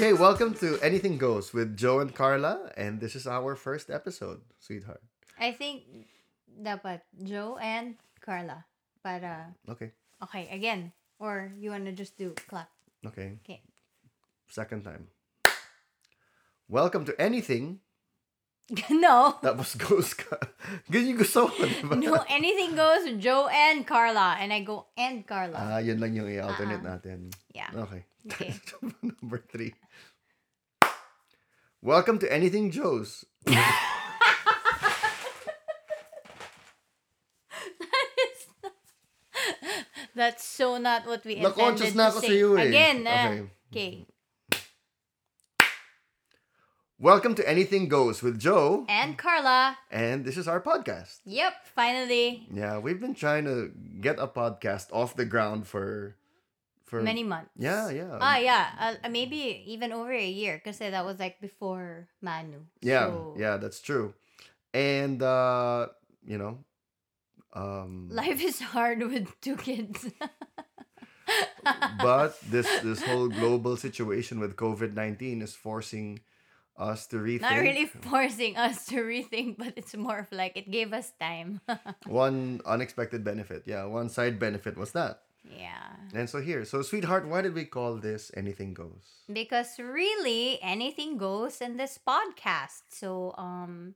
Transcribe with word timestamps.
Okay, 0.00 0.16
welcome 0.16 0.56
to 0.64 0.80
Anything 0.80 1.18
Goes 1.20 1.52
with 1.52 1.76
Joe 1.76 2.00
and 2.00 2.08
Carla, 2.08 2.72
and 2.72 3.04
this 3.04 3.12
is 3.12 3.28
our 3.28 3.52
first 3.52 3.92
episode, 3.92 4.40
sweetheart. 4.56 5.04
I 5.36 5.52
think 5.52 5.84
dapat 6.48 7.04
Joe 7.20 7.60
and 7.60 8.00
Carla. 8.16 8.64
Para, 9.04 9.52
Okay, 9.68 9.92
okay, 10.24 10.48
again. 10.56 10.96
Or 11.20 11.52
you 11.60 11.68
wanna 11.68 11.92
just 11.92 12.16
do 12.16 12.32
clap. 12.48 12.72
okay. 13.04 13.36
Okay. 13.44 13.60
Second 14.48 14.88
time. 14.88 15.12
Welcome 16.64 17.04
to 17.04 17.12
Anything. 17.20 17.84
no. 18.88 19.36
Tapos 19.44 19.76
goes 19.76 20.16
ka. 20.16 20.40
Ganyan 20.88 21.12
yung 21.12 21.20
gusto 21.20 21.44
ko, 21.52 21.60
di 21.60 21.84
ba? 21.84 21.92
No, 22.00 22.24
anything 22.32 22.72
goes 22.72 23.04
with 23.04 23.20
Joe 23.20 23.52
and 23.52 23.84
Carla. 23.84 24.40
And 24.40 24.48
I 24.48 24.64
go 24.64 24.88
and 24.96 25.28
Carla. 25.28 25.76
Ah, 25.76 25.80
yun 25.84 26.00
lang 26.00 26.16
yung 26.16 26.24
i-alternate 26.32 26.80
Ah. 26.88 26.96
natin. 26.96 27.28
yeah. 27.52 27.68
Okay. 27.84 28.08
Okay. 28.26 28.54
Number 29.02 29.42
three. 29.50 29.74
Welcome 31.82 32.18
to 32.18 32.30
Anything 32.32 32.70
Joe's. 32.70 33.24
That's 40.14 40.44
so 40.44 40.76
not 40.78 41.06
what 41.06 41.24
we 41.24 41.36
Na-conscious 41.36 41.92
intended 41.92 41.96
na 41.96 42.10
to 42.10 42.16
ako 42.18 42.26
say. 42.26 42.42
eh. 42.42 42.62
Again, 42.68 42.98
ah. 43.08 43.28
Okay. 43.28 43.42
okay. 43.72 44.06
Welcome 47.00 47.32
to 47.40 47.48
Anything 47.48 47.88
Goes 47.88 48.20
with 48.20 48.36
Joe. 48.38 48.84
And 48.86 49.16
Carla. 49.16 49.78
And 49.90 50.26
this 50.26 50.36
is 50.36 50.44
our 50.46 50.60
podcast. 50.60 51.20
Yep, 51.24 51.54
finally. 51.74 52.44
Yeah, 52.52 52.76
we've 52.76 53.00
been 53.00 53.14
trying 53.14 53.44
to 53.48 53.72
get 54.04 54.18
a 54.20 54.28
podcast 54.28 54.92
off 54.92 55.16
the 55.16 55.24
ground 55.24 55.64
for 55.66 56.16
for 56.90 57.00
Many 57.00 57.22
months. 57.22 57.54
Yeah, 57.54 57.88
yeah. 57.94 58.18
Ah, 58.18 58.42
yeah. 58.42 58.98
Uh, 58.98 59.08
maybe 59.08 59.62
even 59.70 59.94
over 59.94 60.10
a 60.10 60.26
year. 60.28 60.58
Because 60.58 60.82
that 60.82 61.06
was 61.06 61.22
like 61.22 61.40
before 61.40 62.10
Manu. 62.20 62.66
yeah, 62.82 63.06
So, 63.06 63.38
yeah, 63.38 63.56
that's 63.62 63.78
true. 63.78 64.12
And 64.74 65.22
uh, 65.22 65.94
you 66.26 66.36
know, 66.36 66.66
um 67.54 68.10
Life 68.10 68.42
is 68.42 68.58
hard 68.58 68.98
with 69.06 69.30
two 69.40 69.54
kids. 69.54 70.10
but 72.02 72.34
this 72.50 72.66
this 72.82 73.02
whole 73.06 73.30
global 73.30 73.78
situation 73.78 74.42
with 74.42 74.58
COVID-19 74.58 75.46
is 75.46 75.54
forcing 75.54 76.26
us 76.74 77.06
to 77.14 77.22
rethink 77.22 77.46
Not 77.46 77.62
really 77.62 77.86
forcing 77.86 78.56
us 78.56 78.86
to 78.90 79.04
rethink, 79.04 79.58
but 79.62 79.74
it's 79.76 79.94
more 79.94 80.18
of 80.18 80.32
like 80.32 80.56
it 80.58 80.70
gave 80.70 80.90
us 80.90 81.12
time. 81.20 81.60
one 82.06 82.58
unexpected 82.66 83.22
benefit. 83.22 83.62
Yeah, 83.66 83.84
one 83.86 84.08
side 84.08 84.38
benefit 84.42 84.74
was 84.74 84.90
that. 84.98 85.22
Yeah. 85.44 85.96
And 86.14 86.28
so 86.28 86.40
here, 86.40 86.64
so 86.64 86.82
sweetheart, 86.82 87.26
why 87.26 87.40
did 87.42 87.54
we 87.54 87.64
call 87.64 87.96
this 87.96 88.30
anything 88.36 88.74
goes? 88.74 89.24
Because 89.32 89.78
really 89.78 90.58
anything 90.62 91.16
goes 91.16 91.60
in 91.60 91.76
this 91.76 91.98
podcast. 91.98 92.82
So 92.90 93.34
um 93.38 93.94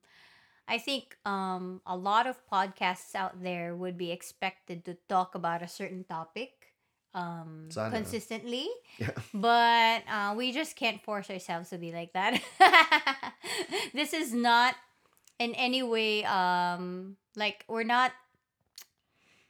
I 0.67 0.79
think 0.79 1.17
um 1.27 1.83
a 1.87 1.97
lot 1.97 2.27
of 2.27 2.41
podcasts 2.51 3.15
out 3.15 3.43
there 3.43 3.77
would 3.77 3.99
be 3.99 4.11
expected 4.11 4.85
to 4.87 4.97
talk 5.09 5.35
about 5.35 5.63
a 5.63 5.69
certain 5.69 6.05
topic 6.05 6.73
um 7.15 7.69
Sana. 7.71 7.95
consistently. 7.95 8.69
Yeah. 8.99 9.11
But 9.35 10.03
uh, 10.07 10.35
we 10.39 10.53
just 10.53 10.77
can't 10.77 11.03
force 11.03 11.29
ourselves 11.29 11.71
to 11.71 11.79
be 11.79 11.91
like 11.91 12.13
that. 12.15 12.39
this 13.93 14.15
is 14.15 14.33
not 14.33 14.77
in 15.41 15.53
any 15.55 15.83
way 15.83 16.25
um 16.25 17.17
like 17.37 17.65
we're 17.69 17.83
not 17.83 18.13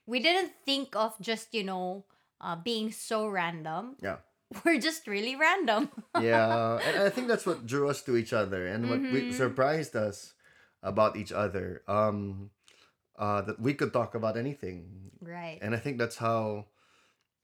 we 0.06 0.20
didn't 0.20 0.52
think 0.64 0.94
of 0.96 1.16
just, 1.20 1.54
you 1.54 1.64
know, 1.64 2.04
uh, 2.40 2.56
being 2.56 2.92
so 2.92 3.26
random. 3.26 3.96
Yeah. 4.00 4.16
We're 4.64 4.78
just 4.80 5.06
really 5.06 5.34
random. 5.36 5.88
yeah, 6.20 6.78
and 6.78 7.02
I 7.02 7.10
think 7.10 7.26
that's 7.28 7.46
what 7.46 7.66
drew 7.66 7.88
us 7.88 8.02
to 8.02 8.16
each 8.16 8.32
other 8.32 8.66
and 8.66 8.88
what 8.88 9.00
we 9.00 9.22
Mhm. 9.26 9.32
surprised 9.32 9.96
us 9.96 10.34
about 10.82 11.16
each 11.16 11.32
other. 11.32 11.82
Um, 11.88 12.50
uh, 13.16 13.42
that 13.42 13.58
we 13.60 13.74
could 13.74 13.92
talk 13.92 14.14
about 14.14 14.36
anything, 14.36 15.10
right. 15.22 15.58
and 15.62 15.74
I 15.74 15.78
think 15.78 15.98
that's 15.98 16.18
how 16.18 16.66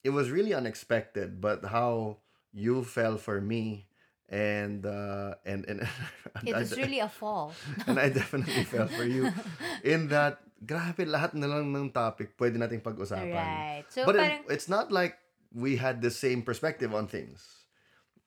it 0.02 0.10
was 0.10 0.30
really 0.30 0.52
unexpected, 0.54 1.40
but 1.40 1.64
how 1.64 2.18
you 2.52 2.82
fell 2.84 3.16
for 3.16 3.40
me, 3.40 3.86
and 4.28 4.84
uh, 4.86 5.34
and 5.46 5.64
and 5.70 5.86
It 6.46 6.54
was 6.54 6.76
really 6.76 6.98
a 7.00 7.08
fall. 7.08 7.54
and 7.86 7.98
I 7.98 8.08
definitely 8.10 8.64
fell 8.64 8.88
for 8.88 9.04
you 9.04 9.30
in 9.84 10.08
that. 10.08 10.42
Grabe 10.60 11.08
lahat 11.08 11.32
na 11.32 11.48
lang 11.48 11.72
ng 11.72 11.88
topic 11.88 12.36
pwede 12.36 12.60
nating 12.60 12.84
pag-usapan. 12.84 13.32
right. 13.32 13.84
So 13.88 14.04
but 14.04 14.16
it- 14.20 14.44
it's 14.52 14.68
not 14.68 14.92
like 14.92 15.16
we 15.50 15.80
had 15.80 16.04
the 16.04 16.12
same 16.12 16.44
perspective 16.44 16.92
on 16.92 17.08
things. 17.08 17.60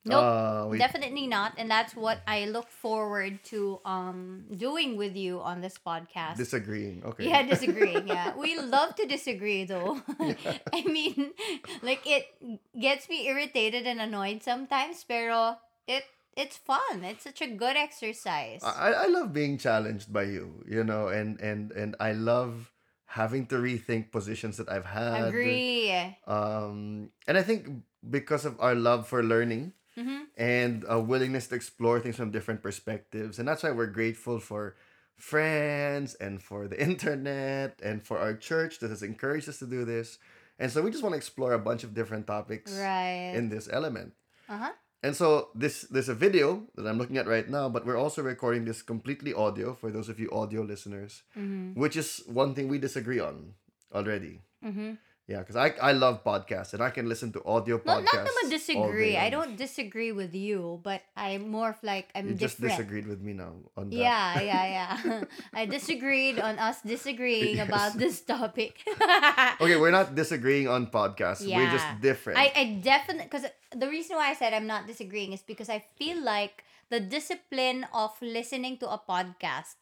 Nope, 0.04 0.20
Uh, 0.20 0.68
we, 0.68 0.76
definitely 0.84 1.32
not. 1.32 1.56
And 1.56 1.72
that's 1.72 1.96
what 1.96 2.20
I 2.28 2.44
look 2.52 2.68
forward 2.68 3.40
to 3.56 3.80
um 3.88 4.52
doing 4.52 5.00
with 5.00 5.16
you 5.16 5.40
on 5.40 5.64
this 5.64 5.80
podcast. 5.80 6.36
disagreeing. 6.36 7.00
Okay. 7.08 7.32
Yeah, 7.32 7.48
disagreeing. 7.48 8.12
Yeah, 8.12 8.36
we 8.36 8.60
love 8.60 9.00
to 9.00 9.08
disagree 9.08 9.64
though. 9.64 10.04
I 10.76 10.84
mean, 10.84 11.32
like 11.80 12.04
it 12.04 12.28
gets 12.76 13.08
me 13.08 13.32
irritated 13.32 13.88
and 13.88 14.04
annoyed 14.04 14.44
sometimes, 14.44 15.08
pero 15.08 15.56
it 15.88 16.04
it's 16.36 16.58
fun. 16.58 17.04
It's 17.04 17.24
such 17.24 17.42
a 17.42 17.48
good 17.48 17.76
exercise. 17.76 18.62
I, 18.64 18.94
I 18.94 19.08
love 19.08 19.34
being 19.34 19.58
challenged 19.58 20.12
by 20.12 20.24
you, 20.24 20.64
you 20.68 20.84
know, 20.84 21.08
and 21.08 21.40
and 21.40 21.72
and 21.72 21.96
I 22.00 22.14
love 22.14 22.72
having 23.06 23.46
to 23.48 23.56
rethink 23.62 24.12
positions 24.12 24.58
that 24.58 24.70
I've 24.70 24.86
had. 24.90 25.30
Agree. 25.30 26.18
Um, 26.26 27.10
and 27.28 27.38
I 27.38 27.44
think 27.44 27.68
because 28.10 28.46
of 28.46 28.60
our 28.60 28.76
love 28.76 29.08
for 29.08 29.24
learning 29.24 29.74
Mm-hmm. 29.94 30.26
and 30.42 30.84
a 30.90 31.00
willingness 31.00 31.46
to 31.50 31.56
explore 31.56 32.00
things 32.02 32.16
from 32.18 32.32
different 32.32 32.64
perspectives, 32.64 33.38
and 33.38 33.48
that's 33.48 33.62
why 33.62 33.70
we're 33.70 33.94
grateful 33.94 34.40
for 34.40 34.74
friends 35.16 36.16
and 36.16 36.42
for 36.42 36.68
the 36.68 36.82
internet 36.90 37.80
and 37.84 38.02
for 38.02 38.18
our 38.18 38.34
church 38.34 38.80
that 38.80 38.90
has 38.90 39.04
encouraged 39.04 39.48
us 39.48 39.60
to 39.60 39.68
do 39.68 39.86
this. 39.86 40.18
And 40.58 40.72
so 40.72 40.82
we 40.82 40.90
just 40.90 41.04
want 41.04 41.14
to 41.14 41.18
explore 41.18 41.54
a 41.54 41.60
bunch 41.60 41.84
of 41.84 41.94
different 41.94 42.26
topics 42.26 42.74
Right. 42.74 43.34
in 43.38 43.50
this 43.50 43.70
element. 43.72 44.14
Uh 44.50 44.58
huh. 44.58 44.72
And 45.04 45.16
so 45.16 45.50
this 45.54 45.82
there's 45.92 46.08
a 46.08 46.16
video 46.16 46.64
that 46.76 46.88
I'm 46.88 46.98
looking 46.98 47.18
at 47.18 47.28
right 47.28 47.48
now, 47.50 47.68
but 47.68 47.86
we're 47.86 48.00
also 48.00 48.24
recording 48.24 48.64
this 48.64 48.82
completely 48.82 49.34
audio 49.34 49.74
for 49.76 49.92
those 49.92 50.08
of 50.08 50.18
you 50.20 50.32
audio 50.32 50.62
listeners, 50.64 51.24
Mm-hmm. 51.38 51.80
which 51.80 51.98
is 51.98 52.24
one 52.26 52.56
thing 52.56 52.70
we 52.70 52.80
disagree 52.80 53.20
on 53.20 53.54
already. 53.94 54.40
Mm-hmm. 54.64 54.94
Yeah, 55.24 55.40
because 55.40 55.56
I 55.56 55.72
I 55.80 55.96
love 55.96 56.20
podcasts 56.20 56.76
and 56.76 56.84
I 56.84 56.92
can 56.92 57.08
listen 57.08 57.32
to 57.40 57.40
audio 57.48 57.80
No, 57.80 58.04
not 58.04 58.04
podcasts. 58.04 58.28
naman 58.28 58.46
disagree. 58.52 59.16
I 59.16 59.32
don't 59.32 59.56
disagree 59.56 60.12
with 60.12 60.36
you, 60.36 60.84
but 60.84 61.00
I'm 61.16 61.48
more 61.48 61.72
of 61.72 61.80
like 61.80 62.12
I'm 62.12 62.28
You 62.28 62.36
just 62.36 62.60
different. 62.60 62.76
disagreed 62.84 63.08
with 63.08 63.24
me 63.24 63.32
now 63.32 63.56
on 63.80 63.88
that. 63.88 63.96
Yeah, 63.96 64.28
yeah, 64.52 64.66
yeah. 64.68 64.92
I 65.56 65.64
disagreed 65.64 66.44
on 66.44 66.60
us 66.60 66.84
disagreeing 66.84 67.56
Yes. 67.56 67.68
about 67.72 67.96
this 67.96 68.20
topic. 68.20 68.84
Okay, 69.64 69.80
we're 69.80 69.96
not 69.96 70.12
disagreeing 70.12 70.68
on 70.68 70.92
podcasts. 70.92 71.48
We're 71.48 71.72
just 71.72 71.88
different. 72.04 72.36
I, 72.40 72.52
I 72.52 72.64
definitely 72.84 73.32
because 73.32 73.48
the 73.72 73.88
reason 73.88 74.20
why 74.20 74.28
I 74.28 74.36
said 74.36 74.52
I'm 74.52 74.68
not 74.68 74.92
disagreeing 74.92 75.32
is 75.32 75.40
because 75.40 75.72
I 75.72 75.80
feel 75.96 76.20
like 76.20 76.68
the 76.92 77.00
discipline 77.00 77.88
of 77.96 78.12
listening 78.20 78.76
to 78.84 78.92
a 78.92 79.00
podcast 79.00 79.80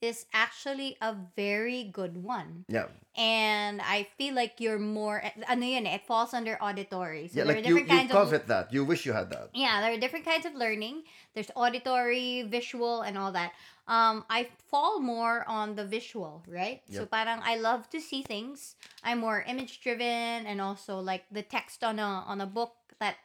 is 0.00 0.26
actually 0.32 0.96
a 1.00 1.14
very 1.36 1.84
good 1.92 2.16
one. 2.24 2.64
yeah, 2.68 2.88
And 3.16 3.80
I 3.82 4.08
feel 4.16 4.34
like 4.34 4.60
you're 4.60 4.78
more 4.80 5.20
ano 5.48 5.66
yun 5.66 5.86
eh, 5.86 5.96
it 6.00 6.06
falls 6.06 6.32
under 6.32 6.56
auditory. 6.62 7.28
So 7.28 7.40
yeah. 7.40 7.44
there 7.44 7.56
Like 7.56 7.64
are 7.64 7.68
you, 7.68 7.74
different 7.84 7.88
you 7.90 7.96
kinds 7.96 8.10
of 8.10 8.16
covet 8.16 8.46
that. 8.48 8.72
You 8.72 8.84
wish 8.84 9.04
you 9.04 9.12
had 9.12 9.28
that. 9.30 9.50
yeah, 9.52 9.80
there 9.84 9.92
are 9.92 10.00
different 10.00 10.24
kinds 10.24 10.46
of 10.46 10.54
learning. 10.54 11.04
There's 11.34 11.50
auditory, 11.54 12.42
visual, 12.48 13.02
and 13.02 13.18
all 13.18 13.32
that. 13.32 13.52
Um, 13.88 14.24
I 14.30 14.48
fall 14.70 15.00
more 15.00 15.42
on 15.50 15.74
the 15.74 15.84
visual, 15.84 16.44
right? 16.46 16.80
So 16.88 17.04
parang 17.04 17.42
I 17.42 17.56
love 17.58 17.90
to 17.90 18.00
see 18.00 18.22
things. 18.22 18.76
I'm 19.02 19.18
more 19.18 19.42
image 19.42 19.82
driven, 19.82 20.46
and 20.46 20.60
also 20.62 21.00
like 21.02 21.24
the 21.30 21.42
text 21.42 21.82
on 21.82 21.98
a 21.98 22.24
on 22.24 22.40
a 22.40 22.46
book 22.46 22.72
that 23.02 23.16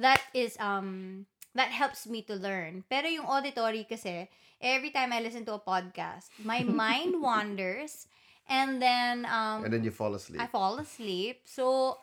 that 0.00 0.22
is 0.32 0.56
um 0.58 1.26
that 1.54 1.70
helps 1.70 2.06
me 2.06 2.22
to 2.26 2.34
learn. 2.34 2.84
Pero 2.86 3.10
yung 3.10 3.26
auditory 3.26 3.84
kasi, 3.84 4.28
every 4.60 4.90
time 4.90 5.10
I 5.10 5.20
listen 5.20 5.42
to 5.46 5.58
a 5.58 5.62
podcast, 5.62 6.30
my 6.42 6.62
mind 6.82 7.18
wanders, 7.18 8.06
and 8.46 8.78
then 8.78 9.26
um 9.26 9.62
And 9.66 9.72
then 9.72 9.82
you 9.82 9.90
fall 9.90 10.14
asleep. 10.14 10.38
I 10.40 10.46
fall 10.46 10.78
asleep. 10.78 11.42
So, 11.46 11.98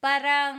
parang, 0.00 0.56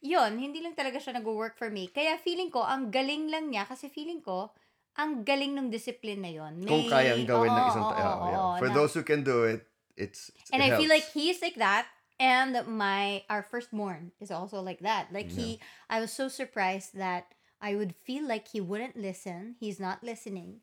yun, 0.00 0.32
hindi 0.38 0.60
lang 0.62 0.76
talaga 0.76 1.00
siya 1.00 1.16
nag-work 1.16 1.56
for 1.56 1.70
me. 1.70 1.88
Kaya 1.88 2.16
feeling 2.20 2.50
ko, 2.50 2.62
ang 2.62 2.90
galing 2.92 3.28
lang 3.32 3.50
niya, 3.50 3.64
kasi 3.66 3.88
feeling 3.88 4.20
ko, 4.20 4.52
ang 4.94 5.26
galing 5.26 5.58
ng 5.58 5.68
discipline 5.74 6.22
na 6.22 6.30
yun. 6.30 6.62
Kung 6.62 6.86
kayang 6.86 7.26
gawin 7.26 7.50
ng 7.50 7.64
Oo, 7.66 7.70
isang 7.72 7.88
tao. 7.90 7.98
oo, 7.98 8.26
yeah. 8.30 8.38
oo, 8.38 8.58
For 8.62 8.68
na- 8.70 8.76
those 8.78 8.92
who 8.94 9.02
can 9.02 9.26
do 9.26 9.42
it, 9.42 9.66
it's, 9.98 10.30
it's 10.38 10.50
and 10.54 10.62
it 10.62 10.70
I 10.70 10.78
feel 10.78 10.86
like 10.88 11.02
helps. 11.10 11.18
he's 11.18 11.38
like 11.42 11.58
that. 11.58 11.90
And 12.20 12.56
my 12.66 13.24
our 13.28 13.42
firstborn 13.42 14.12
is 14.20 14.30
also 14.30 14.60
like 14.60 14.80
that. 14.80 15.12
Like 15.12 15.30
he 15.30 15.58
I 15.90 16.00
was 16.00 16.12
so 16.12 16.28
surprised 16.28 16.94
that 16.94 17.34
I 17.60 17.74
would 17.74 17.94
feel 18.04 18.26
like 18.26 18.48
he 18.48 18.60
wouldn't 18.60 18.96
listen. 18.96 19.56
He's 19.58 19.80
not 19.80 20.04
listening. 20.04 20.60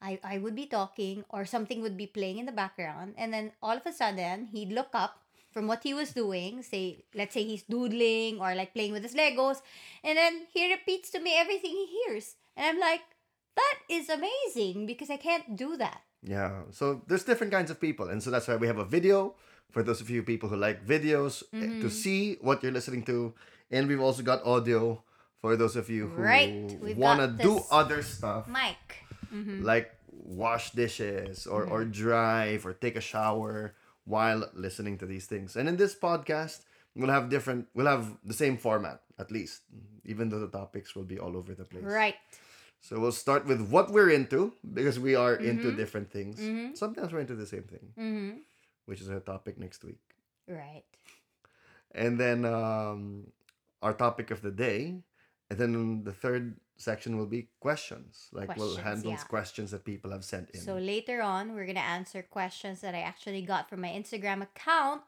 I, 0.00 0.18
I 0.22 0.38
would 0.38 0.54
be 0.54 0.66
talking 0.66 1.24
or 1.28 1.44
something 1.44 1.82
would 1.82 1.96
be 1.96 2.06
playing 2.06 2.38
in 2.38 2.46
the 2.46 2.52
background 2.54 3.14
and 3.18 3.32
then 3.32 3.50
all 3.60 3.76
of 3.76 3.86
a 3.86 3.92
sudden 3.92 4.46
he'd 4.46 4.70
look 4.70 4.90
up 4.94 5.22
from 5.52 5.66
what 5.66 5.82
he 5.82 5.94
was 5.94 6.12
doing. 6.12 6.62
Say, 6.62 7.04
let's 7.14 7.34
say 7.34 7.44
he's 7.44 7.62
doodling 7.64 8.40
or 8.40 8.54
like 8.54 8.74
playing 8.74 8.92
with 8.92 9.02
his 9.02 9.14
Legos, 9.14 9.60
and 10.04 10.16
then 10.16 10.46
he 10.52 10.70
repeats 10.70 11.10
to 11.10 11.20
me 11.20 11.34
everything 11.36 11.70
he 11.70 11.86
hears, 11.86 12.36
and 12.56 12.66
I'm 12.66 12.80
like, 12.80 13.02
that 13.56 13.74
is 13.88 14.08
amazing 14.08 14.86
because 14.86 15.10
I 15.10 15.16
can't 15.16 15.56
do 15.56 15.76
that. 15.76 16.02
Yeah. 16.22 16.62
So 16.70 17.02
there's 17.06 17.24
different 17.24 17.52
kinds 17.52 17.70
of 17.70 17.80
people, 17.80 18.08
and 18.08 18.22
so 18.22 18.30
that's 18.30 18.46
why 18.48 18.56
we 18.56 18.66
have 18.66 18.78
a 18.78 18.84
video 18.84 19.34
for 19.70 19.82
those 19.82 20.00
of 20.00 20.08
you 20.10 20.22
people 20.22 20.48
who 20.48 20.56
like 20.56 20.86
videos 20.86 21.42
eh, 21.52 21.58
Mm-hmm. 21.60 21.80
to 21.82 21.88
see 21.90 22.36
what 22.40 22.62
you're 22.62 22.72
listening 22.72 23.02
to, 23.04 23.34
and 23.70 23.88
we've 23.88 24.00
also 24.00 24.22
got 24.22 24.44
audio 24.44 25.02
for 25.40 25.56
those 25.56 25.76
of 25.76 25.88
you 25.90 26.08
who 26.08 26.22
Right. 26.22 26.72
Wanna 26.96 27.28
do 27.28 27.60
other 27.70 28.02
stuff 28.02 28.48
Mike. 28.48 29.04
Mm-hmm. 29.32 29.62
like 29.62 29.92
wash 30.10 30.72
dishes 30.72 31.46
or 31.46 31.64
or 31.64 31.84
drive 31.84 32.64
or 32.66 32.72
take 32.72 32.96
a 32.96 33.00
shower 33.04 33.74
while 34.04 34.48
listening 34.56 34.96
to 34.98 35.06
these 35.06 35.26
things. 35.26 35.54
And 35.56 35.68
in 35.68 35.76
this 35.76 35.94
podcast, 35.94 36.64
we'll 36.96 37.12
have 37.12 37.28
different. 37.28 37.68
We'll 37.76 37.86
have 37.92 38.16
the 38.24 38.32
same 38.34 38.56
format 38.56 39.00
at 39.20 39.30
least, 39.30 39.62
even 40.08 40.28
though 40.32 40.40
the 40.40 40.48
topics 40.48 40.96
will 40.96 41.04
be 41.04 41.18
all 41.20 41.36
over 41.36 41.52
the 41.54 41.64
place. 41.68 41.84
Right. 41.84 42.16
So 42.80 42.98
we'll 43.00 43.12
start 43.12 43.44
with 43.44 43.60
what 43.68 43.90
we're 43.90 44.10
into 44.10 44.54
because 44.64 44.98
we 44.98 45.14
are 45.14 45.36
Mm-hmm. 45.36 45.50
into 45.50 45.72
different 45.76 46.08
things. 46.10 46.40
Sometimes 46.78 47.12
we're 47.12 47.20
into 47.20 47.34
the 47.36 47.46
same 47.46 47.64
thing, 47.68 47.84
Mm-hmm. 47.98 48.30
Which 48.88 49.00
is 49.00 49.10
our 49.10 49.20
topic 49.20 49.58
next 49.58 49.84
week. 49.84 50.00
Right. 50.48 50.84
And 51.94 52.18
then 52.18 52.44
um, 52.44 53.28
our 53.82 53.92
topic 53.92 54.30
of 54.30 54.40
the 54.42 54.50
day. 54.50 55.02
And 55.50 55.58
then 55.58 56.04
the 56.04 56.12
third 56.12 56.56
section 56.76 57.16
will 57.18 57.26
be 57.26 57.48
questions. 57.60 58.28
Like 58.32 58.56
we'll 58.56 58.74
Questions, 58.74 58.84
handle 58.84 59.10
yeah. 59.12 59.24
questions 59.24 59.70
that 59.72 59.84
people 59.84 60.10
have 60.10 60.24
sent 60.24 60.50
in. 60.50 60.60
So 60.60 60.76
later 60.76 61.22
on, 61.22 61.54
we're 61.54 61.66
gonna 61.66 61.80
answer 61.80 62.22
questions 62.22 62.80
that 62.80 62.94
I 62.94 63.00
actually 63.00 63.42
got 63.42 63.68
from 63.68 63.80
my 63.80 63.88
Instagram 63.88 64.42
account. 64.42 65.02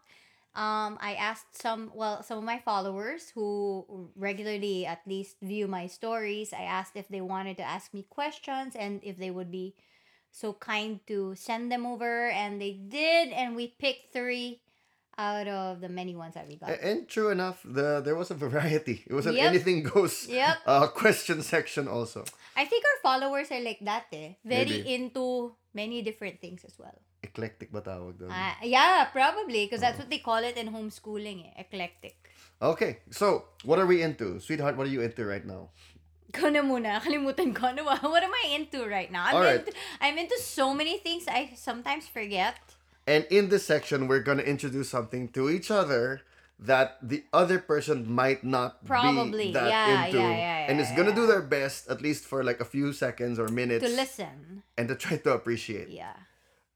Um, 0.55 0.99
I 1.01 1.15
asked 1.15 1.61
some, 1.63 1.93
well, 1.95 2.25
some 2.25 2.39
of 2.39 2.45
my 2.45 2.59
followers 2.59 3.31
who 3.35 4.11
regularly 4.17 4.85
at 4.85 5.01
least 5.07 5.37
view 5.41 5.69
my 5.69 5.87
stories. 5.87 6.53
I 6.53 6.63
asked 6.63 6.97
if 6.97 7.07
they 7.09 7.21
wanted 7.21 7.57
to 7.59 7.63
ask 7.63 7.95
me 7.95 8.05
questions 8.11 8.75
and 8.75 9.01
if 9.05 9.17
they 9.17 9.31
would 9.31 9.51
be 9.51 9.75
so 10.31 10.55
kind 10.55 11.01
to 11.07 11.35
send 11.35 11.71
them 11.71 11.87
over, 11.87 12.31
and 12.31 12.61
they 12.61 12.73
did. 12.73 13.31
And 13.31 13.55
we 13.55 13.69
picked 13.79 14.13
three 14.13 14.63
out 15.21 15.47
of 15.49 15.81
the 15.81 15.89
many 15.89 16.17
ones 16.17 16.35
that 16.35 16.49
we 16.49 16.57
got. 16.57 16.73
And 16.81 17.05
true 17.09 17.29
enough, 17.29 17.61
the 17.65 18.01
there 18.01 18.17
was 18.17 18.31
a 18.31 18.39
variety. 18.39 19.05
It 19.05 19.13
was 19.13 19.27
an 19.29 19.37
Yep. 19.37 19.45
anything 19.45 19.83
goes 19.85 20.25
Yep. 20.27 20.57
uh, 20.67 20.89
question 20.89 21.43
section 21.43 21.89
also. 21.89 22.25
I 22.57 22.65
think 22.65 22.85
our 22.89 23.01
followers 23.05 23.53
are 23.53 23.61
like 23.61 23.85
that, 23.85 24.09
eh? 24.13 24.41
Very 24.45 24.81
Maybe. 24.81 24.95
into 24.97 25.53
many 25.75 26.01
different 26.01 26.41
things 26.41 26.65
as 26.65 26.79
well. 26.81 26.97
Eclectic 27.21 27.69
ba 27.69 27.85
tawag 27.85 28.17
doon? 28.17 28.33
Ah, 28.33 28.57
yeah, 28.65 29.05
probably 29.13 29.69
because 29.69 29.85
that's 29.85 30.01
what 30.01 30.09
they 30.09 30.25
call 30.25 30.41
it 30.41 30.57
in 30.57 30.73
homeschooling, 30.73 31.53
eh, 31.53 31.69
eclectic. 31.69 32.17
Okay, 32.61 33.05
so 33.13 33.45
what 33.69 33.77
are 33.77 33.85
we 33.85 34.01
into? 34.01 34.41
Sweetheart, 34.41 34.77
what 34.81 34.89
are 34.89 34.93
you 34.93 35.05
into 35.05 35.29
right 35.29 35.45
now? 35.45 35.69
Ko 36.33 36.49
na 36.49 36.63
muna, 36.63 37.01
kalimutan 37.05 37.55
ko. 37.55 37.67
Ano? 37.73 37.85
What 37.85 38.23
am 38.23 38.33
I 38.33 38.55
into 38.55 38.87
right 38.87 39.11
now? 39.11 39.27
I'm, 39.27 39.35
Alright. 39.37 39.67
into, 39.67 39.73
I'm 40.01 40.19
into 40.19 40.39
so 40.39 40.75
many 40.75 40.99
things 40.99 41.27
I 41.29 41.51
sometimes 41.57 42.07
forget. 42.07 42.57
And 43.07 43.27
in 43.31 43.49
this 43.49 43.67
section, 43.67 44.07
we're 44.07 44.23
gonna 44.23 44.45
introduce 44.47 44.91
something 44.91 45.29
to 45.35 45.51
each 45.51 45.71
other 45.71 46.23
that 46.61 46.99
the 47.03 47.25
other 47.33 47.59
person 47.59 48.05
might 48.05 48.45
not 48.45 48.85
Probably, 48.85 49.49
be 49.49 49.53
that 49.57 49.67
yeah, 49.67 50.05
into, 50.07 50.19
yeah, 50.19 50.37
yeah, 50.37 50.71
and 50.71 50.79
is 50.79 50.93
gonna 50.95 51.15
do 51.15 51.27
their 51.27 51.41
best 51.41 51.89
at 51.89 52.03
least 52.05 52.25
for 52.29 52.45
like 52.45 52.61
a 52.61 52.69
few 52.69 52.93
seconds 52.93 53.39
or 53.41 53.49
minutes 53.49 53.83
To 53.83 53.91
listen. 53.91 54.63
and 54.77 54.87
to 54.89 54.95
try 54.95 55.17
to 55.17 55.33
appreciate. 55.33 55.89
Yeah. 55.89 56.13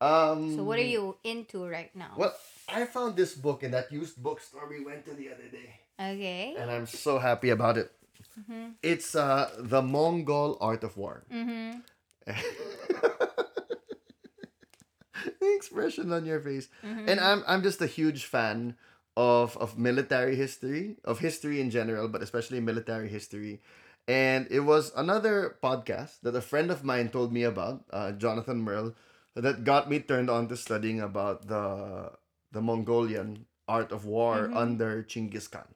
Um. 0.01 0.57
So 0.57 0.65
what 0.65 0.79
are 0.81 0.89
you 0.89 1.17
into 1.23 1.69
right 1.69 1.93
now? 1.95 2.17
Well, 2.17 2.35
I 2.67 2.85
found 2.89 3.15
this 3.15 3.35
book 3.37 3.63
in 3.63 3.71
that 3.77 3.93
used 3.93 4.17
bookstore 4.17 4.67
we 4.69 4.83
went 4.83 5.05
to 5.05 5.13
the 5.15 5.29
other 5.31 5.47
day. 5.53 5.79
Okay. 6.01 6.57
and 6.59 6.71
I'm 6.73 6.87
so 6.89 7.19
happy 7.21 7.51
about 7.51 7.79
it. 7.79 7.93
Mm-hmm. 8.41 8.67
It's 8.83 9.15
uh 9.15 9.51
the 9.59 9.83
Mongol 9.83 10.59
Art 10.61 10.85
of 10.85 10.97
War. 10.97 11.25
Mm-hmm. 11.33 11.81
the 15.41 15.55
expression 15.57 16.13
on 16.13 16.25
your 16.27 16.41
face, 16.41 16.69
Mm-hmm. 16.85 17.09
and 17.09 17.21
I'm 17.21 17.45
I'm 17.47 17.63
just 17.63 17.81
a 17.81 17.87
huge 17.87 18.25
fan 18.27 18.77
of 19.17 19.57
of 19.59 19.79
military 19.79 20.37
history, 20.37 20.97
of 21.05 21.21
history 21.21 21.61
in 21.61 21.71
general, 21.71 22.09
but 22.09 22.23
especially 22.23 22.61
military 22.61 23.09
history. 23.09 23.61
And 24.07 24.47
it 24.51 24.61
was 24.61 24.93
another 24.97 25.57
podcast 25.63 26.21
that 26.23 26.37
a 26.37 26.43
friend 26.45 26.71
of 26.71 26.85
mine 26.85 27.09
told 27.09 27.33
me 27.33 27.43
about, 27.43 27.85
uh, 27.91 28.13
Jonathan 28.13 28.61
Merle, 28.61 28.93
that 29.35 29.65
got 29.65 29.89
me 29.89 29.99
turned 29.99 30.29
on 30.29 30.47
to 30.49 30.57
studying 30.57 31.01
about 31.01 31.47
the 31.49 32.13
the 32.53 32.61
Mongolian 32.61 33.47
art 33.67 33.93
of 33.93 34.05
war 34.05 34.51
under 34.53 35.03
Chinggis 35.03 35.51
Khan. 35.51 35.67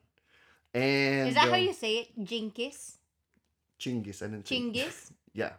And. 0.73 1.29
Is 1.29 1.35
that 1.35 1.49
how 1.49 1.55
um, 1.55 1.61
you 1.61 1.73
say 1.73 2.05
it? 2.05 2.19
Jinkis? 2.19 2.97
Chinggis? 3.79 4.21
I 4.21 4.27
didn't 4.27 4.45
Chingis? 4.45 5.11
Yeah. 5.33 5.53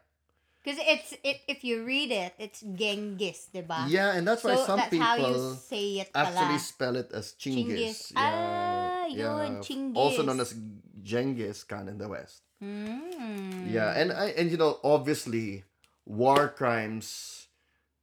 Because 0.61 0.77
it's 0.85 1.17
it 1.25 1.41
if 1.49 1.65
you 1.65 1.89
read 1.89 2.12
it, 2.12 2.37
it's 2.37 2.61
Genghis, 2.61 3.49
diba? 3.49 3.89
Yeah, 3.89 4.12
and 4.12 4.29
that's 4.29 4.45
why 4.45 4.61
so 4.61 4.69
some 4.69 4.77
that's 4.77 4.93
people 4.93 5.07
how 5.07 5.17
you 5.17 5.57
say 5.57 6.05
it 6.05 6.11
actually 6.12 6.61
pala. 6.61 6.69
spell 6.69 6.97
it 7.01 7.09
as 7.17 7.33
Chinggis. 7.33 8.12
Chinggis. 8.12 8.12
Ah, 8.12 9.07
yun, 9.09 9.65
Also 9.97 10.21
known 10.21 10.41
as 10.41 10.53
Genghis 11.01 11.65
Khan 11.65 11.89
in 11.89 11.97
the 11.97 12.12
West. 12.12 12.45
Mm. 12.61 13.73
Yeah, 13.73 13.97
and 13.97 14.12
I 14.12 14.37
and 14.37 14.53
you 14.53 14.61
know 14.61 14.77
obviously 14.85 15.65
war 16.05 16.53
crimes, 16.53 17.49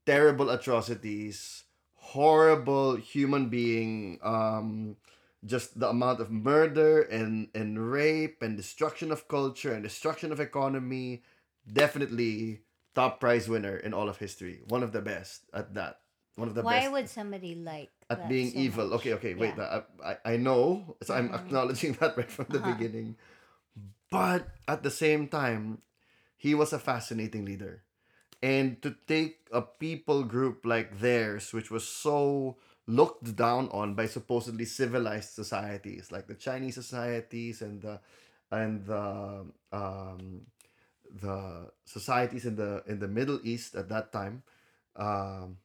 terrible 0.10 0.50
atrocities, 0.50 1.62
horrible 1.94 2.98
human 2.98 3.54
being 3.54 4.18
um 4.26 4.98
just 5.46 5.80
the 5.80 5.90
amount 5.90 6.20
of 6.20 6.32
murder 6.32 7.02
and 7.02 7.50
and 7.54 7.92
rape 7.92 8.42
and 8.42 8.58
destruction 8.58 9.12
of 9.12 9.28
culture 9.28 9.74
and 9.74 9.84
destruction 9.84 10.32
of 10.32 10.40
economy 10.40 11.22
definitely 11.72 12.62
top 12.96 13.20
prize 13.20 13.48
winner 13.48 13.78
in 13.78 13.94
all 13.94 14.10
of 14.10 14.18
history 14.18 14.62
one 14.68 14.82
of 14.84 14.92
the 14.92 15.02
best 15.02 15.44
at 15.54 15.74
that 15.74 16.00
one 16.36 16.48
of 16.48 16.56
the 16.56 16.64
Why 16.64 16.82
best 16.82 16.92
would 16.92 17.10
somebody 17.10 17.56
like 17.56 17.90
at 18.10 18.20
that 18.20 18.30
being 18.30 18.52
so 18.52 18.60
evil. 18.60 18.86
much? 18.90 19.00
Okay, 19.02 19.14
okay, 19.14 19.34
wait. 19.36 19.58
Yeah. 19.58 19.82
I, 20.04 20.18
I, 20.26 20.38
know, 20.38 20.96
so 21.04 21.14
I'm 21.14 21.30
Mhm. 21.30 21.36
acknowledging 21.36 21.92
that 22.00 22.16
right 22.18 22.32
from 22.32 22.46
the 22.50 22.60
Uh-huh. 22.60 22.72
beginning. 22.74 23.18
But 24.10 24.48
at 24.68 24.84
the 24.84 24.92
same 24.92 25.28
time, 25.28 25.82
he 26.38 26.56
was 26.56 26.72
a 26.74 26.80
fascinating 26.80 27.46
leader. 27.46 27.84
And 28.42 28.82
to 28.84 28.96
take 29.08 29.48
a 29.52 29.62
people 29.62 30.24
group 30.24 30.66
like 30.66 31.00
theirs, 31.00 31.54
which 31.54 31.72
was 31.72 31.88
so 31.88 32.58
looked 32.88 33.36
down 33.36 33.70
on 33.70 33.94
by 33.94 34.08
supposedly 34.08 34.66
civilized 34.66 35.32
societies, 35.32 36.12
like 36.12 36.28
the 36.28 36.36
Chinese 36.36 36.76
societies 36.76 37.62
and 37.62 37.82
the 37.82 38.00
and 38.50 38.86
the 38.86 39.46
um, 39.72 40.42
the 41.22 41.70
societies 41.86 42.46
in 42.46 42.56
the 42.56 42.84
in 42.88 43.00
the 43.00 43.08
Middle 43.08 43.40
East 43.44 43.76
at 43.76 43.90
that 43.90 44.12
time, 44.12 44.44
um, 44.96 45.58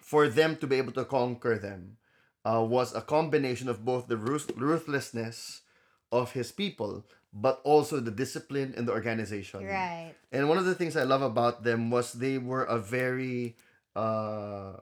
for 0.00 0.28
them 0.28 0.56
to 0.56 0.66
be 0.66 0.76
able 0.76 0.92
to 0.92 1.04
conquer 1.04 1.58
them 1.58 1.96
uh, 2.44 2.64
was 2.68 2.94
a 2.94 3.00
combination 3.00 3.68
of 3.68 3.84
both 3.84 4.08
the 4.08 4.16
ruth- 4.16 4.50
ruthlessness 4.56 5.62
of 6.10 6.32
his 6.32 6.52
people, 6.52 7.06
but 7.32 7.60
also 7.64 8.00
the 8.00 8.10
discipline 8.10 8.74
and 8.76 8.86
the 8.86 8.92
organization. 8.92 9.64
Right. 9.64 10.14
And 10.30 10.48
one 10.48 10.58
of 10.58 10.64
the 10.64 10.74
things 10.74 10.96
I 10.96 11.04
love 11.04 11.22
about 11.22 11.62
them 11.62 11.90
was 11.90 12.12
they 12.12 12.38
were 12.38 12.64
a 12.64 12.78
very 12.78 13.56
uh, 13.94 14.74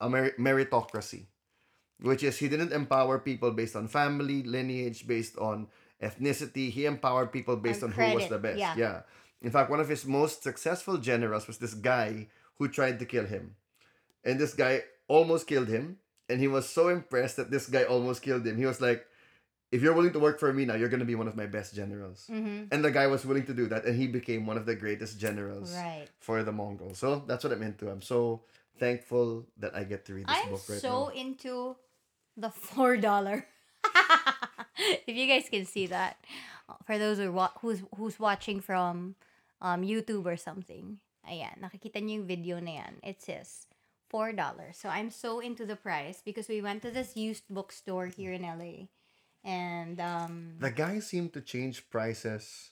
a 0.00 0.08
mer- 0.08 0.34
meritocracy, 0.38 1.26
which 2.00 2.22
is 2.22 2.38
he 2.38 2.48
didn't 2.48 2.72
empower 2.72 3.18
people 3.18 3.50
based 3.50 3.76
on 3.76 3.88
family 3.88 4.42
lineage, 4.42 5.06
based 5.06 5.36
on 5.38 5.68
ethnicity. 6.02 6.70
He 6.70 6.86
empowered 6.86 7.32
people 7.32 7.56
based 7.56 7.82
on, 7.82 7.92
On 7.92 7.96
who 7.98 8.14
was 8.16 8.28
the 8.28 8.38
best. 8.38 8.58
yeah. 8.58 8.74
yeah. 8.76 9.00
In 9.42 9.50
fact, 9.50 9.70
one 9.70 9.78
of 9.80 9.88
his 9.88 10.04
most 10.04 10.42
successful 10.42 10.96
generals 10.98 11.46
was 11.46 11.58
this 11.58 11.74
guy 11.74 12.26
who 12.58 12.66
tried 12.68 12.98
to 12.98 13.06
kill 13.06 13.24
him, 13.26 13.54
and 14.24 14.38
this 14.38 14.54
guy 14.54 14.82
almost 15.06 15.46
killed 15.46 15.68
him. 15.68 15.98
And 16.30 16.40
he 16.40 16.48
was 16.48 16.68
so 16.68 16.88
impressed 16.88 17.36
that 17.36 17.50
this 17.50 17.68
guy 17.68 17.84
almost 17.84 18.20
killed 18.20 18.44
him. 18.46 18.58
He 18.58 18.66
was 18.66 18.82
like, 18.82 19.06
"If 19.72 19.80
you're 19.80 19.94
willing 19.94 20.12
to 20.12 20.18
work 20.18 20.38
for 20.38 20.52
me 20.52 20.66
now, 20.66 20.74
you're 20.74 20.90
gonna 20.90 21.06
be 21.08 21.14
one 21.14 21.26
of 21.28 21.36
my 21.36 21.46
best 21.46 21.72
generals." 21.74 22.26
Mm-hmm. 22.30 22.64
And 22.70 22.84
the 22.84 22.90
guy 22.90 23.06
was 23.06 23.24
willing 23.24 23.46
to 23.46 23.54
do 23.54 23.66
that, 23.68 23.86
and 23.86 23.96
he 23.96 24.08
became 24.08 24.44
one 24.44 24.58
of 24.58 24.66
the 24.66 24.74
greatest 24.76 25.18
generals 25.18 25.72
Right. 25.74 26.06
for 26.20 26.42
the 26.42 26.52
Mongols. 26.52 26.98
So 26.98 27.24
that's 27.26 27.44
what 27.44 27.52
I'm 27.54 27.62
into. 27.62 27.88
I'm 27.88 28.02
so 28.02 28.42
thankful 28.78 29.46
that 29.58 29.74
I 29.74 29.84
get 29.84 30.06
to 30.06 30.14
read 30.14 30.26
this 30.26 30.38
book 30.46 30.46
right 30.46 30.46
now. 30.46 30.46
I'm 30.46 30.52
book 30.54 30.68
right 30.68 30.80
so 30.80 30.92
now. 31.06 31.08
into 31.14 31.54
the 32.36 32.50
four 32.50 32.96
dollar. 32.96 33.46
if 35.06 35.14
you 35.16 35.26
guys 35.26 35.48
can 35.50 35.66
see 35.66 35.86
that, 35.90 36.16
for 36.86 36.98
those 36.98 37.18
who 37.18 37.32
wa- 37.32 37.54
who's 37.60 37.82
who's 37.96 38.18
watching 38.18 38.60
from 38.60 39.14
um 39.60 39.82
YouTube 39.82 40.26
or 40.26 40.36
something, 40.36 40.98
ayan, 41.26 41.58
nakikita 41.60 41.98
niyo 41.98 42.22
yung 42.22 42.26
video 42.26 42.56
na 42.62 42.84
yan. 42.84 42.94
It 43.02 43.20
says 43.22 43.66
four 44.08 44.32
dollars. 44.32 44.78
So 44.78 44.88
I'm 44.88 45.10
so 45.10 45.40
into 45.40 45.66
the 45.66 45.76
price 45.76 46.22
because 46.24 46.48
we 46.48 46.62
went 46.62 46.82
to 46.82 46.90
this 46.90 47.16
used 47.16 47.44
bookstore 47.50 48.06
here 48.06 48.32
in 48.32 48.42
LA, 48.42 48.88
and 49.44 50.00
um, 50.00 50.56
The 50.62 50.70
guy 50.72 50.98
seemed 51.00 51.32
to 51.34 51.42
change 51.42 51.90
prices. 51.90 52.70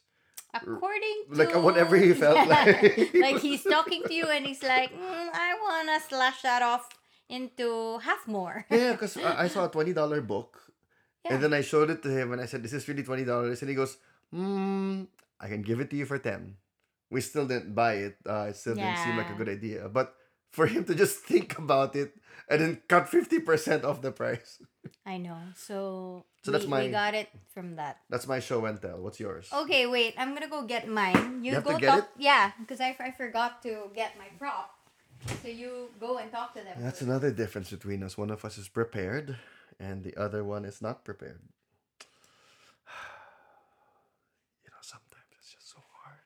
According 0.55 1.17
to 1.31 1.35
like, 1.41 1.55
whatever 1.57 1.97
he 1.97 2.13
felt 2.13 2.49
like. 2.49 3.15
like 3.15 3.39
he's 3.41 3.63
talking 3.77 4.03
to 4.05 4.13
you 4.15 4.27
and 4.29 4.47
he's 4.47 4.63
like, 4.63 4.93
mm, 4.93 5.29
I 5.33 5.55
wanna 5.61 6.01
slash 6.01 6.43
that 6.43 6.63
off 6.63 6.89
into 7.29 7.99
half 7.99 8.27
more. 8.27 8.65
Yeah, 8.71 8.93
because 8.93 9.17
I, 9.21 9.45
I 9.45 9.49
saw 9.49 9.67
a 9.67 9.71
twenty 9.71 9.93
dollar 9.93 10.21
book, 10.21 10.73
Yeah. 11.25 11.35
and 11.35 11.43
then 11.43 11.53
I 11.53 11.61
showed 11.63 11.91
it 11.91 12.03
to 12.07 12.11
him, 12.11 12.33
and 12.33 12.41
I 12.41 12.47
said, 12.47 12.63
this 12.63 12.73
"Is 12.73 12.87
really 12.89 13.03
twenty 13.03 13.25
dollars?" 13.25 13.61
And 13.63 13.69
he 13.69 13.75
goes, 13.75 13.99
"Hmm, 14.31 15.11
I 15.41 15.49
can 15.49 15.63
give 15.63 15.81
it 15.81 15.91
to 15.91 15.97
you 15.97 16.07
for 16.07 16.19
10 16.19 16.57
We 17.11 17.21
still 17.21 17.47
didn't 17.47 17.75
buy 17.75 18.11
it. 18.11 18.17
Uh, 18.27 18.51
it 18.51 18.57
still 18.57 18.75
didn't 18.75 18.99
seem 18.99 19.15
like 19.17 19.31
a 19.31 19.39
good 19.39 19.49
idea. 19.51 19.87
But 19.89 20.15
for 20.51 20.67
him 20.67 20.85
to 20.85 20.95
just 20.95 21.19
think 21.21 21.59
about 21.59 21.95
it 21.97 22.15
and 22.49 22.61
then 22.61 22.81
cut 22.89 23.09
fifty 23.09 23.41
percent 23.41 23.85
off 23.85 24.01
the 24.03 24.13
price. 24.13 24.63
I 25.05 25.19
know. 25.19 25.37
So, 25.57 26.25
So 26.43 26.51
that's 26.53 26.65
we, 26.65 26.71
my- 26.71 26.85
we 26.85 26.91
got 26.91 27.15
it 27.15 27.29
from 27.53 27.77
that. 27.77 27.99
That's 28.09 28.27
my 28.27 28.39
show 28.41 28.65
and 28.67 28.81
tell. 28.81 28.99
What's 28.99 29.19
yours? 29.19 29.49
Okay, 29.53 29.87
wait. 29.87 30.15
I'm 30.19 30.33
gonna 30.35 30.49
go 30.49 30.63
get 30.63 30.87
mine. 30.89 31.43
You, 31.45 31.55
You 31.55 31.61
go 31.61 31.79
to 31.79 31.85
talk. 31.87 32.09
Yeah, 32.19 32.53
because 32.61 32.81
I, 32.81 32.95
I 33.01 33.11
forgot 33.11 33.63
to 33.63 33.91
get 33.95 34.17
my 34.19 34.27
prop. 34.39 34.71
So 35.43 35.49
you 35.49 35.91
go 35.99 36.19
and 36.19 36.31
talk 36.31 36.55
to 36.55 36.63
them. 36.63 36.77
That's 36.79 37.01
first. 37.01 37.09
another 37.11 37.31
difference 37.33 37.71
between 37.71 38.03
us. 38.05 38.17
One 38.17 38.31
of 38.31 38.45
us 38.45 38.59
is 38.59 38.69
prepared, 38.69 39.37
and 39.81 40.05
the 40.05 40.15
other 40.17 40.45
one 40.45 40.65
is 40.65 40.81
not 40.81 41.05
prepared. 41.05 41.41
You 44.65 44.71
know, 44.71 44.83
sometimes 44.83 45.27
it's 45.39 45.51
just 45.53 45.69
so 45.73 45.81
hard. 46.03 46.21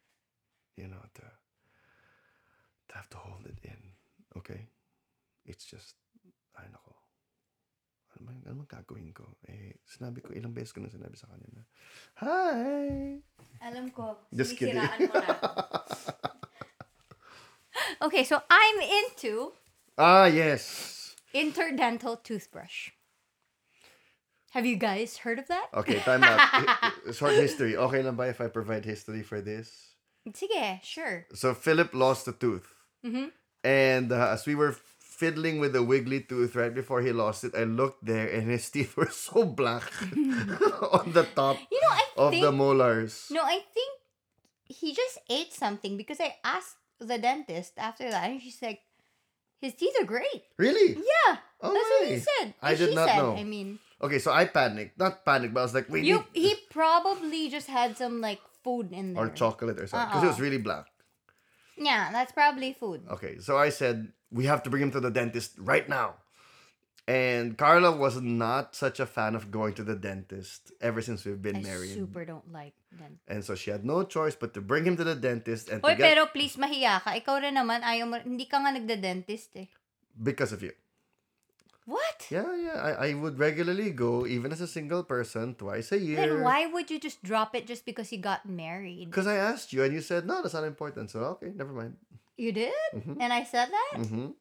You 0.76 0.88
know, 0.88 1.00
to 1.14 1.22
to 2.88 2.94
have 2.94 3.08
to 3.10 3.16
hold 3.16 3.46
it 3.46 3.56
in. 3.62 3.78
Okay, 4.36 4.70
it's 5.46 5.66
just, 5.66 5.98
ay 6.58 6.70
nako. 6.70 6.94
Ano 8.14 8.26
man, 8.26 8.42
ano 8.46 8.54
man 8.62 8.66
gagawin 8.66 9.14
ko? 9.14 9.38
Eh, 9.46 9.78
sinabi 9.86 10.22
ko, 10.22 10.34
ilang 10.34 10.54
beses 10.54 10.74
ko 10.74 10.82
na 10.82 10.90
sinabi 10.90 11.14
sa 11.14 11.30
kanya 11.30 11.46
na, 11.50 11.62
Hi! 12.22 13.18
Alam 13.62 13.90
ko. 13.90 14.18
Just 14.34 14.58
kidding. 14.58 14.78
mo 14.78 15.14
na. 15.14 15.30
okay, 18.06 18.22
so 18.26 18.42
I'm 18.50 18.78
into 18.82 19.54
ah, 19.98 20.26
yes! 20.26 21.14
interdental 21.34 22.22
toothbrush. 22.22 22.90
Have 24.50 24.66
you 24.66 24.74
guys 24.74 25.22
heard 25.22 25.38
of 25.38 25.46
that? 25.46 25.70
Okay, 25.74 26.02
time 26.02 26.24
out. 26.26 26.42
Short 27.14 27.38
history. 27.38 27.78
Okay 27.78 28.02
lang 28.02 28.18
ba 28.18 28.26
if 28.26 28.42
I 28.42 28.50
provide 28.50 28.82
history 28.82 29.22
for 29.22 29.38
this? 29.38 29.94
Sige, 30.26 30.82
sure. 30.82 31.26
So 31.34 31.54
Philip 31.54 31.94
lost 31.94 32.26
a 32.26 32.34
tooth. 32.34 32.66
Mhm. 33.06 33.30
And 33.64 34.12
uh, 34.12 34.32
as 34.32 34.46
we 34.46 34.54
were 34.54 34.72
fiddling 34.98 35.60
with 35.60 35.72
the 35.74 35.82
wiggly 35.82 36.20
tooth 36.22 36.56
right 36.56 36.72
before 36.74 37.02
he 37.02 37.12
lost 37.12 37.44
it, 37.44 37.54
I 37.54 37.64
looked 37.64 38.04
there 38.04 38.26
and 38.28 38.48
his 38.48 38.68
teeth 38.74 38.96
were 38.96 39.10
so 39.10 39.44
black 39.44 39.84
on 40.92 41.12
the 41.12 41.26
top 41.34 41.58
You 41.70 41.80
know, 41.82 41.92
I 41.92 42.04
of 42.16 42.30
think 42.32 42.44
the 42.44 42.52
molars. 42.52 43.28
no, 43.30 43.42
I 43.42 43.60
think 43.74 43.90
he 44.64 44.94
just 44.94 45.18
ate 45.28 45.52
something 45.52 45.96
because 45.96 46.20
I 46.20 46.36
asked 46.44 46.76
the 47.00 47.18
dentist 47.18 47.72
after 47.76 48.08
that, 48.10 48.30
and 48.30 48.40
she's 48.40 48.60
like, 48.62 48.80
"His 49.60 49.74
teeth 49.74 49.92
are 50.00 50.04
great." 50.06 50.44
Really? 50.58 50.94
Yeah, 50.94 51.36
Oh, 51.60 51.72
that's 51.74 51.90
what 51.90 52.08
he 52.08 52.18
said. 52.20 52.54
I 52.62 52.74
did 52.74 52.90
she 52.90 52.94
not 52.94 53.08
said, 53.08 53.16
know. 53.18 53.36
I 53.36 53.44
mean, 53.44 53.78
Okay, 54.00 54.18
so 54.18 54.32
I 54.32 54.44
panicked. 54.46 54.98
Not 54.98 55.24
panicked, 55.24 55.52
but 55.52 55.60
I 55.60 55.62
was 55.64 55.74
like, 55.74 55.88
wait, 55.90 56.04
you 56.04 56.24
need- 56.32 56.32
he 56.32 56.54
probably 56.70 57.48
just 57.50 57.66
had 57.68 57.96
some 57.98 58.20
like 58.20 58.40
food 58.64 58.92
in 58.92 59.12
there. 59.14 59.24
or 59.24 59.28
chocolate 59.30 59.78
or 59.80 59.86
something. 59.86 60.08
Because 60.08 60.22
it 60.24 60.26
was 60.28 60.36
Uh-uh. 60.36 60.42
really 60.44 60.58
black. 60.58 60.86
Yeah, 61.80 62.12
that's 62.12 62.30
probably 62.30 62.76
food. 62.76 63.08
Okay, 63.08 63.40
so 63.40 63.56
I 63.56 63.72
said, 63.72 64.12
we 64.30 64.44
have 64.44 64.62
to 64.64 64.70
bring 64.70 64.84
him 64.84 64.92
to 64.92 65.00
the 65.00 65.10
dentist 65.10 65.56
right 65.56 65.88
now. 65.88 66.20
And 67.08 67.58
Carla 67.58 67.90
was 67.90 68.20
not 68.20 68.76
such 68.76 69.00
a 69.00 69.06
fan 69.08 69.34
of 69.34 69.50
going 69.50 69.74
to 69.74 69.82
the 69.82 69.96
dentist 69.96 70.70
ever 70.78 71.02
since 71.02 71.24
we've 71.24 71.40
been 71.40 71.56
I 71.56 71.62
married. 71.66 71.90
super 71.90 72.22
don't 72.24 72.46
like 72.52 72.76
them. 72.92 73.18
And 73.26 73.42
so 73.42 73.56
she 73.56 73.72
had 73.72 73.82
no 73.82 74.04
choice 74.04 74.36
but 74.36 74.54
to 74.54 74.60
bring 74.60 74.84
him 74.84 74.94
to 75.00 75.02
the 75.02 75.16
dentist 75.16 75.72
and 75.72 75.82
to 75.82 75.96
get 75.96 76.14
pero 76.14 76.30
please 76.30 76.54
mahiya 76.54 77.02
ka. 77.02 77.16
Ikaw 77.16 77.42
rin 77.42 77.58
naman, 77.58 77.82
ayaw 77.82 78.06
mo, 78.06 78.20
hindi 78.22 78.46
ka 78.46 78.62
nga 78.62 78.70
nagda-dentist 78.70 79.56
eh. 79.58 79.66
because 80.14 80.52
of 80.52 80.62
you. 80.62 80.70
What? 81.90 82.30
Yeah, 82.30 82.54
yeah. 82.54 82.78
I, 82.78 83.10
I 83.10 83.14
would 83.18 83.34
regularly 83.42 83.90
go, 83.90 84.22
even 84.22 84.54
as 84.54 84.62
a 84.62 84.70
single 84.70 85.02
person, 85.02 85.58
twice 85.58 85.90
a 85.90 85.98
year. 85.98 86.22
Then 86.22 86.46
why 86.46 86.70
would 86.70 86.86
you 86.86 87.02
just 87.02 87.18
drop 87.26 87.58
it 87.58 87.66
just 87.66 87.82
because 87.82 88.14
you 88.14 88.22
got 88.22 88.46
married? 88.46 89.10
Because 89.10 89.26
I 89.26 89.34
asked 89.42 89.74
you 89.74 89.82
and 89.82 89.90
you 89.90 89.98
said, 90.00 90.22
no, 90.22 90.38
that's 90.38 90.54
not 90.54 90.62
important. 90.62 91.10
So, 91.10 91.34
okay, 91.34 91.50
never 91.50 91.74
mind. 91.74 91.98
You 92.38 92.54
did? 92.54 92.78
Mhm. 92.94 93.18
And 93.18 93.34
I 93.34 93.42
said 93.42 93.68
that? 93.74 94.06
hmm 94.06 94.38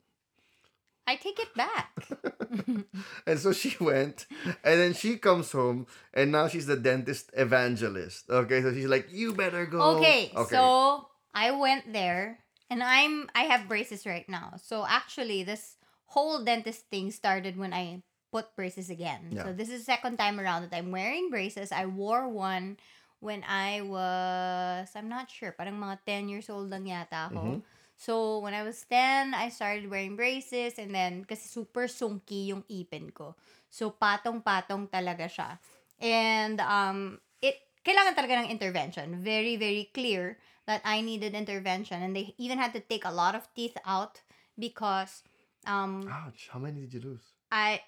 I 1.10 1.18
take 1.18 1.40
it 1.42 1.50
back. 1.58 1.90
And 3.26 3.38
so 3.42 3.50
she 3.50 3.74
went, 3.82 4.26
and 4.64 4.78
then 4.80 4.94
she 4.94 5.18
comes 5.18 5.52
home, 5.52 5.90
and 6.14 6.32
now 6.32 6.48
she's 6.48 6.66
the 6.70 6.78
dentist 6.78 7.34
evangelist. 7.34 8.30
Okay, 8.30 8.62
so 8.62 8.74
she's 8.74 8.86
like, 8.86 9.10
you 9.10 9.34
better 9.34 9.66
go. 9.66 9.98
Okay, 9.98 10.30
Okay, 10.38 10.54
so 10.54 11.10
I 11.34 11.50
went 11.50 11.94
there 11.94 12.46
and 12.70 12.82
I'm 12.86 13.30
I 13.34 13.50
have 13.50 13.66
braces 13.68 14.06
right 14.06 14.28
now. 14.30 14.54
So 14.62 14.86
actually 14.86 15.42
this 15.42 15.79
whole 16.10 16.42
dentist 16.44 16.90
thing 16.90 17.12
started 17.14 17.58
when 17.58 17.74
I 17.74 18.02
put 18.34 18.56
braces 18.56 18.90
again. 18.90 19.34
Yeah. 19.34 19.46
So 19.46 19.54
this 19.54 19.70
is 19.70 19.86
the 19.86 19.90
second 19.90 20.18
time 20.18 20.40
around 20.40 20.70
that 20.70 20.76
I'm 20.76 20.92
wearing 20.92 21.30
braces. 21.30 21.72
I 21.72 21.86
wore 21.86 22.30
one 22.30 22.78
when 23.20 23.44
I 23.44 23.82
was 23.82 24.90
I'm 24.96 25.10
not 25.10 25.30
sure, 25.30 25.52
parang 25.54 25.78
mga 25.78 26.00
10 26.06 26.30
years 26.30 26.50
old 26.50 26.70
lang 26.70 26.86
yata 26.86 27.30
ako. 27.30 27.62
Mhm. 27.62 27.62
So 28.00 28.40
when 28.40 28.56
I 28.56 28.64
was 28.64 28.80
10, 28.88 29.36
I 29.36 29.52
started 29.52 29.92
wearing 29.92 30.16
braces 30.16 30.80
and 30.80 30.96
then 30.96 31.28
kasi 31.28 31.52
super 31.52 31.92
sunky 31.92 32.48
yung 32.48 32.64
ipin 32.72 33.12
ko. 33.12 33.36
So 33.68 33.92
patong-patong 33.92 34.88
talaga 34.88 35.28
siya. 35.28 35.60
And 36.00 36.64
um 36.64 37.20
it 37.44 37.60
kailangan 37.84 38.16
talaga 38.16 38.40
ng 38.46 38.56
intervention. 38.56 39.20
Very 39.20 39.60
very 39.60 39.92
clear 39.92 40.40
that 40.64 40.80
I 40.88 41.04
needed 41.04 41.36
intervention 41.36 42.00
and 42.00 42.16
they 42.16 42.32
even 42.40 42.56
had 42.56 42.72
to 42.78 42.80
take 42.80 43.04
a 43.04 43.12
lot 43.12 43.36
of 43.36 43.52
teeth 43.52 43.76
out 43.84 44.24
because 44.56 45.28
um 45.66 46.08
Ouch, 46.08 46.50
how 46.52 46.60
many 46.60 46.82
did 46.82 46.94
you 46.94 47.02
lose? 47.02 47.26
I 47.52 47.82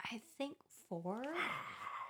I 0.00 0.20
think 0.38 0.56
four 0.88 1.22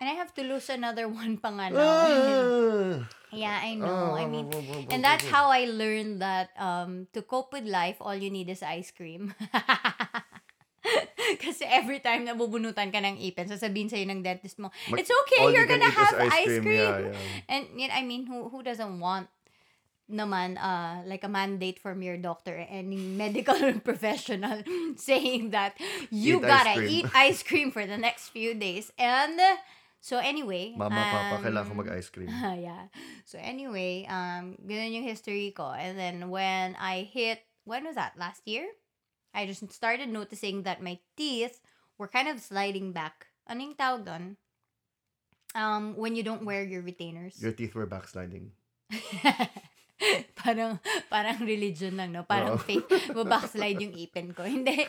and 0.02 0.11
I 0.11 0.18
have 0.18 0.35
to 0.35 0.42
lose 0.42 0.68
another 0.68 1.06
one 1.23 1.38
pa 1.38 1.54
nga. 1.54 1.71
Ah. 1.71 3.06
yeah, 3.30 3.62
I 3.62 3.78
know. 3.78 4.12
Oh, 4.12 4.18
I 4.18 4.26
mean 4.26 4.50
and 4.90 5.02
that's 5.02 5.25
how 5.30 5.54
I 5.54 5.71
learned 5.71 6.21
that 6.21 6.50
um 6.59 7.06
to 7.14 7.23
cope 7.23 7.54
with 7.54 7.64
life, 7.64 8.02
all 8.02 8.18
you 8.18 8.30
need 8.30 8.50
is 8.50 8.62
ice 8.62 8.90
cream. 8.90 9.32
Kasi 11.42 11.62
every 11.62 12.02
time 12.02 12.26
na 12.26 12.35
bubunutan 12.35 12.90
ka 12.90 12.99
ng 12.99 13.23
ipin, 13.23 13.47
sasabihin 13.47 13.87
sa'yo 13.87 14.02
ng 14.11 14.26
dentist 14.26 14.59
mo, 14.59 14.75
Mag- 14.90 15.00
it's 15.00 15.14
okay, 15.25 15.47
you 15.47 15.54
you're 15.54 15.71
gonna 15.71 15.87
eat 15.87 15.94
is 15.94 16.02
have 16.02 16.18
ice 16.18 16.59
cream. 16.59 16.75
Yeah, 16.75 17.14
yeah. 17.14 17.47
And 17.47 17.62
I 17.94 18.02
mean, 18.02 18.26
who 18.26 18.50
who 18.50 18.66
doesn't 18.66 18.99
want 18.99 19.30
naman 20.12 20.61
uh 20.61 21.00
like 21.09 21.25
a 21.25 21.33
mandate 21.33 21.81
from 21.81 22.04
your 22.04 22.21
doctor 22.21 22.52
any 22.69 23.00
medical 23.00 23.57
professional 23.88 24.61
saying 25.00 25.50
that 25.50 25.73
you 26.12 26.37
Eat 26.38 26.45
gotta 26.45 26.75
cream. 26.76 26.88
eat 26.92 27.07
ice 27.16 27.40
cream 27.42 27.73
for 27.73 27.88
the 27.88 27.97
next 27.97 28.28
few 28.28 28.52
days 28.52 28.92
and 29.00 29.40
uh, 29.40 29.57
so 30.04 30.19
anyway 30.19 30.75
Mama, 30.76 30.99
papa, 30.99 31.35
um, 31.38 31.42
kailangan 31.47 31.69
ko 31.71 31.75
mag-ice 31.78 32.11
cream. 32.11 32.26
yeah. 32.59 32.90
So 33.23 33.38
anyway, 33.38 34.02
um, 34.11 34.59
ganun 34.59 34.90
yung 34.99 35.07
history 35.07 35.54
ko. 35.54 35.71
And 35.71 35.95
then 35.95 36.26
when 36.26 36.75
I 36.75 37.07
hit, 37.07 37.47
when 37.62 37.87
was 37.87 37.95
that? 37.95 38.19
Last 38.19 38.42
year? 38.42 38.66
I 39.31 39.47
just 39.47 39.62
started 39.71 40.11
noticing 40.11 40.66
that 40.66 40.83
my 40.83 40.99
teeth 41.14 41.62
were 42.02 42.11
kind 42.11 42.26
of 42.26 42.42
sliding 42.42 42.90
back. 42.90 43.31
Ano 43.47 43.62
yung 43.62 43.78
tawag 43.78 44.02
doon? 44.02 44.35
Um, 45.54 45.95
when 45.95 46.19
you 46.19 46.26
don't 46.26 46.42
wear 46.42 46.66
your 46.66 46.83
retainers. 46.83 47.38
Your 47.38 47.54
teeth 47.54 47.78
were 47.78 47.87
backsliding. 47.87 48.50
parang 50.42 50.80
parang 51.09 51.38
religion 51.44 51.97
lang, 51.97 52.12
no? 52.12 52.25
Parang 52.26 52.59
Oo. 52.59 52.62
faith. 52.62 52.87
Babackslide 53.12 53.78
yung 53.80 53.94
ipin 53.94 54.35
ko. 54.35 54.42
Hindi. 54.54 54.85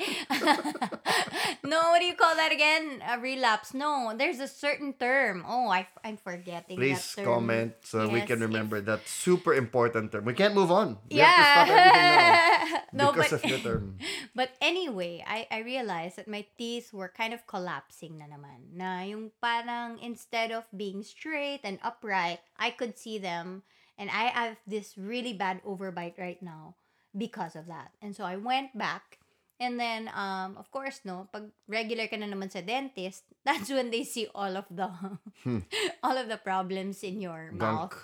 no, 1.70 1.94
what 1.94 2.00
do 2.00 2.08
you 2.08 2.18
call 2.18 2.36
that 2.36 2.52
again? 2.52 3.02
A 3.06 3.20
relapse. 3.20 3.74
No, 3.74 4.14
there's 4.18 4.40
a 4.40 4.48
certain 4.48 4.94
term. 4.94 5.46
Oh, 5.48 5.70
I, 5.70 5.88
I'm 6.04 6.18
forgetting 6.18 6.78
Please 6.78 7.02
that 7.16 7.24
term. 7.24 7.26
comment 7.26 7.74
so 7.82 8.08
we 8.10 8.20
Yes, 8.24 8.28
can 8.28 8.42
if- 8.42 8.48
remember 8.50 8.82
that 8.82 9.06
super 9.08 9.54
important 9.54 10.12
term. 10.12 10.26
We 10.26 10.34
can't 10.34 10.56
move 10.56 10.72
on. 10.72 10.98
We 11.10 11.20
have 11.20 11.36
to 11.36 11.42
yeah. 11.42 11.54
stop 11.54 11.68
everything 11.70 12.74
now 12.94 13.06
no, 13.06 13.12
because 13.12 13.32
but, 13.32 13.44
of 13.44 13.50
the 13.50 13.60
term. 13.60 13.98
but 14.36 14.50
anyway, 14.62 15.24
I, 15.26 15.48
I 15.50 15.60
realized 15.62 16.18
that 16.18 16.28
my 16.28 16.46
teeth 16.58 16.94
were 16.94 17.12
kind 17.16 17.34
of 17.34 17.46
collapsing 17.48 18.18
na 18.18 18.26
naman. 18.26 18.74
Na 18.74 19.02
yung 19.02 19.32
parang 19.42 19.98
instead 20.02 20.52
of 20.52 20.66
being 20.76 21.04
straight 21.04 21.62
and 21.64 21.80
upright, 21.84 22.40
I 22.58 22.70
could 22.70 22.98
see 22.98 23.18
them. 23.18 23.64
And 23.98 24.10
I 24.10 24.34
have 24.34 24.58
this 24.66 24.98
really 24.98 25.34
bad 25.34 25.62
overbite 25.64 26.18
right 26.18 26.42
now 26.42 26.76
because 27.16 27.56
of 27.56 27.68
that. 27.68 27.92
And 28.02 28.16
so 28.16 28.24
I 28.24 28.36
went 28.38 28.78
back. 28.78 29.20
And 29.60 29.80
then, 29.80 30.10
um, 30.18 30.58
of 30.58 30.72
course, 30.74 31.02
no, 31.06 31.30
pag 31.32 31.54
regular 31.70 32.10
ka 32.10 32.18
na 32.18 32.26
naman 32.26 32.52
sa 32.52 32.60
dentist, 32.60 33.24
that's 33.48 33.70
when 33.70 33.94
they 33.94 34.04
see 34.04 34.28
all 34.34 34.58
of 34.58 34.66
the 34.68 34.90
all 36.04 36.18
of 36.18 36.28
the 36.28 36.42
problems 36.42 37.06
in 37.06 37.22
your 37.22 37.54
mouth. 37.54 37.96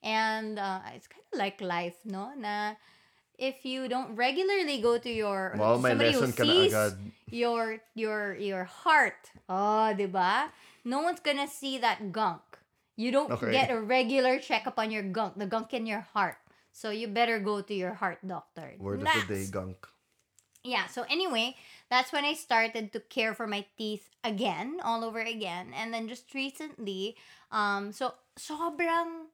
And 0.00 0.56
uh, 0.56 0.80
it's 0.94 1.10
kind 1.10 1.26
of 1.26 1.36
like 1.36 1.60
life, 1.60 1.98
no? 2.06 2.32
Na 2.38 2.78
if 3.38 3.66
you 3.66 3.88
don't 3.88 4.14
regularly 4.14 4.80
go 4.80 4.96
to 4.98 5.10
your 5.10 5.58
may 5.82 5.90
somebody 5.90 6.12
who 6.14 6.20
sees 6.30 6.72
your 7.28 7.82
your 7.98 8.38
your 8.38 8.64
heart. 8.64 9.34
Oh, 9.50 9.90
'di 9.92 10.06
ba? 10.06 10.54
No 10.86 11.02
one's 11.02 11.20
gonna 11.20 11.50
see 11.50 11.76
that 11.82 12.14
gunk. 12.14 12.42
You 12.96 13.10
don't 13.10 13.32
Okay. 13.32 13.50
get 13.52 13.70
a 13.72 13.80
regular 13.80 14.38
checkup 14.38 14.78
on 14.78 14.90
your 14.92 15.02
gunk, 15.02 15.38
the 15.40 15.46
gunk 15.48 15.72
in 15.72 15.86
your 15.86 16.04
heart. 16.12 16.36
So 16.72 16.90
you 16.90 17.08
better 17.08 17.40
go 17.40 17.60
to 17.60 17.74
your 17.74 17.94
heart 17.94 18.20
doctor. 18.26 18.76
Word 18.78 19.02
of 19.02 19.08
the 19.12 19.24
day, 19.28 19.46
gunk. 19.50 19.88
yeah 20.62 20.86
so 20.86 21.02
anyway 21.10 21.58
that's 21.90 22.14
when 22.14 22.22
i 22.22 22.30
started 22.38 22.94
to 22.94 23.02
care 23.10 23.34
for 23.34 23.50
my 23.50 23.66
teeth 23.74 24.06
again 24.22 24.78
all 24.86 25.02
over 25.02 25.18
again 25.18 25.74
and 25.74 25.90
then 25.90 26.06
just 26.06 26.30
recently 26.38 27.18
um 27.50 27.90
so 27.90 28.14
sobrang 28.38 29.26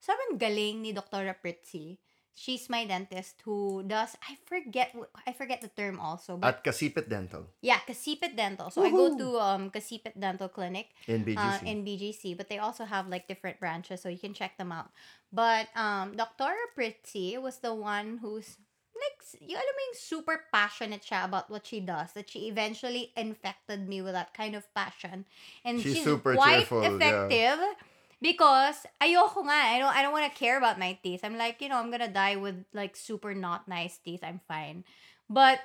sobrang 0.00 0.40
galing 0.40 0.80
ni 0.80 0.96
Dr. 0.96 1.36
Pritzi 1.36 2.00
she's 2.38 2.70
my 2.70 2.86
dentist 2.86 3.42
who 3.42 3.82
does 3.82 4.14
i 4.22 4.38
forget 4.46 4.94
i 5.26 5.34
forget 5.34 5.58
the 5.58 5.72
term 5.74 5.98
also 5.98 6.38
but 6.38 6.62
At 6.62 6.64
Kasipit 6.64 7.10
Dental 7.10 7.50
yeah 7.58 7.82
kasipit 7.82 8.38
dental 8.38 8.70
so 8.70 8.86
i 8.86 8.90
go 8.94 9.10
to 9.18 9.28
um 9.42 9.74
kasipit 9.74 10.14
dental 10.14 10.46
clinic 10.46 10.94
in 11.08 11.24
BGC. 11.24 11.38
uh, 11.38 11.58
in 11.64 11.84
BGC, 11.84 12.36
but 12.36 12.48
they 12.48 12.58
also 12.58 12.84
have 12.84 13.08
like 13.08 13.28
different 13.28 13.60
branches, 13.60 14.00
so 14.00 14.08
you 14.08 14.18
can 14.18 14.34
check 14.34 14.56
them 14.56 14.72
out. 14.72 14.90
But 15.32 15.68
um, 15.76 16.16
Dr. 16.16 16.54
Pritzi 16.76 17.40
was 17.40 17.58
the 17.58 17.74
one 17.74 18.18
who's 18.20 18.56
like, 18.96 19.40
you 19.40 19.56
alam 19.56 19.74
mo 19.76 19.82
yung 19.92 19.98
super 19.98 20.44
passionate 20.52 21.02
siya 21.04 21.24
about 21.24 21.50
what 21.50 21.66
she 21.66 21.80
does, 21.80 22.12
that 22.12 22.30
she 22.30 22.48
eventually 22.48 23.12
infected 23.16 23.88
me 23.88 24.02
with 24.02 24.12
that 24.12 24.34
kind 24.34 24.54
of 24.54 24.66
passion. 24.74 25.24
And 25.64 25.80
She's 25.80 25.96
she's, 25.96 26.04
super 26.04 26.34
quite 26.34 26.66
cheerful, 26.68 26.82
yeah. 26.98 27.74
Because 28.20 28.86
ayoko 29.00 29.46
nga, 29.46 29.54
I 29.54 29.78
don't, 29.78 29.94
I 29.94 30.02
don't 30.02 30.12
want 30.12 30.30
to 30.30 30.38
care 30.38 30.58
about 30.58 30.78
my 30.78 30.98
teeth. 31.02 31.20
I'm 31.22 31.38
like, 31.38 31.62
you 31.62 31.68
know, 31.68 31.78
I'm 31.78 31.90
gonna 31.90 32.08
die 32.10 32.36
with 32.36 32.64
like 32.72 32.96
super 32.96 33.34
not 33.34 33.68
nice 33.68 33.98
teeth. 33.98 34.20
I'm 34.22 34.40
fine. 34.46 34.84
But 35.30 35.60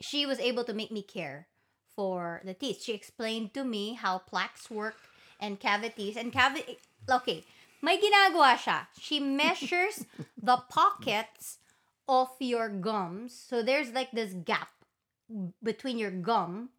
she 0.00 0.26
was 0.26 0.40
able 0.40 0.64
to 0.64 0.74
make 0.74 0.90
me 0.90 1.02
care 1.02 1.46
for 1.96 2.42
the 2.44 2.54
teeth. 2.54 2.82
She 2.82 2.92
explained 2.92 3.54
to 3.54 3.64
me 3.64 3.94
how 3.94 4.18
plaques 4.18 4.70
work 4.70 4.96
and 5.40 5.58
cavities 5.58 6.16
and 6.16 6.32
cavity. 6.32 6.78
Okay, 7.10 7.44
may 7.80 7.98
ginagawa 7.98 8.56
siya. 8.58 8.86
She 8.98 9.20
measures 9.20 10.04
the 10.40 10.58
pockets 10.68 11.58
of 12.08 12.28
your 12.40 12.68
gums. 12.68 13.32
So 13.32 13.62
there's 13.62 13.92
like 13.92 14.10
this 14.12 14.34
gap 14.34 14.68
between 15.62 15.98
your 15.98 16.10
gum 16.10 16.70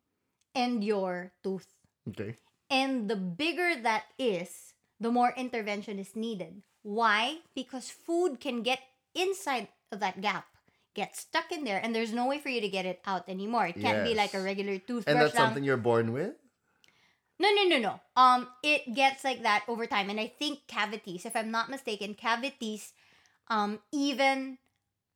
and 0.54 0.84
your 0.84 1.34
tooth. 1.44 1.68
okay. 2.10 2.36
And 2.74 3.06
the 3.06 3.16
bigger 3.16 3.78
that 3.86 4.10
is, 4.18 4.74
the 4.98 5.14
more 5.14 5.30
intervention 5.38 6.02
is 6.02 6.18
needed. 6.18 6.66
Why? 6.82 7.46
Because 7.54 7.94
food 7.94 8.42
can 8.42 8.66
get 8.66 8.82
inside 9.14 9.70
of 9.94 10.02
that 10.02 10.26
gap, 10.26 10.50
get 10.98 11.14
stuck 11.16 11.54
in 11.54 11.70
there, 11.70 11.78
and 11.78 11.94
there's 11.94 12.12
no 12.12 12.26
way 12.26 12.42
for 12.42 12.50
you 12.50 12.62
to 12.66 12.68
get 12.68 12.90
it 12.90 13.00
out 13.06 13.30
anymore. 13.30 13.70
It 13.70 13.78
can't 13.78 14.02
be 14.04 14.18
like 14.18 14.34
a 14.34 14.42
regular 14.42 14.82
toothbrush. 14.82 15.06
And 15.06 15.22
that's 15.22 15.38
lang. 15.38 15.54
something 15.54 15.64
you're 15.64 15.78
born 15.78 16.18
with? 16.18 16.34
No, 17.38 17.54
no, 17.54 17.64
no, 17.70 17.78
no. 17.78 17.94
Um, 18.18 18.50
it 18.64 18.90
gets 18.94 19.24
like 19.24 19.44
that 19.44 19.70
over 19.70 19.86
time, 19.86 20.10
and 20.10 20.20
I 20.20 20.34
think 20.34 20.66
cavities, 20.66 21.26
if 21.30 21.36
I'm 21.36 21.52
not 21.52 21.70
mistaken, 21.70 22.18
cavities, 22.18 22.94
um, 23.50 23.80
even 23.92 24.58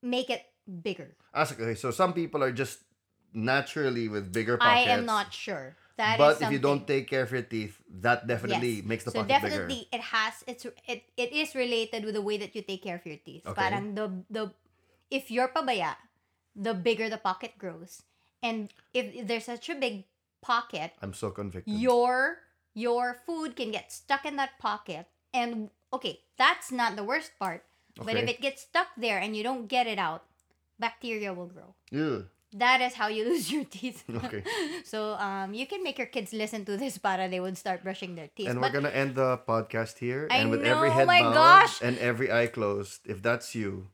make 0.01 0.29
it 0.29 0.45
bigger. 0.69 1.17
So- 1.33 1.55
okay, 1.57 1.73
so 1.73 1.89
some 1.89 2.13
people 2.13 2.43
are 2.43 2.51
just 2.51 2.85
naturally 3.33 4.09
with 4.09 4.31
bigger 4.31 4.57
pockets. 4.57 4.89
I 4.89 4.93
am 4.93 5.05
not 5.05 5.33
sure. 5.33 5.75
That 5.97 6.21
but 6.21 6.37
if 6.41 6.51
you 6.53 6.61
don't 6.61 6.85
take 6.85 7.09
care 7.09 7.25
of 7.25 7.31
your 7.33 7.41
teeth, 7.41 7.81
that 8.05 8.29
definitely 8.29 8.85
Yes. 8.85 8.85
makes 8.85 9.03
the 9.03 9.11
so 9.11 9.25
pocket 9.25 9.41
bigger. 9.41 9.65
definitely 9.65 9.89
it 9.89 10.01
has 10.13 10.45
it's 10.45 10.65
it 10.85 11.09
it 11.17 11.33
is 11.33 11.57
related 11.57 12.05
with 12.05 12.13
the 12.13 12.21
way 12.21 12.37
that 12.37 12.53
you 12.53 12.61
take 12.61 12.85
care 12.85 13.01
of 13.01 13.05
your 13.05 13.17
teeth. 13.17 13.41
Okay. 13.49 13.57
Parang 13.57 13.97
the 13.97 14.21
the 14.29 14.53
if 15.09 15.33
you're 15.33 15.49
pabaya, 15.49 15.97
the 16.53 16.77
bigger 16.77 17.09
the 17.09 17.17
pocket 17.17 17.57
grows. 17.57 18.05
And 18.45 18.69
if 18.93 19.25
there's 19.25 19.49
such 19.49 19.73
a 19.73 19.75
big 19.75 20.05
pocket, 20.45 20.93
I'm 21.01 21.17
so 21.17 21.33
convicted. 21.33 21.73
your 21.73 22.45
your 22.77 23.17
food 23.25 23.57
can 23.57 23.73
get 23.73 23.89
stuck 23.89 24.21
in 24.21 24.37
that 24.37 24.61
pocket 24.61 25.09
and 25.33 25.73
okay, 25.89 26.21
that's 26.37 26.69
not 26.69 26.93
the 26.93 27.03
worst 27.03 27.33
part. 27.41 27.65
Okay. 27.97 28.05
But 28.05 28.21
if 28.21 28.29
it 28.29 28.41
gets 28.41 28.61
stuck 28.69 28.93
there 28.93 29.17
and 29.17 29.33
you 29.33 29.41
don't 29.41 29.65
get 29.65 29.89
it 29.89 29.97
out, 29.97 30.29
bacteria 30.77 31.33
will 31.33 31.49
grow. 31.49 31.73
Ew. 31.89 32.29
That 32.55 32.79
is 32.79 32.95
how 32.95 33.07
you 33.07 33.25
lose 33.29 33.51
your 33.51 33.65
teeth. 33.65 34.03
Okay. 34.27 34.43
so 34.87 35.13
um 35.19 35.53
you 35.53 35.67
can 35.67 35.83
make 35.83 35.97
your 35.97 36.07
kids 36.07 36.31
listen 36.31 36.63
to 36.65 36.77
this 36.79 36.97
para 36.97 37.27
they 37.27 37.39
would 37.39 37.57
start 37.57 37.83
brushing 37.83 38.15
their 38.15 38.31
teeth. 38.31 38.47
And 38.47 38.59
but 38.59 38.71
we're 38.71 38.79
gonna 38.79 38.95
end 38.95 39.15
the 39.15 39.39
podcast 39.43 39.99
here. 39.99 40.27
I 40.31 40.43
and 40.43 40.51
with 40.51 40.63
every 40.63 40.89
know, 40.89 40.95
head 41.03 41.07
my 41.07 41.21
bowed 41.21 41.35
gosh. 41.35 41.81
and 41.83 41.97
every 41.99 42.31
eye 42.31 42.47
closed, 42.47 43.03
if 43.05 43.21
that's 43.21 43.53
you, 43.53 43.91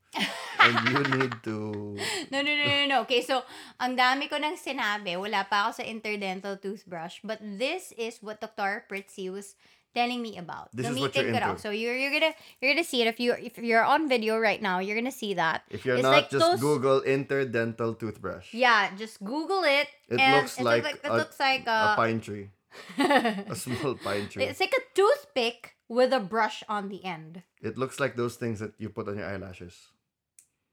and 0.61 0.73
you 0.89 0.99
need 1.17 1.33
to 1.43 1.97
No, 2.31 2.41
no, 2.41 2.51
no, 2.53 2.65
no, 2.65 2.85
no. 2.87 2.97
Okay, 3.05 3.21
so, 3.21 3.43
ang 3.81 3.97
dami 3.97 4.29
ko 4.29 4.37
nang 4.37 4.57
sinabi. 4.57 5.17
Wala 5.17 5.45
pa 5.49 5.67
ako 5.69 5.81
sa 5.81 5.83
interdental 5.85 6.57
toothbrush. 6.57 7.21
But 7.25 7.41
this 7.41 7.93
is 7.97 8.21
what 8.21 8.41
Dr. 8.41 8.85
Pritzi 8.89 9.29
was 9.29 9.57
telling 9.95 10.21
me 10.21 10.37
about. 10.37 10.69
This 10.73 10.89
is 10.89 10.99
what 10.99 11.15
you're 11.15 11.27
into. 11.27 11.57
So, 11.59 11.69
you're, 11.69 11.95
you're 11.95 12.11
gonna, 12.11 12.33
you're 12.61 12.73
gonna 12.73 12.83
see 12.83 13.01
it. 13.01 13.07
If, 13.07 13.19
you, 13.19 13.33
if 13.33 13.57
you're 13.57 13.83
on 13.83 14.09
video 14.09 14.37
right 14.37 14.61
now, 14.61 14.79
you're 14.79 14.95
gonna 14.95 15.11
see 15.11 15.33
that. 15.35 15.63
if 15.69 15.85
you're 15.85 15.95
It's 15.95 16.03
not 16.03 16.11
like 16.11 16.29
just 16.29 16.43
those- 16.45 16.59
Google 16.59 17.01
interdental 17.01 17.97
toothbrush. 17.97 18.53
Yeah, 18.53 18.89
just 18.97 19.23
Google 19.23 19.63
it. 19.63 19.87
It 20.09 20.17
looks 20.17 20.59
it 20.59 20.63
like, 20.63 20.85
it 20.85 20.99
a, 21.03 21.13
looks 21.13 21.39
like 21.39 21.65
a 21.67 21.93
a, 21.93 21.95
pine 21.95 22.19
tree. 22.21 22.49
A 22.97 23.53
small 23.55 23.93
pine 23.95 24.27
tree. 24.29 24.43
it's 24.45 24.59
like 24.59 24.73
a 24.73 24.81
toothpick 24.95 25.75
with 25.87 26.11
a 26.11 26.19
brush 26.19 26.63
on 26.67 26.89
the 26.89 27.05
end. 27.05 27.43
It 27.61 27.77
looks 27.77 27.99
like 27.99 28.15
those 28.15 28.35
things 28.35 28.59
that 28.59 28.73
you 28.79 28.89
put 28.89 29.07
on 29.07 29.17
your 29.17 29.27
eyelashes. 29.29 29.77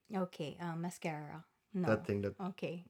Okay, 0.09 0.57
uh, 0.61 0.77
mascara. 0.77 1.45
No. 1.75 1.87
That 1.89 2.07
thing 2.07 2.23
that 2.23 2.35
Okay. 2.41 2.85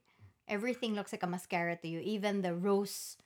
Everything 0.46 0.94
looks 0.94 1.12
like 1.12 1.22
a 1.22 1.26
mascara 1.26 1.76
to 1.76 1.88
you. 1.88 2.00
Even 2.00 2.42
the 2.42 2.54
rose 2.54 3.16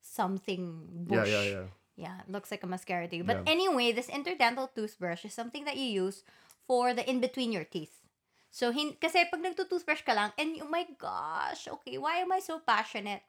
something 0.00 0.88
bush. 1.06 1.28
yeah, 1.28 1.42
yeah. 1.42 1.50
Yeah, 1.50 1.62
it 1.96 2.28
looks 2.30 2.50
like 2.50 2.62
a 2.62 2.70
mascara 2.70 3.08
to 3.08 3.16
you. 3.16 3.24
But 3.24 3.44
Yeah. 3.44 3.52
anyway, 3.52 3.92
this 3.92 4.08
interdental 4.08 4.72
toothbrush 4.72 5.24
is 5.24 5.34
something 5.34 5.64
that 5.64 5.76
you 5.76 5.84
use 5.86 6.24
for 6.66 6.94
the 6.94 7.04
in 7.04 7.20
between 7.20 7.52
your 7.52 7.64
teeth. 7.64 8.00
So, 8.52 8.68
hin 8.70 8.96
kasi 9.00 9.24
pag 9.32 9.40
nagtutoothbrush 9.40 10.04
ka 10.04 10.12
lang, 10.12 10.32
and 10.36 10.56
oh 10.60 10.68
my 10.68 10.84
gosh, 11.00 11.68
okay, 11.68 11.96
why 11.96 12.20
am 12.20 12.32
I 12.32 12.40
so 12.40 12.60
passionate? 12.60 13.24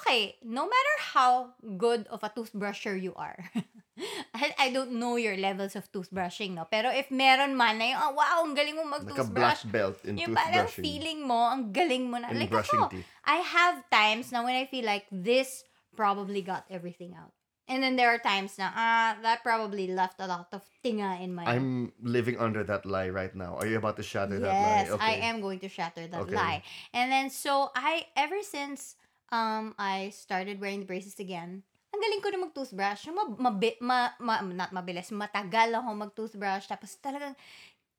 Okay, 0.00 0.36
no 0.46 0.68
matter 0.70 0.96
how 1.16 1.58
good 1.80 2.06
of 2.12 2.22
a 2.22 2.30
toothbrusher 2.30 2.94
you 2.94 3.10
are, 3.18 3.40
I, 4.36 4.54
I 4.54 4.68
don't 4.70 5.00
know 5.02 5.16
your 5.16 5.34
levels 5.36 5.74
of 5.74 5.90
toothbrushing, 5.90 6.54
no? 6.54 6.62
Pero 6.70 6.94
if 6.94 7.10
meron 7.10 7.56
man 7.58 7.82
na 7.82 7.90
yung, 7.90 8.00
oh, 8.00 8.12
wow, 8.14 8.44
ang 8.46 8.54
galing 8.54 8.76
mo 8.78 8.86
Like 8.86 9.02
a 9.02 9.02
mag-toothbrush. 9.02 9.34
black 9.34 9.60
belt 9.66 9.98
in 10.06 10.14
Yung 10.20 10.36
parang 10.36 10.70
toothbrushing. 10.70 10.84
feeling 10.86 11.20
mo, 11.26 11.40
ang 11.50 11.72
galing 11.74 12.06
mo 12.06 12.22
na. 12.22 12.30
In 12.30 12.38
like 12.38 12.54
brushing 12.54 12.78
ako, 12.78 12.94
teeth. 13.02 13.08
I 13.26 13.42
have 13.42 13.82
times 13.90 14.30
na 14.30 14.44
when 14.46 14.54
I 14.54 14.70
feel 14.70 14.86
like 14.86 15.10
this 15.10 15.64
probably 15.98 16.40
got 16.44 16.70
everything 16.70 17.18
out. 17.18 17.34
And 17.70 17.78
then 17.78 17.94
there 17.94 18.10
are 18.10 18.18
times 18.18 18.58
na, 18.58 18.74
ah, 18.74 19.14
that 19.22 19.46
probably 19.46 19.86
left 19.86 20.18
a 20.18 20.26
lot 20.26 20.50
of 20.50 20.66
tinga 20.82 21.22
in 21.22 21.30
my... 21.30 21.46
I'm 21.46 21.94
living 22.02 22.34
under 22.34 22.66
that 22.66 22.82
lie 22.82 23.14
right 23.14 23.30
now. 23.30 23.54
Are 23.62 23.66
you 23.66 23.78
about 23.78 23.94
to 23.98 24.02
shatter 24.02 24.42
that 24.42 24.58
lie? 24.58 24.90
yes, 24.90 24.98
I 24.98 25.22
am 25.22 25.38
going 25.38 25.62
to 25.62 25.70
shatter 25.70 26.10
that 26.10 26.26
Okay. 26.26 26.34
lie. 26.34 26.66
And 26.90 27.14
then, 27.14 27.30
so, 27.30 27.70
I, 27.78 28.10
ever 28.18 28.42
since 28.42 28.98
um 29.30 29.78
I 29.78 30.10
started 30.10 30.58
wearing 30.58 30.82
the 30.82 30.90
braces 30.90 31.14
again, 31.22 31.62
ang 31.94 32.00
galing 32.02 32.22
ko 32.22 32.28
na 32.34 32.42
mag-toothbrush. 32.42 33.06
Yung 33.06 33.14
ma, 33.14 33.24
mabi, 33.50 33.78
ma, 33.78 34.10
ma, 34.18 34.42
not 34.42 34.74
mabilis, 34.74 35.14
matagal 35.14 35.74
ako 35.74 35.88
mag-toothbrush. 35.94 36.66
Tapos 36.66 36.98
talagang 36.98 37.34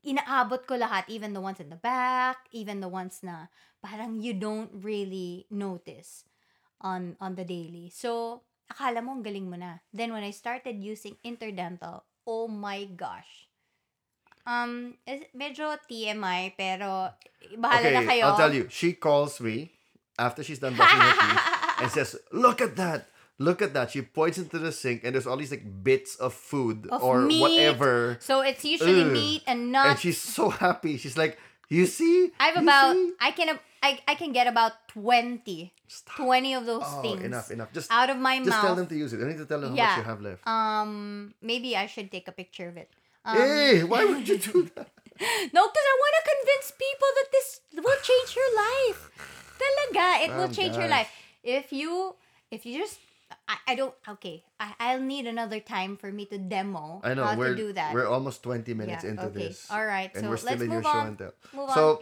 inaabot 0.04 0.64
ko 0.68 0.76
lahat, 0.76 1.08
even 1.08 1.32
the 1.32 1.40
ones 1.40 1.60
in 1.60 1.72
the 1.72 1.80
back, 1.80 2.48
even 2.52 2.84
the 2.84 2.92
ones 2.92 3.24
na 3.24 3.48
parang 3.80 4.20
you 4.20 4.36
don't 4.36 4.72
really 4.84 5.48
notice 5.52 6.28
on 6.84 7.16
on 7.20 7.36
the 7.36 7.48
daily. 7.48 7.88
So, 7.92 8.44
akala 8.72 9.04
mo 9.04 9.12
ang 9.12 9.24
galing 9.24 9.52
mo 9.52 9.60
na. 9.60 9.84
Then 9.92 10.16
when 10.16 10.24
I 10.24 10.32
started 10.32 10.80
using 10.80 11.20
interdental, 11.22 12.02
oh 12.26 12.48
my 12.48 12.88
gosh. 12.88 13.52
Um, 14.42 14.96
is, 15.06 15.22
medyo 15.38 15.78
TMI, 15.86 16.58
pero 16.58 17.14
bahala 17.60 17.86
okay, 17.86 17.94
na 17.94 18.02
kayo. 18.02 18.24
I'll 18.26 18.38
tell 18.40 18.54
you. 18.54 18.66
She 18.74 18.94
calls 18.94 19.38
me 19.38 19.70
after 20.18 20.42
she's 20.42 20.58
done 20.58 20.74
brushing 20.74 20.98
her 20.98 21.14
teeth 21.14 21.46
and 21.78 21.90
says, 21.96 22.18
"Look 22.34 22.58
at 22.58 22.74
that! 22.76 23.06
Look 23.38 23.62
at 23.62 23.78
that!" 23.78 23.94
She 23.94 24.02
points 24.02 24.42
into 24.42 24.58
the 24.58 24.74
sink 24.74 25.06
and 25.06 25.14
there's 25.14 25.30
all 25.30 25.38
these 25.38 25.54
like 25.54 25.62
bits 25.86 26.18
of 26.18 26.34
food 26.34 26.90
Of 26.90 27.06
or 27.06 27.22
meat. 27.22 27.42
whatever, 27.42 28.18
So 28.18 28.42
it's 28.42 28.66
usually 28.66 29.06
Ugh. 29.06 29.14
meat 29.14 29.44
and 29.46 29.70
nuts. 29.72 29.90
and 29.90 30.00
she's 30.02 30.18
so 30.18 30.50
happy. 30.50 30.98
She's 30.98 31.18
like, 31.22 31.38
"You 31.70 31.86
see? 31.86 32.34
I 32.42 32.50
have 32.50 32.58
You 32.58 32.66
about 32.66 32.98
see? 32.98 33.14
I 33.22 33.30
can 33.38 33.48
I, 33.84 34.00
I 34.08 34.16
can 34.16 34.32
get 34.32 34.46
about 34.48 34.88
20 34.90 35.74
Stop. 35.88 36.16
20 36.18 36.54
of 36.56 36.66
those 36.66 36.84
Oh, 36.86 37.02
things 37.02 37.24
enough, 37.24 37.50
enough. 37.52 37.74
Just 37.74 37.92
out 37.92 38.10
of 38.10 38.18
my 38.18 38.38
mouth. 38.40 38.46
just 38.48 38.62
tell 38.62 38.76
them 38.76 38.88
to 38.88 38.96
use 38.96 39.12
it. 39.14 39.22
I 39.22 39.28
need 39.28 39.38
to 39.38 39.46
tell 39.46 39.60
them 39.60 39.72
how 39.76 39.76
much 39.84 39.98
you 39.98 40.04
have 40.04 40.22
left. 40.22 40.48
Um 40.48 41.34
maybe 41.42 41.76
I 41.76 41.88
should 41.88 42.12
take 42.12 42.28
a 42.28 42.32
picture 42.32 42.68
of 42.70 42.78
it. 42.78 42.90
Um, 43.26 43.38
hey, 43.38 43.84
why 43.84 44.06
would 44.06 44.28
you 44.28 44.38
do 44.38 44.64
that? 44.76 44.90
No, 45.54 45.62
because 45.70 45.86
I 45.94 45.96
want 46.02 46.14
to 46.18 46.24
convince 46.34 46.68
people 46.74 47.10
that 47.22 47.28
this 47.32 47.48
will 47.78 48.02
change 48.02 48.34
your 48.36 48.52
life. 48.58 49.02
Talaga, 49.62 50.26
it 50.26 50.30
will 50.34 50.50
Oh, 50.50 50.54
change 50.54 50.76
your 50.76 50.88
life. 50.90 51.10
If 51.44 51.72
you, 51.72 52.16
if 52.50 52.66
you 52.66 52.80
just, 52.82 52.98
I, 53.48 53.58
I 53.68 53.76
don't, 53.76 53.94
okay, 54.18 54.42
I, 54.60 54.74
I'll 54.80 55.00
need 55.06 55.28
another 55.28 55.60
time 55.60 55.98
for 55.98 56.12
me 56.12 56.26
to 56.34 56.38
demo 56.40 57.02
I 57.04 57.14
know 57.14 57.26
how 57.26 57.36
to 57.36 57.56
do 57.56 57.74
that. 57.74 57.94
we're 57.94 58.08
almost 58.10 58.42
twenty 58.42 58.74
minutes 58.74 59.04
Yeah, 59.04 59.12
into 59.12 59.26
okay. 59.30 59.54
this. 59.54 59.70
All 59.70 59.86
right, 59.86 60.10
and 60.16 60.24
so 60.26 60.30
we're 60.30 60.38
still 60.38 60.58
let's 60.58 60.64
in 60.66 60.72
your 60.72 60.82
move 60.82 60.90
show 60.92 60.98
on. 60.98 61.08
and 61.14 61.18
tell. 61.18 61.34
Move 61.54 61.70
on. 61.70 61.98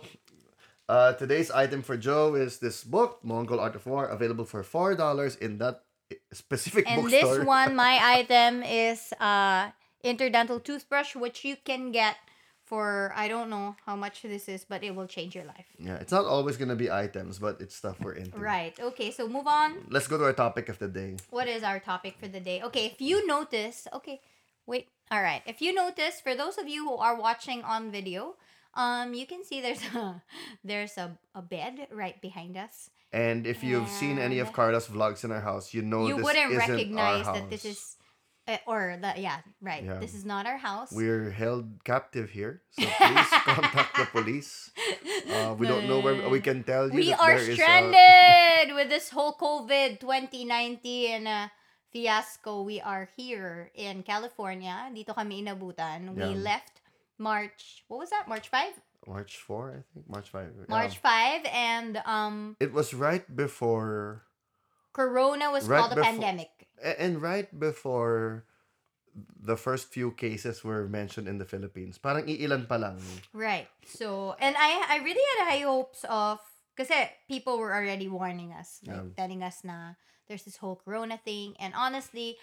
Uh, 0.89 1.13
today's 1.13 1.51
item 1.51 1.83
for 1.83 1.95
Joe 1.95 2.33
is 2.33 2.57
this 2.57 2.83
book, 2.83 3.19
Mongol 3.21 3.59
Art 3.59 3.75
of 3.75 3.85
War, 3.85 4.07
available 4.07 4.43
for 4.43 4.63
four 4.63 4.95
dollars 4.95 5.35
in 5.35 5.59
that 5.59 5.83
specific 6.33 6.89
and 6.89 7.05
this 7.11 7.45
one, 7.45 7.75
my 7.75 7.99
item 8.17 8.63
is 8.63 9.13
uh 9.19 9.69
interdental 10.03 10.57
toothbrush, 10.57 11.15
which 11.15 11.45
you 11.45 11.57
can 11.63 11.91
get 11.91 12.17
for 12.65 13.13
I 13.15 13.27
don't 13.27 13.51
know 13.51 13.75
how 13.85 13.95
much 13.95 14.23
this 14.23 14.49
is, 14.49 14.65
but 14.65 14.83
it 14.83 14.95
will 14.95 15.05
change 15.05 15.35
your 15.35 15.45
life. 15.45 15.69
Yeah, 15.77 16.01
it's 16.01 16.11
not 16.11 16.25
always 16.25 16.57
gonna 16.57 16.75
be 16.75 16.89
items, 16.89 17.37
but 17.37 17.61
it's 17.61 17.75
stuff 17.75 18.01
we're 18.01 18.13
into. 18.13 18.39
Right. 18.39 18.73
Okay, 18.79 19.11
so 19.11 19.29
move 19.29 19.45
on. 19.45 19.85
Let's 19.89 20.07
go 20.07 20.17
to 20.17 20.23
our 20.23 20.33
topic 20.33 20.69
of 20.69 20.79
the 20.79 20.87
day. 20.87 21.17
What 21.29 21.47
is 21.47 21.61
our 21.61 21.79
topic 21.79 22.17
for 22.17 22.27
the 22.27 22.39
day? 22.39 22.63
Okay, 22.63 22.87
if 22.87 22.99
you 22.99 23.27
notice, 23.27 23.85
okay, 23.93 24.21
wait. 24.65 24.87
All 25.11 25.21
right. 25.21 25.43
If 25.45 25.61
you 25.61 25.71
notice, 25.71 26.19
for 26.19 26.33
those 26.33 26.57
of 26.57 26.67
you 26.67 26.85
who 26.85 26.97
are 26.97 27.13
watching 27.15 27.61
on 27.61 27.91
video, 27.91 28.37
um, 28.75 29.13
you 29.13 29.25
can 29.25 29.43
see 29.43 29.61
there's 29.61 29.81
a 29.95 30.21
there's 30.63 30.97
a, 30.97 31.17
a 31.35 31.41
bed 31.41 31.87
right 31.91 32.19
behind 32.21 32.57
us. 32.57 32.89
And 33.11 33.47
if 33.47 33.63
you've 33.65 33.89
seen 33.89 34.19
any 34.21 34.37
of 34.37 34.53
And- 34.53 34.55
Carla's 34.55 34.85
vlogs 34.85 35.23
in 35.25 35.31
our 35.31 35.41
house, 35.41 35.73
you 35.73 35.81
know 35.81 36.05
you 36.05 36.17
this 36.17 36.25
wouldn't 36.25 36.53
recognize 36.53 37.25
that 37.25 37.49
this 37.49 37.65
is, 37.65 37.97
uh, 38.45 38.61
or 38.69 39.01
that 39.01 39.17
yeah, 39.17 39.41
right. 39.65 39.81
Yeah. 39.81 39.97
This 39.97 40.13
is 40.13 40.25
not 40.29 40.45
our 40.45 40.61
house. 40.61 40.93
We're 40.93 41.33
held 41.33 41.81
captive 41.83 42.29
here, 42.29 42.61
so 42.69 42.85
please 42.85 43.29
contact 43.49 43.97
the 43.97 44.05
police. 44.13 44.69
Uh, 45.25 45.57
we 45.57 45.65
don't 45.65 45.89
know 45.89 46.05
where 46.05 46.29
we 46.29 46.37
can 46.39 46.61
tell 46.61 46.85
you. 46.85 46.93
We 46.93 47.09
are 47.13 47.33
is 47.33 47.49
a- 47.49 47.53
stranded 47.57 48.75
with 48.77 48.93
this 48.93 49.09
whole 49.09 49.33
COVID 49.33 49.97
2019 49.97 51.25
uh, 51.25 51.49
fiasco. 51.89 52.61
We 52.61 52.79
are 52.81 53.09
here 53.17 53.71
in 53.73 54.03
California. 54.05 54.85
Dito 54.93 55.17
kami 55.17 55.41
inabutan. 55.41 56.13
We 56.13 56.37
left 56.37 56.78
March, 57.19 57.83
what 57.91 57.99
was 57.99 58.09
that? 58.09 58.27
March 58.27 58.47
5? 58.49 58.73
March 59.07 59.37
four, 59.37 59.71
I 59.79 59.81
think 59.93 60.09
March 60.11 60.29
five. 60.29 60.51
yeah. 60.59 60.67
March 60.67 60.97
5 60.99 61.41
and 61.51 61.97
um 62.05 62.55
It 62.59 62.73
was 62.75 62.93
right 62.93 63.23
before, 63.23 64.23
Corona 64.93 65.51
was 65.51 65.67
Right 65.67 65.79
called 65.79 65.93
a 65.93 65.95
befo- 65.95 66.07
pandemic. 66.09 66.51
and 66.83 67.21
right 67.21 67.47
before 67.47 68.43
the 69.39 69.55
first 69.57 69.89
few 69.89 70.11
cases 70.11 70.63
were 70.63 70.87
mentioned 70.87 71.27
in 71.27 71.39
the 71.39 71.45
Philippines. 71.47 71.97
Parang 71.97 72.27
iilan 72.27 72.67
pa 72.67 72.75
lang. 72.75 72.99
Right. 73.33 73.67
So, 73.87 74.35
and 74.39 74.55
I 74.59 74.99
I 74.99 75.03
really 75.03 75.23
had 75.35 75.47
high 75.51 75.63
hopes 75.65 76.03
of 76.07 76.39
kasi 76.77 76.95
people 77.27 77.57
were 77.59 77.73
already 77.75 78.07
warning 78.07 78.51
us, 78.55 78.79
like 78.85 78.95
Yeah. 78.99 79.15
telling 79.15 79.41
us 79.43 79.63
na 79.63 79.95
there's 80.27 80.43
this 80.45 80.59
whole 80.61 80.75
corona 80.79 81.17
thing 81.19 81.55
and 81.59 81.73
honestly, 81.75 82.35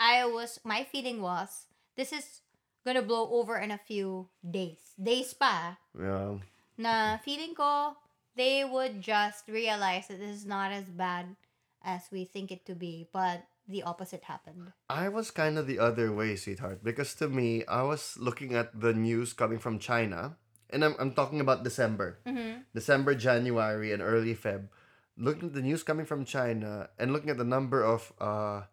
I 0.00 0.24
was 0.26 0.58
my 0.64 0.82
feeling 0.86 1.20
was 1.22 1.68
this 1.98 2.10
is 2.14 2.42
gonna 2.84 3.02
blow 3.02 3.28
over 3.32 3.56
in 3.58 3.70
a 3.72 3.80
few 3.80 4.28
days. 4.44 4.94
Days 5.00 5.32
pa 5.34 5.76
Yeah. 5.96 6.38
na 6.76 7.16
feeling 7.24 7.54
ko 7.56 7.96
they 8.34 8.64
would 8.66 9.00
just 9.00 9.46
realize 9.48 10.08
that 10.10 10.18
this 10.18 10.42
is 10.42 10.46
not 10.46 10.70
as 10.74 10.90
bad 10.90 11.36
as 11.84 12.08
we 12.10 12.24
think 12.24 12.50
it 12.50 12.66
to 12.66 12.74
be, 12.74 13.06
but 13.14 13.46
the 13.68 13.82
opposite 13.82 14.24
happened. 14.26 14.72
I 14.90 15.08
was 15.08 15.30
kind 15.30 15.56
of 15.56 15.66
the 15.70 15.78
other 15.78 16.12
way, 16.12 16.34
sweetheart, 16.36 16.82
because 16.84 17.14
to 17.22 17.28
me, 17.30 17.64
I 17.64 17.82
was 17.86 18.18
looking 18.18 18.52
at 18.52 18.74
the 18.74 18.92
news 18.92 19.32
coming 19.32 19.58
from 19.62 19.78
China, 19.78 20.36
and 20.68 20.84
I'm, 20.84 20.96
I'm 20.98 21.12
talking 21.14 21.40
about 21.40 21.62
December, 21.62 22.18
Mhm. 22.26 22.64
December, 22.74 23.14
January, 23.14 23.92
and 23.94 24.02
early 24.02 24.34
Feb. 24.34 24.68
Looking 25.16 25.48
at 25.48 25.54
the 25.54 25.62
news 25.62 25.86
coming 25.86 26.04
from 26.04 26.26
China 26.26 26.90
and 26.98 27.14
looking 27.14 27.30
at 27.30 27.38
the 27.38 27.46
number 27.46 27.86
of 27.86 28.10
uh, 28.18 28.66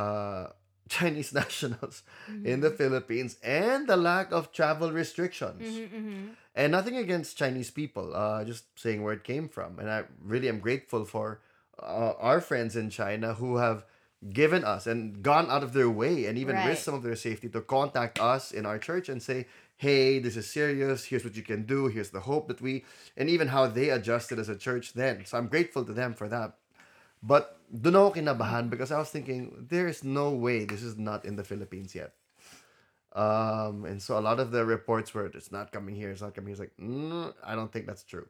uh, 0.00 0.48
Chinese 0.88 1.32
nationals 1.42 2.02
in 2.44 2.60
the 2.60 2.70
Philippines 2.70 3.36
and 3.42 3.86
the 3.86 3.96
lack 3.96 4.32
of 4.32 4.52
travel 4.52 4.92
restrictions. 4.92 5.62
Mhm, 5.66 5.88
mhm. 5.90 6.28
And 6.54 6.70
nothing 6.72 6.96
against 6.96 7.36
Chinese 7.36 7.70
people, 7.70 8.14
uh, 8.14 8.44
just 8.44 8.64
saying 8.78 9.02
where 9.02 9.14
it 9.14 9.24
came 9.24 9.48
from. 9.48 9.78
And 9.78 9.90
I 9.90 10.04
really 10.22 10.48
am 10.48 10.60
grateful 10.60 11.04
for 11.04 11.40
uh, 11.82 12.12
our 12.20 12.40
friends 12.40 12.76
in 12.76 12.90
China 12.90 13.34
who 13.34 13.56
have 13.56 13.84
given 14.32 14.64
us 14.64 14.86
and 14.86 15.22
gone 15.22 15.50
out 15.50 15.62
of 15.64 15.72
their 15.72 15.90
way 15.90 16.26
and 16.26 16.38
even 16.38 16.56
Right. 16.56 16.68
risked 16.68 16.84
some 16.84 16.94
of 16.94 17.02
their 17.02 17.16
safety 17.16 17.48
to 17.48 17.60
contact 17.60 18.20
us 18.20 18.52
in 18.52 18.64
our 18.64 18.78
church 18.78 19.08
and 19.08 19.20
say, 19.22 19.46
hey, 19.76 20.20
this 20.20 20.36
is 20.36 20.48
serious. 20.48 21.04
Here's 21.06 21.24
what 21.24 21.34
you 21.36 21.42
can 21.42 21.64
do. 21.66 21.88
Here's 21.88 22.10
the 22.10 22.20
hope 22.20 22.46
that 22.48 22.60
we, 22.60 22.84
and 23.16 23.28
even 23.28 23.48
how 23.48 23.66
they 23.66 23.90
adjusted 23.90 24.38
as 24.38 24.48
a 24.48 24.56
church 24.56 24.92
then. 24.94 25.24
So 25.26 25.36
I'm 25.36 25.48
grateful 25.48 25.84
to 25.84 25.92
them 25.92 26.14
for 26.14 26.28
that. 26.28 26.58
But 27.24 27.56
doon 27.72 27.96
ako 27.96 28.20
kinabahan 28.20 28.68
because 28.68 28.92
I 28.92 29.00
was 29.00 29.08
thinking, 29.08 29.64
there 29.72 29.88
is 29.88 30.04
no 30.04 30.28
way 30.36 30.68
this 30.68 30.84
is 30.84 31.00
not 31.00 31.24
in 31.24 31.40
the 31.40 31.44
Philippines 31.44 31.96
yet. 31.96 32.12
Um, 33.16 33.88
and 33.88 34.02
so 34.02 34.18
a 34.18 34.20
lot 34.20 34.40
of 34.40 34.50
the 34.50 34.66
reports 34.66 35.14
were 35.14 35.26
it's 35.32 35.50
not 35.50 35.72
coming 35.72 35.94
here, 35.96 36.10
it's 36.10 36.20
not 36.20 36.34
coming 36.34 36.52
here. 36.52 36.60
It's 36.60 36.66
like, 36.68 36.76
mm, 36.76 37.32
I 37.40 37.54
don't 37.54 37.72
think 37.72 37.86
that's 37.86 38.04
true. 38.04 38.26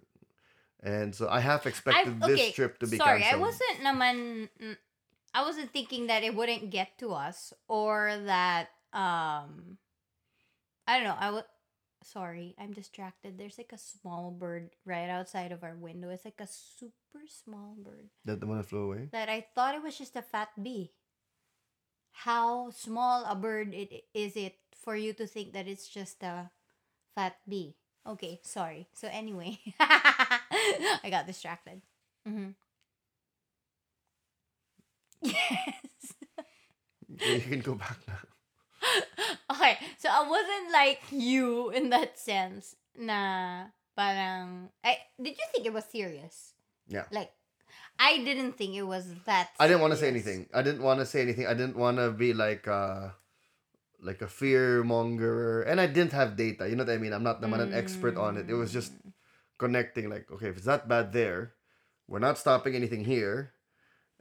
And 0.85 1.11
so 1.15 1.27
I 1.27 1.41
half 1.41 1.67
expected 1.67 2.23
I- 2.23 2.29
this 2.29 2.55
trip 2.55 2.79
to 2.81 2.87
be 2.87 3.01
sorry, 3.01 3.25
I 3.25 3.35
wasn't 3.35 3.83
naman 3.83 4.49
I 5.35 5.43
wasn't 5.43 5.73
thinking 5.73 6.07
that 6.07 6.23
it 6.23 6.37
wouldn't 6.37 6.71
get 6.71 6.95
to 7.03 7.11
us 7.17 7.53
or 7.67 8.15
that 8.29 8.71
um 8.93 9.81
I 10.87 11.01
don't 11.01 11.09
know, 11.09 11.17
I 11.19 11.31
would 11.33 11.49
sorry, 12.05 12.55
I'm 12.59 12.73
distracted. 12.73 13.39
There's 13.39 13.59
like 13.59 13.73
a 13.73 13.79
small 13.79 14.31
bird 14.31 14.71
right 14.85 15.09
outside 15.11 15.51
of 15.53 15.65
our 15.65 15.75
window. 15.75 16.11
It's 16.11 16.25
like 16.25 16.41
a 16.41 16.47
super 16.47 17.27
small 17.29 17.77
bird 17.83 18.11
that 18.25 18.41
the 18.41 18.47
one 18.47 18.59
that 18.59 18.67
flew 18.67 18.91
away. 18.93 19.09
that 19.13 19.29
I 19.29 19.47
thought 19.55 19.75
it 19.75 19.83
was 19.83 19.99
just 19.99 20.17
a 20.17 20.23
fat 20.23 20.51
bee. 20.63 20.93
How 22.25 22.71
small 22.71 23.25
a 23.27 23.35
bird 23.35 23.75
it 23.75 24.05
is 24.15 24.37
it 24.37 24.57
for 24.73 24.97
you 24.97 25.13
to 25.15 25.27
think 25.27 25.53
that 25.53 25.67
it's 25.69 25.89
just 25.89 26.23
a 26.23 26.51
fat 27.15 27.37
bee? 27.49 27.77
Okay, 28.07 28.41
sorry. 28.45 28.89
So 28.95 29.09
anyway, 29.11 29.59
I 29.81 31.09
got 31.11 31.27
distracted. 31.27 31.83
hmm 32.27 32.51
Yes. 35.23 36.15
you 37.09 37.41
can 37.41 37.61
go 37.61 37.75
back 37.75 37.99
now. 38.07 38.14
I 40.25 40.31
wasn't 40.33 40.73
like 40.73 41.03
you 41.13 41.69
in 41.71 41.93
that 41.93 42.17
sense. 42.17 42.73
Na 42.97 43.69
parang 43.93 44.73
I 44.81 44.97
did 45.21 45.37
you 45.37 45.47
think 45.53 45.69
it 45.69 45.75
was 45.77 45.85
serious? 45.85 46.57
Yeah. 46.89 47.05
Like 47.13 47.31
I 48.01 48.25
didn't 48.25 48.57
think 48.57 48.75
it 48.75 48.87
was 48.89 49.05
that. 49.29 49.53
I 49.61 49.69
didn't 49.69 49.85
want 49.85 49.93
to 49.93 50.01
say 50.01 50.09
anything. 50.09 50.49
I 50.55 50.63
didn't 50.65 50.83
want 50.83 50.99
to 51.03 51.07
say 51.07 51.21
anything. 51.23 51.47
I 51.47 51.53
didn't 51.55 51.77
want 51.77 51.99
to 51.99 52.09
be 52.11 52.33
like 52.33 52.65
uh 52.67 53.13
like 54.01 54.23
a 54.23 54.31
fear 54.31 54.81
monger. 54.85 55.63
And 55.69 55.81
I 55.81 55.87
didn't 55.87 56.13
have 56.17 56.37
data. 56.39 56.69
You 56.69 56.77
know 56.77 56.85
what 56.89 56.95
I 56.95 57.03
mean? 57.03 57.13
I'm 57.13 57.23
not 57.27 57.43
naman 57.45 57.61
an 57.61 57.73
expert 57.75 58.17
on 58.17 58.37
it. 58.41 58.49
It 58.49 58.57
was 58.57 58.73
just 58.73 58.95
Mm. 58.95 59.13
connecting 59.59 60.11
like, 60.11 60.27
okay, 60.31 60.51
if 60.51 60.59
it's 60.59 60.67
that 60.67 60.89
bad 60.91 61.13
there, 61.15 61.55
we're 62.11 62.23
not 62.23 62.39
stopping 62.39 62.75
anything 62.75 63.05
here. 63.07 63.55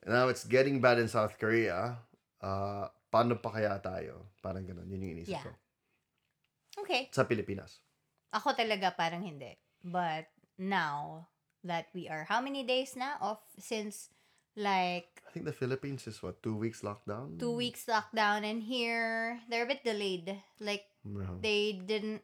Now 0.06 0.28
it's 0.30 0.46
getting 0.46 0.78
bad 0.82 1.00
in 1.00 1.08
South 1.10 1.40
Korea. 1.40 2.00
Uh, 2.44 2.88
paano 3.12 3.40
pa 3.40 3.50
kaya 3.56 3.80
tayo? 3.82 4.30
Parang 4.44 4.62
ganun. 4.68 4.86
Yun 4.92 5.02
yung 5.10 5.14
inisip 5.20 5.34
Yeah. 5.40 5.46
ko. 5.48 5.52
Okay. 6.80 7.10
Sa 7.14 7.24
Pilipinas. 7.24 7.80
Ako 8.34 8.54
talaga 8.58 8.96
parang 8.96 9.22
hindi. 9.22 9.54
But 9.84 10.26
now 10.58 11.28
that 11.64 11.88
we 11.94 12.10
are 12.10 12.26
how 12.28 12.42
many 12.42 12.64
days 12.66 12.96
na 12.98 13.16
off 13.22 13.40
since 13.58 14.10
like 14.58 15.24
I 15.26 15.32
think 15.32 15.46
the 15.48 15.56
Philippines 15.56 16.06
is 16.08 16.22
what, 16.22 16.44
two 16.44 16.56
weeks 16.56 16.82
lockdown? 16.84 17.40
two 17.40 17.56
weeks 17.56 17.86
lockdown 17.88 18.44
and 18.44 18.62
here 18.62 19.40
they're 19.50 19.64
a 19.66 19.72
bit 19.72 19.84
delayed. 19.86 20.30
Like 20.60 20.86
No. 21.06 21.40
they 21.42 21.74
didn't 21.84 22.22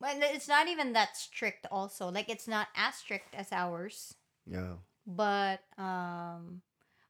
well 0.00 0.16
it's 0.18 0.48
not 0.48 0.68
even 0.68 0.92
that 0.92 1.16
strict 1.16 1.66
also. 1.70 2.08
Like 2.10 2.28
it's 2.28 2.48
not 2.48 2.68
as 2.76 2.94
strict 3.00 3.34
as 3.34 3.52
ours. 3.52 4.14
Yeah. 4.46 4.80
But 5.06 5.62
um 5.78 6.62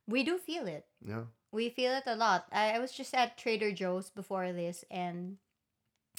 we 0.06 0.22
do 0.24 0.38
feel 0.38 0.66
it. 0.66 0.86
Yeah. 1.04 1.30
We 1.52 1.70
feel 1.70 1.92
it 1.98 2.06
a 2.06 2.14
lot. 2.14 2.46
I, 2.52 2.74
I 2.74 2.78
was 2.78 2.92
just 2.94 3.14
at 3.14 3.36
Trader 3.38 3.72
Joe's 3.74 4.10
before 4.10 4.52
this 4.54 4.84
and 4.90 5.38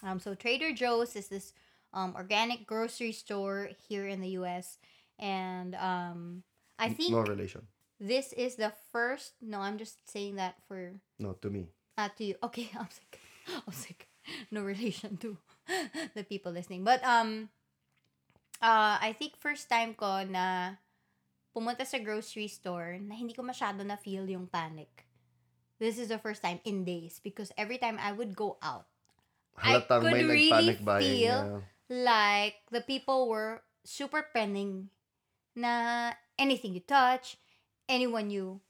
um 0.03 0.19
so 0.19 0.33
Trader 0.35 0.73
Joe's 0.73 1.15
is 1.15 1.27
this 1.29 1.53
um 1.93 2.13
organic 2.15 2.65
grocery 2.65 3.11
store 3.11 3.69
here 3.89 4.07
in 4.07 4.21
the 4.21 4.35
US 4.41 4.77
and 5.19 5.75
um 5.75 6.43
I 6.79 6.89
think 6.89 7.11
No 7.13 7.21
relation. 7.21 7.67
this 7.99 8.33
is 8.33 8.55
the 8.55 8.73
first 8.91 9.33
no 9.41 9.59
I'm 9.61 9.77
just 9.77 10.01
saying 10.09 10.35
that 10.41 10.55
for 10.67 10.97
No, 11.19 11.33
to 11.45 11.49
me. 11.49 11.69
uh, 11.97 12.09
to 12.17 12.23
you. 12.23 12.35
Okay, 12.41 12.69
I'm 12.77 12.89
sick. 12.89 13.19
I 13.47 13.61
was 13.67 13.85
like 13.85 14.07
no 14.49 14.61
relation 14.65 15.17
to 15.21 15.37
the 16.15 16.23
people 16.23 16.51
listening. 16.51 16.83
But 16.83 17.03
um 17.05 17.49
uh 18.61 18.97
I 19.01 19.13
think 19.17 19.37
first 19.37 19.69
time 19.69 19.93
ko 19.93 20.23
na 20.25 20.77
pumunta 21.55 21.83
sa 21.85 21.99
grocery 21.99 22.47
store 22.47 22.97
na 23.01 23.13
hindi 23.15 23.33
ko 23.35 23.43
masyado 23.43 23.83
na 23.83 23.97
feel 23.99 24.25
yung 24.29 24.47
panic. 24.47 25.05
This 25.81 25.97
is 25.97 26.09
the 26.13 26.21
first 26.21 26.45
time 26.45 26.61
in 26.63 26.85
days 26.85 27.17
because 27.19 27.49
every 27.57 27.81
time 27.81 27.97
I 27.97 28.13
would 28.13 28.37
go 28.37 28.61
out, 28.61 28.85
I 29.57 29.79
Halatang 29.79 30.03
may 30.03 30.21
could 30.21 30.29
really 30.29 30.49
nagpanic 30.49 30.79
buying. 30.85 31.07
feel 31.07 31.39
yeah. 31.41 31.59
like 31.89 32.55
the 32.71 32.81
people 32.81 33.27
were 33.29 33.61
super 33.83 34.25
penning 34.33 34.89
na 35.55 36.11
anything 36.39 36.73
you 36.73 36.83
touch, 36.83 37.37
anyone 37.89 38.29
you 38.29 38.61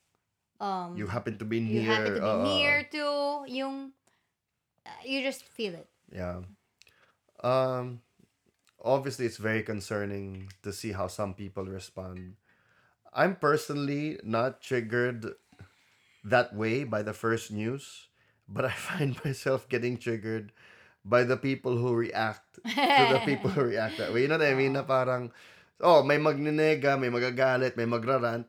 um 0.61 0.97
You 0.97 1.07
happen 1.07 1.37
to 1.37 1.45
be 1.45 1.59
near. 1.59 1.81
you 1.81 1.89
happen 1.89 2.13
to 2.15 2.21
be 2.21 2.27
uh, 2.27 2.43
near 2.43 2.75
to 2.93 3.05
yung 3.49 3.91
uh, 4.85 5.01
you 5.05 5.21
just 5.21 5.43
feel 5.45 5.73
it. 5.75 5.89
Yeah. 6.11 6.45
Um 7.41 8.01
obviously 8.81 9.25
it's 9.25 9.37
very 9.37 9.61
concerning 9.63 10.49
to 10.63 10.73
see 10.73 10.91
how 10.91 11.07
some 11.07 11.33
people 11.33 11.65
respond. 11.65 12.37
I'm 13.13 13.35
personally 13.35 14.19
not 14.23 14.61
triggered 14.61 15.35
that 16.23 16.55
way 16.55 16.83
by 16.83 17.01
the 17.01 17.13
first 17.13 17.51
news, 17.51 18.07
but 18.47 18.65
I 18.65 18.71
find 18.89 19.17
myself 19.25 19.69
getting 19.69 19.97
triggered 19.97 20.51
by 21.05 21.23
the 21.23 21.37
people 21.37 21.77
who 21.77 21.93
react 21.95 22.59
to 22.97 23.05
the 23.05 23.19
people 23.19 23.49
who 23.51 23.63
react 23.73 23.97
that 23.97 24.13
way. 24.13 24.23
You 24.23 24.29
know 24.29 24.37
what 24.37 24.47
I 24.47 24.55
mean? 24.55 24.73
Na 24.73 24.83
parang, 24.83 25.31
oh, 25.81 26.03
may 26.03 26.17
magninega, 26.17 26.99
may 26.99 27.09
magagalit, 27.09 27.75
may 27.77 27.85
magrarant. 27.85 28.45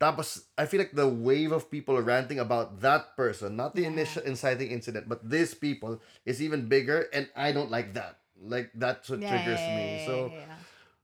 Tapos, 0.00 0.50
I 0.58 0.66
feel 0.66 0.80
like 0.82 0.92
the 0.92 1.08
wave 1.08 1.52
of 1.52 1.70
people 1.70 1.96
ranting 2.02 2.38
about 2.38 2.80
that 2.82 3.16
person, 3.16 3.56
not 3.56 3.74
the 3.78 3.86
Yeah. 3.86 3.94
initial 3.94 4.22
inciting 4.26 4.70
incident, 4.70 5.08
but 5.08 5.22
these 5.22 5.54
people 5.54 6.02
is 6.26 6.42
even 6.42 6.66
bigger, 6.68 7.06
and 7.14 7.30
I 7.36 7.52
don't 7.52 7.70
like 7.70 7.94
that. 7.94 8.18
Like, 8.36 8.74
that's 8.74 9.08
what 9.08 9.22
Yeah, 9.22 9.28
triggers 9.30 9.64
yeah, 9.68 9.74
me. 9.74 9.86
So, 10.02 10.12
yeah, 10.34 10.58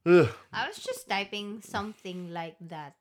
yeah. 0.04 0.22
ugh. 0.26 0.30
I 0.52 0.66
was 0.68 0.78
just 0.82 1.08
typing 1.08 1.62
something 1.62 2.34
like 2.34 2.58
that 2.68 2.98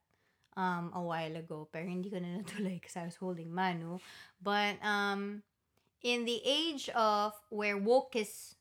um 0.58 0.92
a 0.94 1.02
while 1.02 1.36
ago, 1.36 1.68
pero 1.72 1.86
hindi 1.86 2.10
ko 2.10 2.20
na 2.22 2.40
natuloy 2.42 2.78
because 2.80 2.98
I 2.98 3.06
was 3.10 3.18
holding 3.18 3.50
Manu. 3.54 3.98
But 4.42 4.78
um 4.86 5.42
in 6.04 6.26
the 6.26 6.42
age 6.46 6.90
of 6.90 7.34
where 7.50 7.78
woke 7.78 8.16
is 8.16 8.56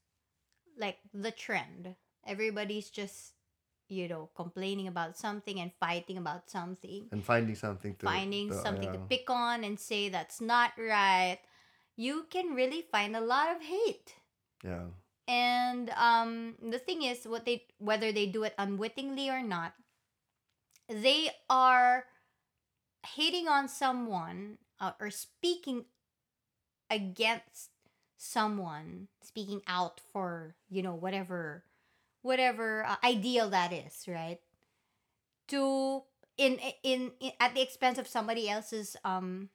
like 0.79 0.99
the 1.13 1.31
trend, 1.31 1.95
everybody's 2.27 2.91
just 2.91 3.35
you 3.89 4.09
know 4.09 4.31
complaining 4.37 4.87
about 4.87 5.17
something 5.17 5.59
and 5.61 5.73
fighting 5.81 6.19
about 6.19 6.51
something, 6.51 7.09
and 7.13 7.25
finding 7.25 7.55
something 7.55 7.95
to 7.97 8.07
finding 8.07 8.49
to- 8.51 8.59
something 8.59 8.93
to 8.93 8.99
pick 9.09 9.31
on 9.31 9.65
and 9.65 9.79
say 9.79 10.09
that's 10.09 10.41
not 10.41 10.73
right. 10.79 11.39
You 11.97 12.27
can 12.31 12.55
really 12.55 12.87
find 12.93 13.17
a 13.17 13.21
lot 13.21 13.55
of 13.57 13.63
hate. 13.63 14.15
Yeah. 14.63 14.95
And 15.27 15.91
um, 15.91 16.55
the 16.63 16.79
thing 16.79 17.03
is, 17.03 17.27
what 17.27 17.45
they 17.45 17.67
whether 17.79 18.13
they 18.13 18.27
do 18.27 18.45
it 18.45 18.55
unwittingly 18.57 19.29
or 19.29 19.43
not, 19.43 19.75
they 20.89 21.31
are 21.51 22.05
hating 23.15 23.49
on 23.49 23.69
someone 23.69 24.59
uh, 24.81 24.93
or 25.01 25.11
speaking 25.11 25.85
against 26.91 27.71
someone, 28.17 29.09
speaking 29.23 29.63
out 29.67 30.01
for 30.13 30.55
you 30.71 30.83
know 30.83 30.95
whatever, 30.95 31.65
whatever 32.23 32.85
uh, 32.85 32.97
ideal 33.05 33.51
that 33.51 33.73
is, 33.73 34.07
right? 34.09 34.41
To 35.49 36.03
in, 36.37 36.59
in 36.83 37.13
in 37.21 37.33
at 37.41 37.55
the 37.55 37.61
expense 37.63 37.99
of 37.99 38.07
somebody 38.07 38.49
else's 38.49 38.97
um 39.05 39.49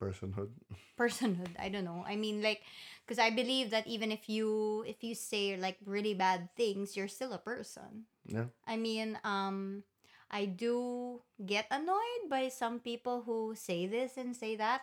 Personhood. 0.00 0.52
personhood 0.98 1.50
i 1.58 1.68
don't 1.68 1.84
know 1.84 2.04
i 2.06 2.16
mean 2.16 2.42
like 2.42 2.62
because 3.04 3.18
i 3.18 3.30
believe 3.30 3.70
that 3.70 3.86
even 3.86 4.12
if 4.12 4.28
you 4.28 4.84
if 4.86 5.02
you 5.02 5.14
say 5.14 5.56
like 5.56 5.76
really 5.86 6.14
bad 6.14 6.48
things 6.56 6.96
you're 6.96 7.08
still 7.08 7.32
a 7.32 7.38
person 7.38 8.06
Yeah. 8.26 8.46
i 8.66 8.76
mean 8.76 9.18
um 9.24 9.82
i 10.30 10.44
do 10.46 11.20
get 11.46 11.66
annoyed 11.70 12.30
by 12.30 12.48
some 12.48 12.80
people 12.80 13.22
who 13.26 13.54
say 13.56 13.86
this 13.86 14.16
and 14.16 14.36
say 14.36 14.56
that 14.56 14.82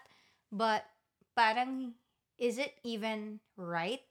but 0.51 0.85
parang 1.35 1.93
is 2.37 2.57
it 2.57 2.75
even 2.83 3.39
right 3.55 4.01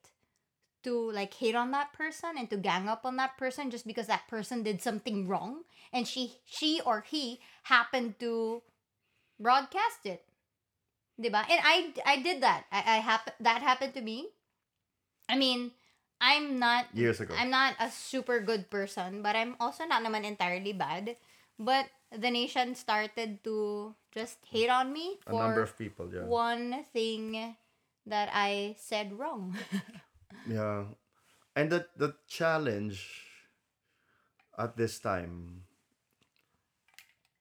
to 0.83 1.11
like 1.13 1.35
hate 1.35 1.55
on 1.55 1.71
that 1.73 1.93
person 1.93 2.39
and 2.39 2.49
to 2.49 2.57
gang 2.57 2.89
up 2.89 3.05
on 3.05 3.17
that 3.17 3.37
person 3.37 3.71
just 3.71 3.87
because 3.87 4.07
that 4.07 4.27
person 4.29 4.63
did 4.63 4.81
something 4.81 5.29
wrong 5.29 5.63
and 5.93 6.09
she 6.09 6.41
she 6.47 6.81
or 6.87 7.05
he 7.07 7.41
happened 7.65 8.19
to 8.19 8.63
broadcast 9.39 10.05
it 10.05 10.25
Diba? 11.21 11.45
And 11.45 11.61
I 11.61 11.93
I 12.09 12.17
did 12.25 12.41
that. 12.41 12.65
I 12.73 12.97
I 12.97 12.99
happen 13.05 13.33
that 13.45 13.61
happened 13.61 13.93
to 13.95 14.01
me. 14.01 14.33
I 15.29 15.37
mean, 15.37 15.71
I'm 16.21 16.59
not 16.59 16.89
Years 16.97 17.21
ago. 17.21 17.37
I'm 17.37 17.53
not 17.53 17.77
a 17.77 17.93
super 17.93 18.41
good 18.41 18.73
person, 18.73 19.21
but 19.21 19.37
I'm 19.37 19.55
also 19.61 19.85
not 19.85 20.01
naman 20.01 20.25
entirely 20.25 20.73
bad. 20.73 21.21
But 21.61 21.87
the 22.11 22.31
nation 22.31 22.75
started 22.75 23.45
to 23.45 23.95
just 24.11 24.39
hate 24.49 24.71
on 24.71 24.93
me 24.93 25.21
a 25.27 25.33
number 25.33 25.63
for 25.67 25.71
of 25.71 25.79
people, 25.79 26.09
yeah. 26.13 26.25
one 26.25 26.83
thing 26.93 27.55
that 28.07 28.31
I 28.33 28.77
said 28.81 29.13
wrong. 29.19 29.57
Yeah. 30.49 30.85
And 31.55 31.71
the 31.71 31.87
the 31.97 32.15
challenge 32.27 33.05
at 34.59 34.77
this 34.77 34.99
time 35.01 35.67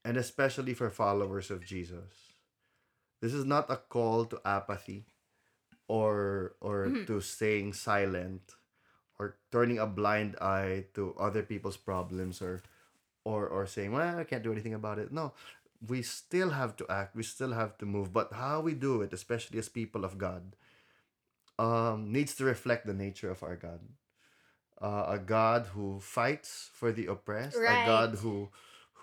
and 0.05 0.17
especially 0.17 0.73
for 0.73 0.89
followers 0.89 1.51
of 1.51 1.65
Jesus. 1.65 2.35
This 3.21 3.33
is 3.33 3.45
not 3.45 3.69
a 3.69 3.77
call 3.77 4.25
to 4.25 4.41
apathy 4.45 5.05
or 5.87 6.55
or 6.61 6.87
Mhm. 6.87 7.07
to 7.07 7.21
staying 7.21 7.73
silent 7.73 8.55
or 9.19 9.37
turning 9.51 9.79
a 9.79 9.87
blind 9.87 10.35
eye 10.41 10.87
to 10.95 11.13
other 11.19 11.43
people's 11.43 11.77
problems 11.77 12.41
or 12.41 12.61
or 13.23 13.47
or 13.47 13.65
saying, 13.67 13.91
"Well, 13.91 14.19
I 14.19 14.23
can't 14.23 14.43
do 14.43 14.51
anything 14.51 14.73
about 14.73 14.99
it." 14.99 15.11
No. 15.11 15.33
We 15.87 16.01
still 16.01 16.49
have 16.51 16.75
to 16.77 16.85
act. 16.89 17.15
We 17.15 17.23
still 17.23 17.53
have 17.53 17.77
to 17.79 17.85
move, 17.85 18.11
but 18.11 18.33
how 18.33 18.59
we 18.61 18.73
do 18.73 19.01
it, 19.01 19.13
especially 19.13 19.59
as 19.59 19.69
people 19.69 20.03
of 20.03 20.17
God, 20.17 20.55
um, 21.57 22.11
needs 22.11 22.35
to 22.35 22.45
reflect 22.45 22.85
the 22.85 22.93
nature 22.93 23.29
of 23.31 23.43
our 23.43 23.55
God. 23.55 23.79
Uh, 24.81 25.05
a 25.09 25.19
God 25.19 25.67
who 25.75 25.99
fights 25.99 26.69
for 26.73 26.91
the 26.91 27.07
oppressed, 27.07 27.57
a 27.83 27.85
God 27.85 28.15
who 28.19 28.49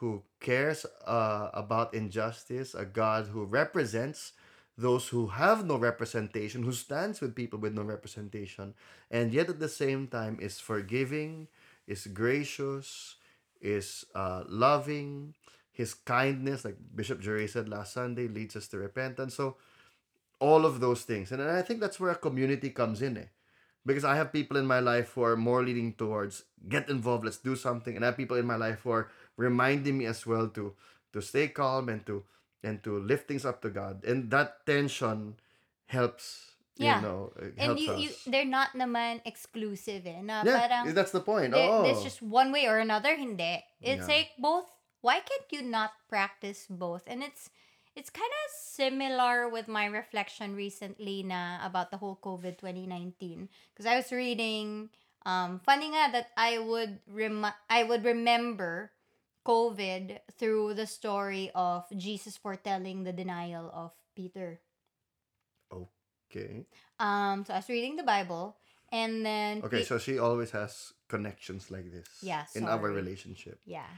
who 0.01 0.23
cares 0.41 0.85
uh, 1.07 1.51
about 1.55 1.95
injustice, 1.95 2.75
a 2.75 2.85
God 2.85 3.27
who 3.29 3.45
represents 3.45 4.33
those 4.79 5.09
who 5.09 5.29
have 5.29 5.65
no 5.67 5.77
representation, 5.77 6.63
who 6.63 6.73
stands 6.73 7.21
with 7.21 7.35
people 7.35 7.59
with 7.59 7.75
no 7.75 7.83
representation, 7.83 8.75
and 9.11 9.33
yet 9.33 9.49
at 9.49 9.61
the 9.61 9.69
same 9.69 10.07
time 10.09 10.39
is 10.41 10.61
forgiving, 10.61 11.49
is 11.87 12.07
gracious, 12.09 13.17
is 13.61 14.05
uh, 14.14 14.45
loving. 14.49 15.35
His 15.73 15.95
kindness, 15.95 16.64
like 16.64 16.77
Bishop 16.95 17.21
Jury 17.21 17.47
said 17.47 17.69
last 17.69 17.92
Sunday, 17.92 18.29
leads 18.29 18.57
us 18.57 18.69
to 18.69 18.79
repentance. 18.79 19.35
So 19.35 19.57
all 20.38 20.64
of 20.66 20.81
those 20.81 21.03
things. 21.03 21.33
And 21.33 21.42
I 21.42 21.62
think 21.62 21.81
that's 21.81 22.01
where 22.01 22.11
a 22.11 22.16
community 22.16 22.71
comes 22.71 23.03
in 23.03 23.16
eh. 23.16 23.29
Because 23.85 24.05
I 24.05 24.16
have 24.16 24.33
people 24.33 24.57
in 24.57 24.66
my 24.66 24.81
life 24.81 25.12
who 25.12 25.23
are 25.23 25.37
more 25.37 25.62
leaning 25.62 25.92
towards 25.95 26.42
get 26.69 26.88
involved, 26.88 27.25
let's 27.25 27.38
do 27.38 27.55
something. 27.55 27.95
And 27.95 28.05
I 28.05 28.09
have 28.09 28.16
people 28.16 28.37
in 28.37 28.47
my 28.47 28.57
life 28.57 28.81
who 28.83 28.90
are 28.90 29.11
reminding 29.37 29.99
me 29.99 30.07
as 30.07 30.27
well 30.27 30.49
to 30.49 30.75
to 31.12 31.23
stay 31.23 31.49
calm 31.49 31.88
and 31.88 32.05
to 32.07 32.25
and 32.64 32.83
to 32.83 32.99
lift 32.99 33.29
things 33.29 33.45
up 33.45 33.62
to 33.62 33.71
God. 33.71 34.05
And 34.05 34.31
that 34.31 34.66
tension 34.66 35.38
helps, 35.87 36.56
Yeah. 36.77 37.01
you 37.01 37.07
know, 37.09 37.33
it 37.41 37.55
and 37.57 37.67
helps 37.73 37.81
you, 37.81 37.93
you 37.97 38.11
they're 38.29 38.45
not 38.49 38.77
naman 38.77 39.25
exclusive 39.25 40.05
eh. 40.05 40.21
Na 40.21 40.45
yeah, 40.45 40.61
parang 40.61 40.93
that's 40.93 41.11
the 41.12 41.25
point. 41.25 41.57
oh, 41.57 41.83
there's 41.89 42.05
just 42.05 42.21
one 42.21 42.53
way 42.53 42.69
or 42.69 42.77
another 42.79 43.17
hindi 43.17 43.65
it's 43.81 44.05
Yeah. 44.05 44.12
like 44.21 44.37
both 44.37 44.69
why 45.01 45.25
can't 45.25 45.49
you 45.49 45.65
not 45.65 45.97
practice 46.12 46.69
both 46.69 47.09
and 47.09 47.25
it's 47.25 47.49
it's 47.97 48.12
kind 48.12 48.29
of 48.29 48.47
similar 48.53 49.49
with 49.49 49.73
my 49.73 49.89
reflection 49.89 50.53
recently 50.53 51.25
na 51.25 51.65
about 51.65 51.89
the 51.89 51.97
whole 51.97 52.21
covid 52.21 52.61
2019 52.61 53.49
because 53.73 53.89
i 53.89 53.97
was 53.97 54.12
reading 54.12 54.93
um 55.25 55.57
funny 55.65 55.89
nga 55.89 56.12
that 56.12 56.29
i 56.37 56.61
would 56.61 57.01
rem- 57.09 57.57
i 57.73 57.81
would 57.81 58.05
remember 58.05 58.93
covid 59.49 60.19
through 60.37 60.75
the 60.75 60.87
story 60.87 61.49
of 61.55 61.89
jesus 61.97 62.37
foretelling 62.37 63.05
the 63.05 63.12
denial 63.17 63.71
of 63.73 63.97
peter 64.19 64.61
okay. 66.29 66.67
um 67.01 67.45
so 67.47 67.55
i 67.55 67.59
was 67.62 67.69
reading 67.69 67.97
the 67.97 68.03
bible 68.07 68.57
and 68.93 69.27
then 69.27 69.62
Okay, 69.67 69.83
Pe- 69.83 69.89
so 69.91 69.99
she 69.99 70.19
always 70.19 70.51
has 70.55 70.93
connections 71.11 71.71
like 71.75 71.91
this 71.91 72.07
Yeah, 72.23 72.47
in 72.55 72.67
our 72.71 72.87
relationship. 72.91 73.59
yeah 73.67 73.89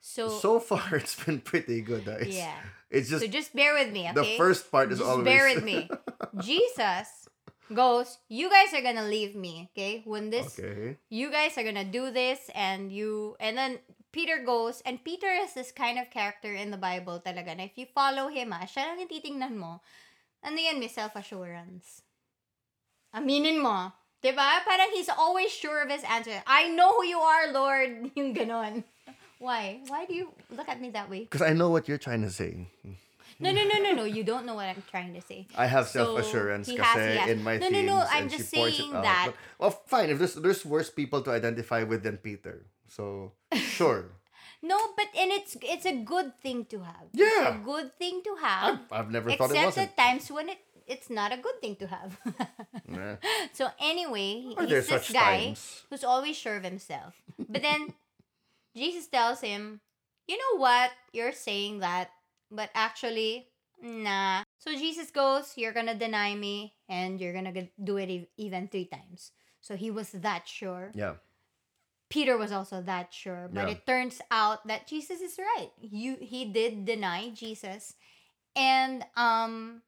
so, 0.00 0.30
So 0.32 0.60
far, 0.64 0.96
it's 0.96 1.18
been 1.22 1.44
pretty 1.44 1.82
good. 1.84 2.08
uh, 2.08 2.22
It's, 2.24 2.32
yeah 2.38 2.56
It's 2.88 3.10
just 3.10 3.20
so 3.20 3.28
just 3.28 3.52
bear 3.52 3.74
with 3.76 3.92
me, 3.92 4.08
okay? 4.08 4.16
the 4.16 4.28
first 4.40 4.70
part 4.72 4.88
is 4.94 4.98
Just 4.98 5.10
always 5.10 5.28
bear 5.28 5.44
with 5.52 5.60
me. 5.70 5.90
Jesus 6.40 7.28
goes, 7.74 8.18
You 8.28 8.48
guys 8.50 8.72
are 8.74 8.82
gonna 8.82 9.06
leave 9.06 9.36
me, 9.36 9.68
okay? 9.72 10.02
When 10.04 10.30
this 10.30 10.58
okay. 10.58 10.96
you 11.10 11.30
guys 11.30 11.58
are 11.58 11.62
gonna 11.66 11.84
do 11.84 12.10
this 12.10 12.38
and 12.54 12.90
you 12.90 13.36
and 13.38 13.56
then 13.56 13.78
Peter 14.10 14.42
goes 14.42 14.82
and 14.88 14.98
Peter 15.04 15.28
is 15.28 15.52
this 15.54 15.70
kind 15.70 15.98
of 15.98 16.10
character 16.10 16.50
in 16.54 16.70
the 16.72 16.80
Bible 16.80 17.22
talaga 17.22 17.54
na 17.54 17.68
if 17.70 17.76
you 17.78 17.86
follow 17.94 18.26
him 18.32 18.50
ah, 18.50 18.66
siya 18.66 18.96
lang 18.96 19.06
titingnan 19.06 19.54
mo. 19.54 19.78
Ano 20.42 20.56
yan, 20.56 20.80
may 20.80 20.88
self-assurance. 20.88 22.02
Aminin 23.12 23.60
mo. 23.60 23.92
'Di 24.22 24.32
ba? 24.36 24.60
Parang 24.64 24.92
he's 24.92 25.08
always 25.08 25.50
sure 25.52 25.82
of 25.82 25.88
his 25.90 26.04
answer. 26.04 26.44
I 26.46 26.68
know 26.68 27.00
who 27.00 27.04
you 27.04 27.18
are, 27.20 27.52
Lord. 27.52 28.12
Yung 28.16 28.32
ganon. 28.36 28.84
Why? 29.40 29.80
Why 29.88 30.04
do 30.04 30.12
you 30.12 30.28
look 30.52 30.68
at 30.68 30.80
me 30.80 30.92
that 30.92 31.08
way? 31.08 31.24
Because 31.24 31.40
I 31.40 31.56
know 31.56 31.72
what 31.72 31.88
you're 31.88 32.00
trying 32.00 32.20
to 32.22 32.30
say. 32.30 32.68
No, 33.40 33.48
no, 33.48 33.64
no, 33.64 33.80
no, 33.80 33.96
no. 33.96 34.04
You 34.04 34.20
don't 34.20 34.44
know 34.44 34.52
what 34.52 34.68
I'm 34.68 34.84
trying 34.92 35.16
to 35.16 35.22
say. 35.24 35.48
I 35.56 35.64
have 35.64 35.88
So, 35.88 36.04
self 36.04 36.20
assurance 36.20 36.68
he 36.68 36.76
kasi 36.76 36.84
has- 37.00 37.08
he 37.08 37.18
has- 37.24 37.30
in 37.32 37.38
my 37.40 37.56
No, 37.56 37.72
no, 37.72 37.80
no, 37.80 37.96
I'm 38.04 38.28
just 38.28 38.52
saying 38.52 38.92
that- 38.92 39.32
But, 39.32 39.36
well, 39.56 39.72
fine. 39.88 40.12
If 40.12 40.20
there's 40.20 40.36
there's 40.36 40.60
worse 40.68 40.92
people 40.92 41.24
to 41.24 41.32
identify 41.32 41.80
with 41.88 42.04
than 42.04 42.20
Peter, 42.20 42.68
so 42.92 43.32
sure. 43.80 44.12
No, 44.62 44.76
but 44.96 45.08
and 45.16 45.32
it's 45.32 45.56
it's 45.62 45.86
a 45.86 45.96
good 46.04 46.36
thing 46.42 46.64
to 46.66 46.80
have. 46.84 47.08
It's 47.12 47.20
Yeah. 47.22 47.56
a 47.56 47.58
good 47.64 47.94
thing 47.96 48.20
to 48.24 48.36
have. 48.44 48.80
I've, 48.90 48.92
I've 48.92 49.10
never 49.10 49.30
thought 49.32 49.50
it 49.50 49.56
except 49.56 49.64
wasn't. 49.76 49.88
at 49.88 49.96
times 49.96 50.30
when 50.30 50.48
it 50.50 50.58
it's 50.86 51.08
not 51.08 51.32
a 51.32 51.38
good 51.38 51.60
thing 51.60 51.76
to 51.76 51.86
have. 51.86 52.18
Nah. 52.90 53.16
so 53.52 53.68
anyway, 53.80 54.52
Are 54.58 54.66
he's 54.66 54.86
this 54.88 55.10
guy 55.12 55.54
times? 55.54 55.86
who's 55.88 56.02
always 56.04 56.36
sure 56.36 56.56
of 56.56 56.64
himself. 56.64 57.14
But 57.48 57.62
then 57.62 57.94
Jesus 58.76 59.06
tells 59.08 59.40
him, 59.40 59.80
"You 60.28 60.36
know 60.36 60.58
what? 60.60 60.90
You're 61.12 61.32
saying 61.32 61.80
that, 61.80 62.10
but 62.50 62.68
actually, 62.74 63.48
nah." 63.80 64.42
So 64.58 64.74
Jesus 64.76 65.10
goes, 65.10 65.54
"You're 65.56 65.72
gonna 65.72 65.94
deny 65.96 66.34
me," 66.34 66.74
and 66.88 67.20
you're 67.20 67.32
gonna 67.32 67.54
do 67.82 67.96
it 67.96 68.28
even 68.36 68.68
three 68.68 68.86
times. 68.86 69.32
So 69.60 69.76
he 69.76 69.90
was 69.90 70.10
that 70.12 70.48
sure. 70.48 70.90
Yeah. 70.94 71.16
Peter 72.10 72.36
was 72.36 72.50
also 72.52 72.82
that 72.82 73.14
sure, 73.14 73.48
but 73.52 73.66
Yeah. 73.70 73.74
it 73.78 73.86
turns 73.86 74.20
out 74.30 74.66
that 74.66 74.86
Jesus 74.90 75.20
is 75.22 75.38
right. 75.38 75.70
You 75.80 76.16
he 76.20 76.44
did 76.44 76.84
deny 76.84 77.30
Jesus, 77.30 77.94
and 78.54 79.02
um 79.16 79.82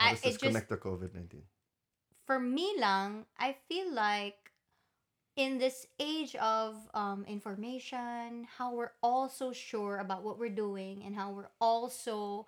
How 0.00 0.08
I- 0.08 0.10
does 0.16 0.22
this 0.24 0.34
it 0.36 0.40
just- 0.40 0.44
connect 0.48 0.68
to 0.72 0.76
COVID 0.80 1.12
19? 1.14 1.44
for 2.26 2.38
me 2.40 2.74
lang, 2.78 3.26
I 3.38 3.52
feel 3.68 3.90
like 3.92 4.38
in 5.36 5.58
this 5.58 5.86
age 5.98 6.36
of 6.36 6.76
um, 6.94 7.24
information, 7.26 8.46
how 8.56 8.74
we're 8.74 8.92
all 9.02 9.28
so 9.28 9.52
sure 9.52 9.98
about 9.98 10.22
what 10.22 10.38
we're 10.38 10.48
doing 10.54 11.02
and 11.02 11.14
how 11.16 11.30
we're 11.32 11.50
all 11.60 11.88
so 11.90 12.46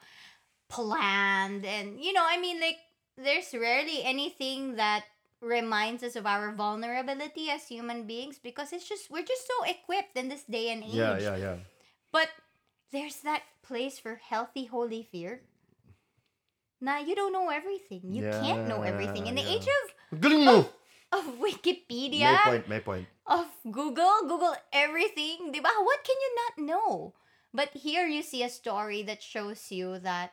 planned. 0.68 1.64
And, 1.64 1.98
you 2.02 2.12
know, 2.12 2.22
I 2.24 2.38
mean, 2.38 2.60
like, 2.60 2.78
there's 3.16 3.52
rarely 3.54 4.02
anything 4.04 4.76
that 4.76 5.04
reminds 5.42 6.02
us 6.04 6.16
of 6.16 6.26
our 6.26 6.52
vulnerability 6.54 7.50
as 7.50 7.68
human 7.68 8.06
beings 8.06 8.38
because 8.42 8.72
it's 8.72 8.88
just, 8.88 9.10
we're 9.10 9.24
just 9.26 9.46
so 9.46 9.64
equipped 9.64 10.16
in 10.16 10.28
this 10.28 10.44
day 10.44 10.70
and 10.72 10.84
age. 10.84 10.92
Yeah, 10.94 11.18
yeah, 11.18 11.36
yeah. 11.36 11.56
But 12.12 12.28
there's 12.92 13.20
that 13.20 13.42
place 13.62 13.98
for 13.98 14.16
healthy, 14.16 14.66
holy 14.66 15.02
fear. 15.02 15.42
Nah, 16.80 16.98
you 16.98 17.14
don't 17.14 17.32
know 17.32 17.48
everything. 17.50 18.12
You 18.12 18.24
can't 18.30 18.64
know 18.66 18.82
everything. 18.82 19.26
In 19.26 19.34
the 19.34 19.42
Yeah, 19.42 19.48
age 19.48 19.66
of 20.12 20.20
Galing 20.20 20.44
mo! 20.44 20.68
of 21.12 21.24
May 22.12 22.36
Wikipedia, 22.36 22.36
point, 22.36 22.68
may 22.68 22.80
point. 22.80 23.06
of 23.26 23.46
Google, 23.70 24.22
Google 24.28 24.54
everything, 24.72 25.52
diba? 25.52 25.70
What 25.84 26.04
can 26.04 26.16
you 26.20 26.32
not 26.36 26.58
know? 26.66 27.14
But 27.54 27.70
here 27.74 28.06
you 28.06 28.22
see 28.22 28.42
a 28.42 28.48
story 28.50 29.02
that 29.02 29.22
shows 29.22 29.70
you 29.70 29.98
that 30.00 30.32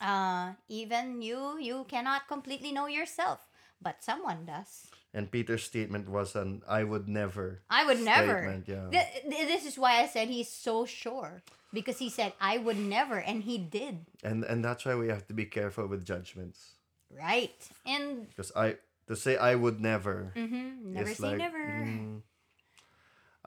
uh 0.00 0.52
even 0.68 1.20
you 1.22 1.58
you 1.58 1.84
cannot 1.88 2.28
completely 2.28 2.72
know 2.72 2.86
yourself, 2.86 3.48
but 3.80 4.02
someone 4.02 4.44
does. 4.46 4.86
And 5.14 5.30
Peter's 5.30 5.62
statement 5.64 6.08
was 6.08 6.34
an 6.36 6.62
I 6.68 6.84
would 6.84 7.08
never. 7.08 7.62
I 7.70 7.84
would 7.86 8.00
never. 8.00 8.62
Yeah. 8.66 8.90
Th- 8.90 9.22
th- 9.22 9.48
this 9.48 9.64
is 9.66 9.78
why 9.78 10.02
I 10.02 10.06
said 10.06 10.28
he's 10.28 10.50
so 10.50 10.84
sure 10.84 11.42
because 11.72 11.98
he 11.98 12.10
said 12.10 12.32
I 12.40 12.58
would 12.58 12.78
never 12.78 13.16
and 13.18 13.42
he 13.42 13.58
did. 13.58 14.06
And 14.22 14.44
and 14.44 14.64
that's 14.64 14.84
why 14.84 14.94
we 14.94 15.08
have 15.08 15.26
to 15.28 15.34
be 15.34 15.46
careful 15.46 15.86
with 15.86 16.04
judgments. 16.04 16.74
Right. 17.08 17.56
And 17.86 18.28
Because 18.28 18.52
I 18.54 18.76
to 19.08 19.16
say 19.16 19.36
I 19.40 19.54
would 19.54 19.80
never 19.80 20.32
mhm, 20.36 20.82
never 20.92 21.14
say 21.14 21.28
like, 21.34 21.38
never. 21.38 21.58
mm, 21.58 22.20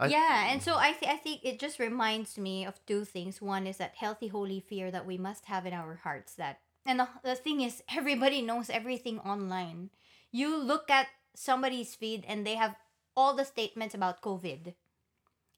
yeah, 0.09 0.49
and 0.51 0.63
so 0.63 0.75
I, 0.77 0.93
th- 0.93 1.11
I 1.11 1.17
think 1.17 1.41
it 1.43 1.59
just 1.59 1.77
reminds 1.77 2.37
me 2.37 2.65
of 2.65 2.83
two 2.87 3.05
things. 3.05 3.39
One 3.41 3.67
is 3.67 3.77
that 3.77 3.93
healthy, 3.95 4.29
holy 4.29 4.59
fear 4.59 4.89
that 4.89 5.05
we 5.05 5.17
must 5.17 5.45
have 5.45 5.67
in 5.67 5.73
our 5.73 5.99
hearts. 6.01 6.33
That 6.35 6.57
and 6.87 6.99
the, 6.99 7.07
the 7.23 7.35
thing 7.35 7.61
is, 7.61 7.83
everybody 7.93 8.41
knows 8.41 8.71
everything 8.71 9.19
online. 9.19 9.91
You 10.31 10.57
look 10.57 10.89
at 10.89 11.07
somebody's 11.35 11.95
feed 11.95 12.25
and 12.27 12.45
they 12.47 12.55
have 12.55 12.75
all 13.15 13.35
the 13.35 13.45
statements 13.45 13.93
about 13.93 14.21
COVID, 14.21 14.73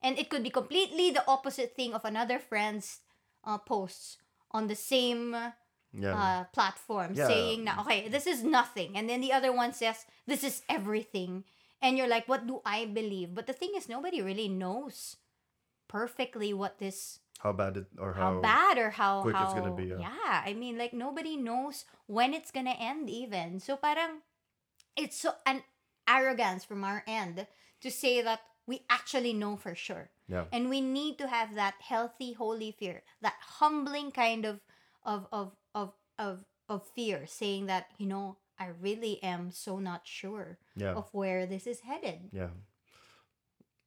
and 0.02 0.18
it 0.18 0.28
could 0.28 0.42
be 0.42 0.50
completely 0.50 1.10
the 1.10 1.24
opposite 1.26 1.74
thing 1.74 1.94
of 1.94 2.04
another 2.04 2.38
friend's 2.38 3.00
uh, 3.44 3.58
posts 3.58 4.18
on 4.50 4.66
the 4.66 4.76
same 4.76 5.34
yeah. 5.94 6.14
uh, 6.14 6.42
platform 6.50 7.14
Yeah. 7.14 7.28
saying 7.30 7.64
na 7.64 7.80
okay 7.82 8.10
this 8.10 8.26
is 8.26 8.42
nothing 8.42 8.98
and 8.98 9.06
then 9.08 9.22
the 9.22 9.32
other 9.32 9.54
one 9.54 9.72
says 9.72 10.06
this 10.26 10.42
is 10.42 10.62
everything 10.68 11.44
and 11.78 11.96
you're 11.96 12.10
like 12.10 12.26
what 12.26 12.46
do 12.46 12.60
i 12.66 12.84
believe 12.84 13.34
but 13.34 13.46
the 13.46 13.54
thing 13.54 13.72
is 13.78 13.88
nobody 13.88 14.20
really 14.20 14.50
knows 14.50 15.16
perfectly 15.86 16.50
what 16.50 16.78
this 16.82 17.20
how 17.38 17.52
bad 17.52 17.76
it 17.76 17.86
or 17.98 18.14
how, 18.14 18.38
how, 18.38 18.40
bad 18.40 18.78
or 18.78 18.90
how 18.90 19.22
quick 19.22 19.36
how 19.36 19.44
it's 19.44 19.54
gonna 19.54 19.74
be, 19.74 19.94
yeah. 19.94 20.02
yeah 20.02 20.42
i 20.42 20.54
mean 20.54 20.78
like 20.78 20.92
nobody 20.92 21.36
knows 21.36 21.84
when 22.06 22.34
it's 22.34 22.50
gonna 22.50 22.74
end 22.74 23.06
even 23.10 23.60
so 23.60 23.76
parang 23.76 24.24
it's 24.96 25.18
so 25.20 25.32
an 25.46 25.62
arrogance 26.08 26.64
from 26.64 26.84
our 26.84 27.02
end 27.06 27.46
to 27.80 27.90
say 27.90 28.20
that 28.22 28.40
we 28.66 28.80
actually 28.88 29.32
know 29.32 29.56
for 29.56 29.74
sure 29.74 30.10
yeah. 30.28 30.44
and 30.52 30.68
we 30.68 30.80
need 30.80 31.16
to 31.18 31.28
have 31.28 31.54
that 31.54 31.74
healthy 31.80 32.32
holy 32.32 32.72
fear 32.72 33.02
that 33.20 33.34
humbling 33.60 34.10
kind 34.10 34.44
of 34.44 34.60
of 35.04 35.26
of 35.32 35.52
of 35.74 35.92
of, 36.18 36.44
of 36.68 36.84
fear 36.94 37.26
saying 37.26 37.66
that 37.66 37.86
you 37.98 38.06
know 38.06 38.36
i 38.58 38.68
really 38.80 39.20
am 39.22 39.50
so 39.50 39.78
not 39.78 40.02
sure 40.04 40.58
Yeah. 40.76 40.94
of 40.94 41.08
where 41.12 41.46
this 41.46 41.66
is 41.66 41.80
headed 41.80 42.30
Yeah. 42.32 42.52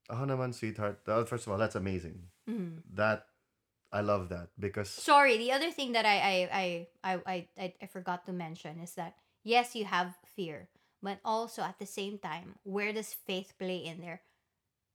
Ako 0.10 0.24
naman, 0.24 0.56
sweetheart. 0.56 1.04
uh, 1.08 1.26
first 1.28 1.43
of 1.46 1.52
all, 1.52 1.60
that's 1.60 1.76
amazing. 1.76 2.32
Mhm. 2.48 2.80
That 2.96 3.28
I 3.91 4.00
love 4.00 4.30
that 4.32 4.52
because 4.60 4.88
sorry 4.91 5.36
the 5.39 5.52
other 5.52 5.72
thing 5.72 5.91
that 5.96 6.04
I 6.08 6.17
i 6.20 6.36
i 6.52 6.65
i 7.24 7.36
i 7.60 7.67
i 7.80 7.86
forgot 7.88 8.24
to 8.28 8.32
mention 8.36 8.80
is 8.80 8.96
that 8.96 9.15
yes 9.43 9.76
you 9.76 9.84
have 9.88 10.15
fear 10.36 10.67
but 11.02 11.20
also 11.24 11.62
at 11.62 11.80
the 11.80 11.86
same 11.86 12.18
time 12.18 12.56
where 12.64 12.94
does 12.94 13.14
faith 13.14 13.54
play 13.60 13.78
in 13.78 14.02
there? 14.02 14.22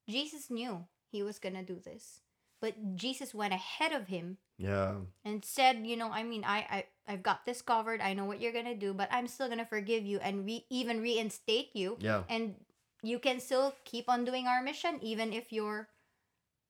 Jesus 0.08 0.50
knew 0.50 0.86
he 1.10 1.22
was 1.22 1.38
gonna 1.38 1.62
do 1.62 1.78
this 1.78 2.20
but 2.60 2.94
jesus 2.94 3.34
went 3.34 3.52
ahead 3.52 3.92
of 3.92 4.06
him 4.06 4.38
yeah, 4.62 4.94
and 5.24 5.44
said, 5.44 5.82
you 5.84 5.96
know, 5.96 6.10
I 6.12 6.22
mean, 6.22 6.44
I, 6.44 6.58
I 6.70 6.84
I've 7.08 7.22
got 7.22 7.44
this 7.44 7.62
covered. 7.62 8.00
I 8.00 8.14
know 8.14 8.24
what 8.24 8.40
you're 8.40 8.52
gonna 8.52 8.76
do, 8.76 8.94
but 8.94 9.08
I'm 9.10 9.26
still 9.26 9.48
gonna 9.48 9.66
forgive 9.66 10.06
you 10.06 10.20
and 10.20 10.46
re- 10.46 10.66
even 10.70 11.02
reinstate 11.02 11.74
you, 11.74 11.96
yeah, 11.98 12.22
and 12.28 12.54
you 13.02 13.18
can 13.18 13.40
still 13.40 13.74
keep 13.84 14.08
on 14.08 14.24
doing 14.24 14.46
our 14.46 14.62
mission, 14.62 15.00
even 15.02 15.32
if 15.32 15.52
you're, 15.52 15.88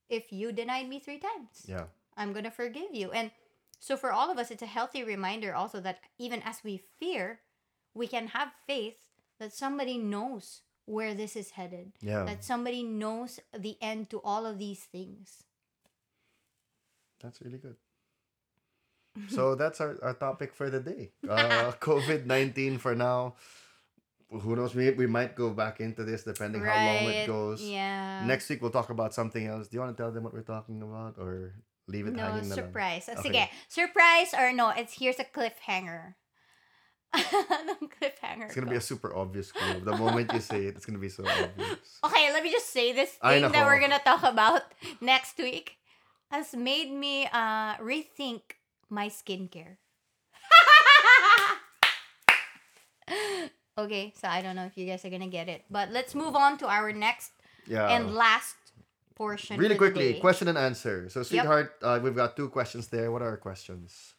if 0.09 0.33
you 0.33 0.53
denied 0.53 0.89
me 0.89 1.01
three 1.01 1.19
times. 1.19 1.67
yeah, 1.67 1.85
I'm 2.17 2.33
gonna 2.33 2.51
forgive 2.51 2.95
you, 2.95 3.11
and 3.13 3.31
so 3.79 3.99
for 3.99 4.11
all 4.11 4.31
of 4.31 4.39
us, 4.39 4.51
it's 4.51 4.63
a 4.63 4.67
healthy 4.67 5.05
reminder 5.05 5.55
also 5.55 5.79
that 5.81 6.01
even 6.17 6.41
as 6.47 6.65
we 6.65 6.81
fear, 6.99 7.41
we 7.93 8.07
can 8.07 8.29
have 8.29 8.53
faith 8.67 9.02
that 9.43 9.53
somebody 9.53 9.99
knows 9.99 10.63
where 10.87 11.15
this 11.15 11.35
is 11.35 11.51
headed, 11.51 11.91
yeah. 12.01 12.23
that 12.23 12.45
somebody 12.45 12.83
knows 12.83 13.41
the 13.51 13.77
end 13.83 14.09
to 14.11 14.23
all 14.23 14.47
of 14.47 14.59
these 14.59 14.87
things. 14.87 15.43
That's 17.21 17.43
really 17.43 17.59
good. 17.59 17.77
So 19.29 19.55
that's 19.55 19.79
our, 19.83 19.99
our 20.01 20.15
topic 20.15 20.55
for 20.55 20.71
the 20.71 20.81
day. 20.81 21.13
Uh, 21.29 21.73
COVID 21.85 22.25
19 22.25 22.79
for 22.79 22.95
now. 22.95 23.35
Who 24.31 24.57
knows? 24.57 24.75
We, 24.75 24.89
we 24.93 25.07
might 25.07 25.37
go 25.37 25.51
back 25.51 25.81
into 25.81 26.03
this 26.03 26.25
depending 26.25 26.65
how 26.65 26.73
long 26.73 27.13
it 27.13 27.27
goes. 27.27 27.61
Yeah. 27.61 28.25
Next 28.25 28.49
week, 28.49 28.63
we'll 28.63 28.71
talk 28.71 28.89
about 28.89 29.13
something 29.13 29.47
else. 29.47 29.69
Do 29.69 29.77
you 29.77 29.81
want 29.85 29.95
to 29.95 30.03
tell 30.03 30.11
them 30.11 30.25
what 30.25 30.33
we're 30.33 30.41
talking 30.41 30.81
about 30.81 31.17
or 31.19 31.53
leave 31.89 32.07
it 32.07 32.15
no, 32.15 32.23
hanging 32.23 32.49
lang? 32.49 32.57
surprise. 32.57 33.11
Okay. 33.13 33.29
Sige, 33.29 33.49
surprise 33.69 34.33
or 34.33 34.51
no, 34.55 34.71
it's 34.71 34.95
here's 34.97 35.21
a 35.21 35.29
cliffhanger. 35.29 36.15
Cliffhanger 37.15 38.47
It's 38.47 38.55
to 38.55 38.63
be 38.67 38.77
a 38.77 38.81
super 38.81 39.15
obvious 39.15 39.53
clue. 39.53 39.81
The 39.81 39.97
moment 39.97 40.33
you 40.33 40.41
say 40.41 40.65
it, 40.67 40.77
it's 40.77 40.87
to 40.87 40.93
be 40.97 41.09
so 41.09 41.25
obvious. 41.27 42.01
Okay, 42.05 42.33
let 42.33 42.43
me 42.43 42.51
just 42.51 42.71
say 42.71 42.93
this 42.93 43.11
thing 43.11 43.43
that 43.53 43.67
we're 43.67 43.81
gonna 43.81 44.01
talk 44.05 44.23
about 44.23 44.63
next 45.01 45.37
week 45.39 45.77
has 46.31 46.55
made 46.55 46.91
me 46.91 47.27
uh 47.33 47.77
rethink 47.77 48.41
my 48.89 49.09
skincare. 49.09 49.77
okay, 53.79 54.13
so 54.17 54.29
I 54.29 54.41
don't 54.41 54.57
know 54.57 54.65
if 54.65 54.77
you 54.77 54.87
guys 54.87 55.05
are 55.05 55.11
gonna 55.11 55.29
get 55.29 55.49
it, 55.49 55.65
but 55.71 55.91
let's 55.91 56.15
move 56.15 56.35
on 56.35 56.57
to 56.59 56.67
our 56.67 56.93
next 56.93 57.33
Yeah. 57.67 57.89
and 57.95 58.15
last 58.15 58.57
portion. 59.15 59.59
Really 59.61 59.77
quickly, 59.77 60.15
question 60.21 60.49
and 60.49 60.57
answer. 60.59 61.09
So, 61.09 61.23
sweetheart, 61.23 61.77
uh, 61.83 62.01
we've 62.03 62.17
got 62.17 62.37
two 62.37 62.49
questions 62.49 62.89
there. 62.89 63.13
What 63.13 63.23
are 63.23 63.29
our 63.29 63.37
questions? 63.37 64.15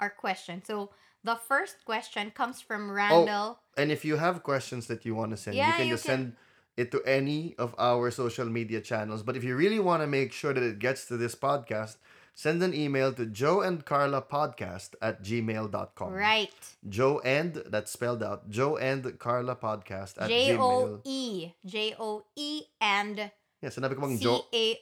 our 0.00 0.10
question. 0.10 0.62
So 0.64 0.90
the 1.28 1.36
first 1.36 1.84
question 1.84 2.32
comes 2.32 2.64
from 2.64 2.88
oh, 2.88 2.94
Randall. 2.96 3.48
Oh, 3.60 3.80
And 3.80 3.92
if 3.92 4.00
you 4.08 4.16
have 4.16 4.42
questions 4.42 4.88
that 4.88 5.04
you 5.04 5.12
want 5.14 5.30
to 5.36 5.36
send, 5.36 5.56
you 5.56 5.62
Yeah, 5.62 5.76
can 5.76 5.86
you 5.86 5.94
just 5.94 6.08
can- 6.08 6.32
send 6.32 6.36
it 6.80 6.88
to 6.94 7.02
any 7.04 7.54
of 7.58 7.74
our 7.76 8.10
social 8.10 8.48
media 8.48 8.80
channels. 8.80 9.20
But 9.26 9.36
if 9.36 9.42
you 9.44 9.54
really 9.56 9.82
want 9.82 10.00
to 10.00 10.08
make 10.08 10.32
sure 10.32 10.54
that 10.56 10.62
it 10.62 10.78
gets 10.78 11.04
to 11.10 11.18
this 11.18 11.34
podcast, 11.34 11.96
send 12.38 12.62
an 12.62 12.72
email 12.72 13.12
to 13.18 13.26
Joe 13.26 13.60
and 13.66 13.84
Carla 13.84 14.22
podcast 14.22 14.94
at 15.02 15.20
gmail.com. 15.26 16.12
Right. 16.14 16.54
Joe 16.88 17.20
and, 17.26 17.60
that's 17.66 17.90
spelled 17.90 18.22
out, 18.22 18.48
Joe 18.48 18.78
and 18.78 19.18
Carla 19.18 19.56
podcast 19.56 20.22
at 20.22 20.30
J 20.30 20.56
O 20.56 20.62
gmail. 20.62 21.00
E. 21.04 21.52
J 21.66 21.94
O 21.98 22.24
E 22.38 22.62
and 22.80 23.30
Yeah, 23.60 23.74
sinabi 23.74 23.98
ko 23.98 24.06
bang 24.06 24.16
Joe. 24.22 24.46
A. 24.54 24.78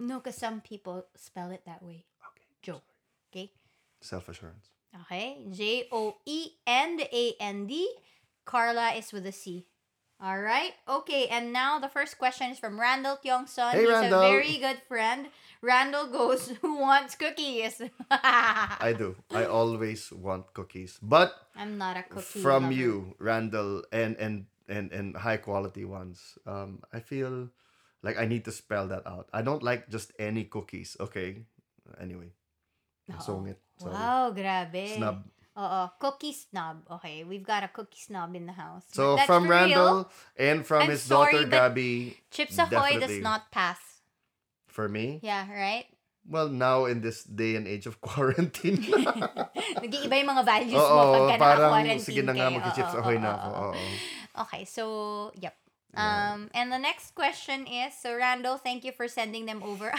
No, 0.00 0.18
because 0.24 0.40
some 0.40 0.64
people 0.64 1.04
spell 1.14 1.52
it 1.52 1.62
that 1.68 1.84
way. 1.84 2.08
Okay. 2.32 2.48
Joe. 2.64 2.80
Okay. 3.28 3.52
Self-assurance. 4.00 4.79
Okay. 5.02 5.38
J 5.50 5.88
O 5.92 6.16
E 6.26 6.50
and 6.66 7.00
A 7.00 7.34
N 7.40 7.66
D. 7.66 7.88
Carla 8.44 8.92
is 8.94 9.12
with 9.12 9.26
a 9.26 9.32
C. 9.32 9.66
All 10.20 10.40
right. 10.40 10.72
Okay. 10.88 11.28
And 11.28 11.52
now 11.52 11.78
the 11.78 11.88
first 11.88 12.18
question 12.18 12.50
is 12.50 12.58
from 12.58 12.78
Randall 12.78 13.16
Kyongson. 13.24 13.70
Hey, 13.72 13.80
He's 13.80 13.88
Randall. 13.88 14.20
a 14.20 14.28
very 14.28 14.58
good 14.58 14.82
friend. 14.88 15.28
Randall 15.62 16.08
goes, 16.08 16.48
Who 16.62 16.76
wants 16.80 17.14
cookies? 17.14 17.80
I 18.10 18.92
do. 18.96 19.16
I 19.30 19.44
always 19.46 20.12
want 20.12 20.52
cookies. 20.52 20.98
But 21.00 21.32
I'm 21.56 21.78
not 21.78 21.96
a 21.96 22.02
cookie. 22.02 22.40
from 22.40 22.64
lover. 22.64 22.74
you, 22.74 23.14
Randall, 23.18 23.84
and 23.92 24.16
and 24.16 24.46
and 24.68 24.92
and 24.92 25.16
high 25.16 25.38
quality 25.38 25.84
ones. 25.84 26.36
Um, 26.46 26.82
I 26.92 27.00
feel 27.00 27.48
like 28.02 28.18
I 28.18 28.26
need 28.26 28.44
to 28.44 28.52
spell 28.52 28.88
that 28.88 29.06
out. 29.06 29.28
I 29.32 29.40
don't 29.42 29.62
like 29.62 29.88
just 29.88 30.12
any 30.18 30.44
cookies. 30.44 30.96
Okay. 31.00 31.46
Anyway, 32.00 32.32
Oo. 33.16 33.24
song 33.24 33.48
it. 33.48 33.58
Sorry. 33.80 33.94
Wow, 33.96 34.30
grabe. 34.30 34.84
Snub. 34.94 35.18
Oo, 35.56 35.80
cookie 35.98 36.32
snob. 36.32 36.86
Okay, 37.00 37.24
we've 37.26 37.42
got 37.42 37.64
a 37.64 37.68
cookie 37.68 37.98
snob 37.98 38.36
in 38.36 38.46
the 38.46 38.54
house. 38.54 38.86
So 38.94 39.16
that's 39.16 39.26
from 39.26 39.44
for 39.44 39.50
real. 39.50 39.58
Randall 39.66 39.98
and 40.38 40.62
from 40.64 40.86
I'm 40.86 40.90
his 40.94 41.04
daughter 41.08 41.42
sorry, 41.42 41.50
but- 41.50 41.74
Gabby, 41.74 42.16
Chips 42.30 42.56
Ahoy 42.56 42.96
does 42.96 43.10
definitely. 43.10 43.20
not 43.26 43.50
pass. 43.50 43.80
for 44.70 44.86
me, 44.86 45.18
Yeah, 45.20 45.50
right? 45.50 45.90
well, 46.22 46.46
now 46.46 46.86
in 46.86 47.02
this 47.02 47.26
day 47.26 47.58
and 47.58 47.66
age 47.66 47.90
of 47.90 47.98
quarantine, 48.06 48.78
Nag-iiba 49.82 50.14
yung 50.14 50.30
mga 50.30 50.44
values 50.46 50.78
mo 50.78 50.86
oo, 50.86 51.10
pagka 51.26 51.34
parang 51.42 51.74
naka-quarantine 51.74 52.06
sige 52.06 52.22
na 52.22 52.32
nga, 52.38 52.46
kayo. 52.46 52.56
mag-chips 52.62 52.94
Oo, 52.94 53.00
ahoy 53.02 53.16
oo, 53.18 53.24
na 53.26 53.30
ako. 53.34 53.48
oo. 53.50 53.58
Oo. 53.74 53.84
Okay, 54.46 54.62
so, 54.64 54.82
yep. 55.34 55.58
Um, 55.90 56.46
and 56.54 56.70
the 56.70 56.78
next 56.78 57.18
question 57.18 57.66
is, 57.66 57.90
so 57.98 58.14
Randall, 58.14 58.62
thank 58.62 58.86
you 58.86 58.94
for 58.94 59.10
sending 59.10 59.50
them 59.50 59.58
over. 59.66 59.90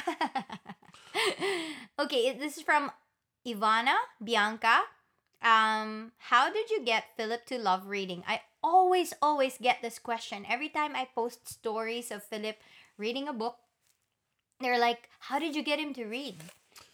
okay, 1.99 2.31
this 2.39 2.55
is 2.55 2.63
from 2.63 2.91
Ivana 3.45 3.95
Bianca. 4.23 4.83
Um, 5.41 6.11
how 6.17 6.53
did 6.53 6.69
you 6.69 6.85
get 6.85 7.15
Philip 7.17 7.45
to 7.47 7.57
love 7.57 7.87
reading? 7.87 8.23
I 8.27 8.41
always, 8.63 9.13
always 9.21 9.57
get 9.57 9.81
this 9.81 9.97
question 9.97 10.45
every 10.47 10.69
time 10.69 10.95
I 10.95 11.07
post 11.15 11.49
stories 11.49 12.11
of 12.11 12.23
Philip 12.23 12.57
reading 12.97 13.27
a 13.27 13.33
book. 13.33 13.57
They're 14.59 14.77
like, 14.77 15.09
"How 15.31 15.39
did 15.39 15.55
you 15.55 15.63
get 15.63 15.79
him 15.79 15.93
to 15.97 16.05
read?" 16.05 16.37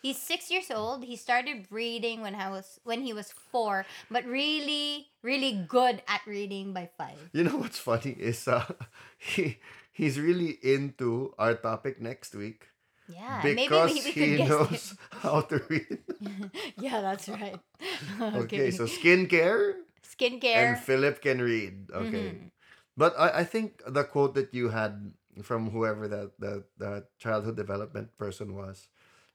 He's 0.02 0.18
six 0.18 0.50
years 0.50 0.72
old. 0.72 1.04
He 1.04 1.16
started 1.16 1.68
reading 1.70 2.22
when 2.22 2.36
I 2.36 2.50
was 2.50 2.80
when 2.84 3.02
he 3.02 3.12
was 3.12 3.32
four, 3.32 3.86
but 4.10 4.24
really, 4.26 5.12
really 5.22 5.68
good 5.68 6.02
at 6.08 6.22
reading 6.26 6.72
by 6.72 6.90
five. 6.98 7.20
You 7.34 7.44
know 7.44 7.58
what's 7.58 7.80
funny 7.80 8.16
is 8.16 8.48
uh, 8.48 8.64
he 9.18 9.60
he's 9.92 10.20
really 10.20 10.58
into 10.64 11.36
our 11.38 11.56
topic 11.56 12.00
next 12.00 12.36
week 12.36 12.70
Yeah, 13.08 13.42
because 13.44 13.94
maybe 13.94 14.12
we 14.20 14.38
he 14.38 14.44
knows 14.44 14.72
it. 14.94 14.98
how 15.24 15.42
to 15.42 15.62
read. 15.70 16.00
yeah, 16.78 17.02
that's 17.02 17.30
right. 17.30 17.60
okay, 18.36 18.72
so 18.72 18.86
skincare 18.86 19.76
skincare. 20.04 20.56
and 20.56 20.80
Philip 20.80 21.22
can 21.22 21.42
read. 21.42 21.92
Okay. 21.92 22.36
Mhm. 22.36 22.52
But 22.98 23.14
I, 23.18 23.42
I 23.42 23.44
think 23.44 23.82
the 23.86 24.04
quote 24.04 24.34
that 24.36 24.54
you 24.54 24.70
had 24.70 25.14
from 25.44 25.70
whoever 25.70 26.08
that, 26.08 26.34
that 26.40 26.66
that 26.78 27.14
childhood 27.20 27.56
development 27.56 28.18
person 28.18 28.56
was 28.56 28.90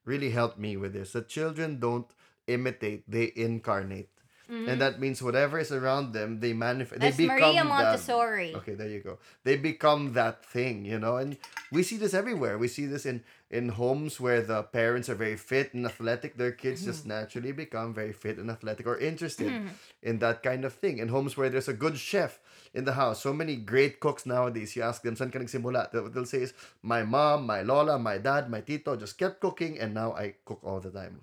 really 0.04 0.30
helped 0.30 0.58
me 0.58 0.76
with 0.76 0.92
this. 0.92 1.12
That 1.12 1.28
children 1.28 1.78
don't 1.78 2.10
imitate, 2.46 3.06
they 3.08 3.30
incarnate. 3.36 4.10
Mhm. 4.52 4.68
And 4.68 4.80
that 4.84 5.00
means 5.00 5.22
whatever 5.24 5.56
is 5.58 5.72
around 5.72 6.12
them, 6.12 6.40
they 6.44 6.52
manifest 6.52 7.00
they 7.00 7.08
That's 7.08 7.16
become 7.16 7.40
Maria 7.40 7.64
that- 7.64 7.72
Montessori. 7.72 8.52
Okay, 8.60 8.74
there 8.74 8.88
you 8.88 9.00
go. 9.00 9.16
They 9.44 9.56
become 9.56 10.12
that 10.12 10.44
thing, 10.44 10.84
you 10.84 10.98
know, 11.00 11.16
and 11.16 11.38
we 11.72 11.82
see 11.82 11.96
this 11.96 12.12
everywhere. 12.12 12.58
We 12.58 12.68
see 12.68 12.84
this 12.84 13.06
in 13.08 13.24
in 13.48 13.68
homes 13.76 14.16
where 14.20 14.40
the 14.40 14.62
parents 14.64 15.08
are 15.12 15.14
very 15.14 15.36
fit 15.36 15.72
and 15.76 15.84
athletic. 15.84 16.36
Their 16.36 16.52
kids 16.52 16.84
just 16.84 17.00
Mm-hmm. 17.00 17.16
naturally 17.16 17.52
become 17.52 17.92
very 17.92 18.12
fit 18.12 18.36
and 18.38 18.48
athletic 18.50 18.86
or 18.86 18.96
interested 18.96 19.48
Mhm. 19.52 19.68
in 20.02 20.18
that 20.24 20.42
kind 20.42 20.64
of 20.68 20.72
thing. 20.72 20.98
In 21.04 21.08
homes 21.08 21.36
where 21.36 21.48
there's 21.52 21.68
a 21.68 21.76
good 21.84 21.96
chef 21.96 22.40
in 22.72 22.84
the 22.84 22.92
house, 22.96 23.20
so 23.24 23.32
many 23.32 23.56
great 23.56 24.00
cooks 24.00 24.24
nowadays. 24.24 24.76
You 24.76 24.82
ask 24.84 25.00
them, 25.04 25.16
"Saan 25.16 25.32
ka 25.32 25.38
nagsimula?" 25.40 25.90
They'll, 25.92 26.08
they'll 26.12 26.28
say, 26.28 26.42
is, 26.48 26.52
"My 26.82 27.02
mom, 27.04 27.44
my 27.48 27.60
lola, 27.60 27.98
my 27.98 28.16
dad, 28.16 28.48
my 28.48 28.60
tito 28.60 28.96
just 28.96 29.16
kept 29.20 29.40
cooking, 29.40 29.76
and 29.80 29.92
now 29.92 30.12
I 30.16 30.36
cook 30.44 30.60
all 30.64 30.80
the 30.80 30.90
time." 30.92 31.20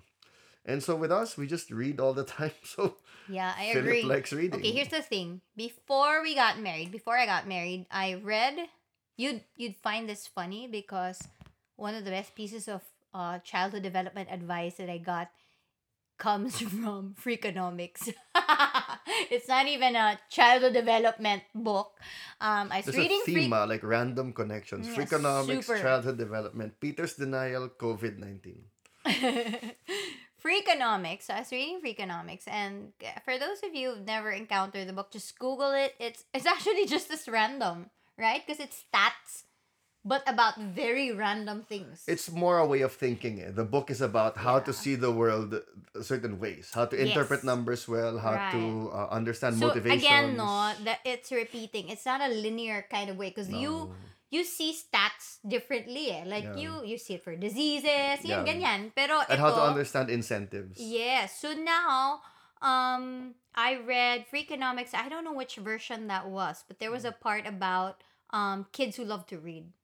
And 0.64 0.82
so 0.86 0.94
with 0.94 1.10
us, 1.10 1.34
we 1.40 1.48
just 1.50 1.70
read 1.74 1.98
all 1.98 2.14
the 2.14 2.22
time. 2.38 2.54
So 2.62 2.94
Yeah, 3.30 3.54
I 3.56 3.72
Philip 3.72 3.86
agree. 3.86 4.02
likes 4.02 4.32
reading. 4.32 4.58
Okay, 4.58 4.72
here's 4.72 4.88
the 4.88 5.02
thing. 5.02 5.40
Before 5.56 6.22
we 6.22 6.34
got 6.34 6.58
married, 6.58 6.90
before 6.90 7.16
I 7.16 7.26
got 7.26 7.46
married, 7.46 7.86
I 7.90 8.14
read 8.14 8.66
you'd 9.16 9.42
you'd 9.56 9.76
find 9.76 10.08
this 10.08 10.26
funny 10.26 10.66
because 10.66 11.22
one 11.76 11.94
of 11.94 12.04
the 12.04 12.10
best 12.10 12.34
pieces 12.34 12.66
of 12.66 12.82
uh, 13.14 13.38
childhood 13.40 13.82
development 13.82 14.28
advice 14.30 14.74
that 14.82 14.90
I 14.90 14.98
got 14.98 15.30
comes 16.18 16.58
from 16.82 17.14
Freakonomics. 17.14 18.12
it's 19.30 19.48
not 19.48 19.66
even 19.66 19.96
a 19.96 20.18
childhood 20.28 20.74
development 20.74 21.42
book. 21.54 21.94
Um, 22.40 22.68
I 22.70 22.82
was 22.82 22.86
There's 22.86 22.98
reading 22.98 23.22
a 23.22 23.26
theme, 23.26 23.52
ah, 23.52 23.64
like 23.64 23.82
random 23.82 24.32
connections. 24.32 24.88
Yeah, 24.88 24.94
Freakonomics, 24.94 25.64
super. 25.64 25.78
childhood 25.80 26.18
development, 26.18 26.80
Peter's 26.80 27.14
denial, 27.14 27.70
COVID 27.70 28.18
19. 28.18 28.64
Freakonomics. 30.42 31.22
So 31.28 31.34
I 31.34 31.40
was 31.40 31.52
reading 31.52 31.80
Freakonomics, 31.84 32.48
and 32.48 32.92
for 33.24 33.38
those 33.38 33.62
of 33.62 33.74
you 33.74 33.90
who've 33.94 34.06
never 34.06 34.30
encountered 34.30 34.88
the 34.88 34.92
book, 34.92 35.10
just 35.12 35.38
Google 35.38 35.72
it. 35.72 35.94
It's 36.00 36.24
it's 36.34 36.46
actually 36.54 36.86
just 36.86 37.10
as 37.10 37.28
random, 37.28 37.90
right? 38.18 38.42
Because 38.44 38.60
it's 38.60 38.84
stats, 38.88 39.44
but 40.04 40.22
about 40.26 40.56
very 40.60 41.12
random 41.12 41.62
things. 41.68 42.04
It's 42.08 42.30
more 42.30 42.58
a 42.58 42.66
way 42.66 42.80
of 42.80 42.92
thinking. 42.92 43.44
The 43.54 43.64
book 43.64 43.90
is 43.90 44.00
about 44.00 44.38
how 44.38 44.58
to 44.60 44.72
see 44.72 44.94
the 44.96 45.12
world 45.12 45.60
certain 46.02 46.40
ways, 46.40 46.70
how 46.72 46.86
to 46.86 46.96
interpret 46.96 47.40
Yes. 47.40 47.44
numbers 47.44 47.86
well, 47.88 48.18
how 48.18 48.36
Right. 48.40 48.50
to 48.52 48.90
uh, 48.92 49.08
understand 49.12 49.56
so 49.56 49.66
motivations. 49.68 50.04
again, 50.04 50.36
no, 50.36 50.72
that 50.84 51.00
it's 51.04 51.30
repeating. 51.30 51.88
It's 51.88 52.06
not 52.06 52.20
a 52.20 52.28
linear 52.32 52.86
kind 52.90 53.10
of 53.10 53.16
way 53.16 53.28
because 53.28 53.48
No. 53.48 53.60
you 53.60 53.90
see 54.46 54.70
stats 54.70 55.42
differently. 55.42 56.14
Eh. 56.14 56.22
Like 56.22 56.54
Yeah. 56.54 56.62
you 56.62 56.70
you 56.94 56.96
see 57.02 57.18
it 57.18 57.22
for 57.26 57.34
diseases, 57.34 58.22
yan 58.22 58.46
Yeah. 58.46 58.46
ganyan. 58.46 58.80
Pero 58.94 59.18
and 59.26 59.34
ito, 59.34 59.42
how 59.42 59.50
to 59.50 59.62
understand 59.74 60.06
incentives. 60.06 60.78
Yes. 60.78 61.34
So 61.42 61.50
now, 61.52 62.22
um, 62.62 63.34
I 63.58 63.82
read 63.82 64.30
Freakonomics. 64.30 64.94
I 64.94 65.10
don't 65.10 65.26
know 65.26 65.34
which 65.34 65.58
version 65.58 66.06
that 66.06 66.30
was, 66.30 66.62
but 66.70 66.78
there 66.78 66.94
was 66.94 67.02
a 67.02 67.10
part 67.10 67.42
about 67.50 68.06
um 68.30 68.70
kids 68.70 68.94
who 68.94 69.02
love 69.02 69.26
to 69.34 69.42
read, 69.42 69.74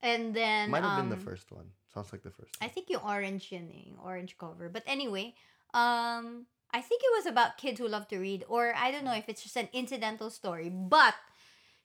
and 0.00 0.32
then 0.32 0.72
Might 0.72 0.80
have 0.82 0.96
um, 0.96 1.08
been 1.08 1.12
the 1.12 1.20
first 1.20 1.52
one. 1.52 1.76
Sounds 1.92 2.08
like 2.10 2.24
the 2.24 2.32
first. 2.32 2.56
I 2.64 2.66
One. 2.66 2.72
think 2.72 2.88
yung 2.88 3.04
orange 3.04 3.52
yun 3.52 3.68
eh, 3.70 3.92
yung 3.92 4.00
orange 4.00 4.34
cover. 4.40 4.72
But 4.72 4.82
anyway, 4.88 5.36
um, 5.76 6.48
I 6.72 6.80
think 6.80 7.04
it 7.04 7.12
was 7.14 7.28
about 7.28 7.60
kids 7.60 7.78
who 7.78 7.86
love 7.86 8.08
to 8.08 8.18
read, 8.18 8.42
or 8.48 8.72
I 8.74 8.90
don't 8.90 9.04
know 9.04 9.14
if 9.14 9.28
it's 9.28 9.44
just 9.44 9.54
an 9.60 9.68
incidental 9.76 10.26
story. 10.32 10.72
But 10.72 11.14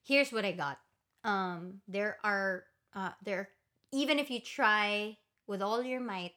here's 0.02 0.32
what 0.34 0.45
I 0.47 0.56
got. 0.56 0.80
Um, 1.24 1.82
there 1.88 2.18
are 2.24 2.64
uh 2.96 3.12
there 3.24 3.50
even 3.92 4.20
if 4.20 4.30
you 4.32 4.40
try 4.40 5.18
with 5.48 5.62
all 5.62 5.84
your 5.84 6.00
might 6.00 6.36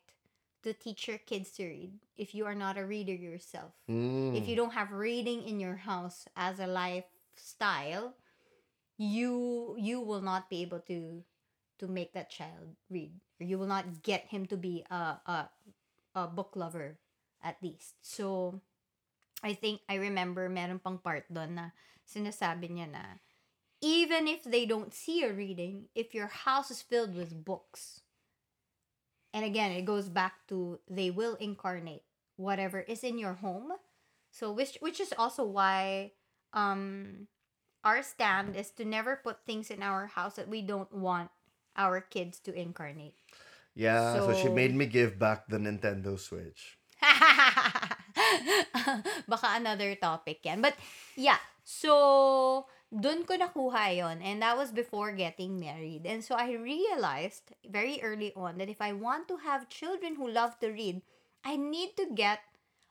to 0.62 0.72
teach 0.72 1.08
your 1.08 1.18
kids 1.18 1.50
to 1.58 1.66
read, 1.66 1.92
if 2.16 2.34
you 2.34 2.46
are 2.46 2.54
not 2.54 2.78
a 2.78 2.86
reader 2.86 3.14
yourself, 3.14 3.74
Mm. 3.90 4.36
if 4.38 4.46
you 4.48 4.54
don't 4.56 4.74
have 4.78 4.92
reading 4.94 5.42
in 5.42 5.58
your 5.60 5.76
house 5.86 6.26
as 6.36 6.58
a 6.62 6.66
lifestyle, 6.70 8.14
you 8.98 9.74
you 9.78 10.00
will 10.00 10.22
not 10.22 10.48
be 10.50 10.62
able 10.62 10.80
to 10.86 11.24
to 11.78 11.86
make 11.88 12.12
that 12.14 12.30
child 12.30 12.76
read. 12.90 13.12
Or 13.40 13.44
you 13.46 13.58
will 13.58 13.70
not 13.70 14.02
get 14.02 14.30
him 14.30 14.46
to 14.46 14.56
be 14.56 14.84
a 14.90 15.18
a, 15.26 15.38
a 16.14 16.26
book 16.26 16.54
lover 16.54 16.98
at 17.42 17.58
least. 17.62 17.98
So 18.02 18.60
I 19.42 19.54
think 19.54 19.82
I 19.90 19.98
remember 19.98 20.46
meron 20.48 20.78
pang 20.78 20.98
part 21.02 21.26
doon 21.26 21.58
na 21.58 21.66
sinasabi 22.06 22.70
niya 22.70 22.86
na 22.90 23.18
even 23.82 24.28
if 24.28 24.44
they 24.44 24.64
don't 24.64 24.94
see 24.94 25.24
a 25.24 25.32
reading, 25.32 25.86
if 25.94 26.14
your 26.14 26.28
house 26.28 26.70
is 26.70 26.80
filled 26.80 27.14
with 27.14 27.44
books, 27.44 28.00
and 29.34 29.44
again, 29.44 29.72
it 29.72 29.84
goes 29.84 30.08
back 30.08 30.46
to 30.48 30.78
they 30.88 31.10
will 31.10 31.34
incarnate 31.36 32.02
whatever 32.36 32.80
is 32.80 33.02
in 33.02 33.18
your 33.18 33.34
home. 33.34 33.72
So 34.30 34.52
which 34.52 34.78
which 34.80 35.00
is 35.00 35.12
also 35.18 35.44
why 35.44 36.12
um 36.52 37.26
our 37.84 38.02
stand 38.02 38.56
is 38.56 38.70
to 38.78 38.84
never 38.84 39.18
put 39.18 39.44
things 39.44 39.70
in 39.70 39.82
our 39.82 40.06
house 40.06 40.36
that 40.36 40.48
we 40.48 40.62
don't 40.62 40.92
want 40.94 41.30
our 41.76 42.00
kids 42.00 42.38
to 42.46 42.54
incarnate. 42.54 43.14
Yeah, 43.74 44.20
so, 44.20 44.34
she 44.36 44.48
made 44.48 44.74
me 44.74 44.84
give 44.84 45.18
back 45.18 45.48
the 45.48 45.56
Nintendo 45.56 46.20
Switch. 46.20 46.76
Baka 49.28 49.48
another 49.56 49.96
topic 49.96 50.44
yan. 50.44 50.60
But, 50.60 50.76
yeah. 51.16 51.40
So, 51.64 52.66
dun 52.92 53.24
ko 53.24 53.36
nakuha 53.36 53.96
yon 53.96 54.20
And 54.22 54.42
that 54.42 54.56
was 54.56 54.70
before 54.70 55.12
getting 55.12 55.58
married. 55.58 56.04
And 56.04 56.22
so, 56.22 56.34
I 56.34 56.52
realized 56.52 57.56
very 57.68 58.00
early 58.02 58.32
on 58.36 58.58
that 58.58 58.68
if 58.68 58.80
I 58.80 58.92
want 58.92 59.28
to 59.28 59.36
have 59.38 59.68
children 59.68 60.16
who 60.16 60.28
love 60.28 60.60
to 60.60 60.68
read, 60.68 61.02
I 61.44 61.56
need 61.56 61.96
to 61.96 62.06
get 62.14 62.40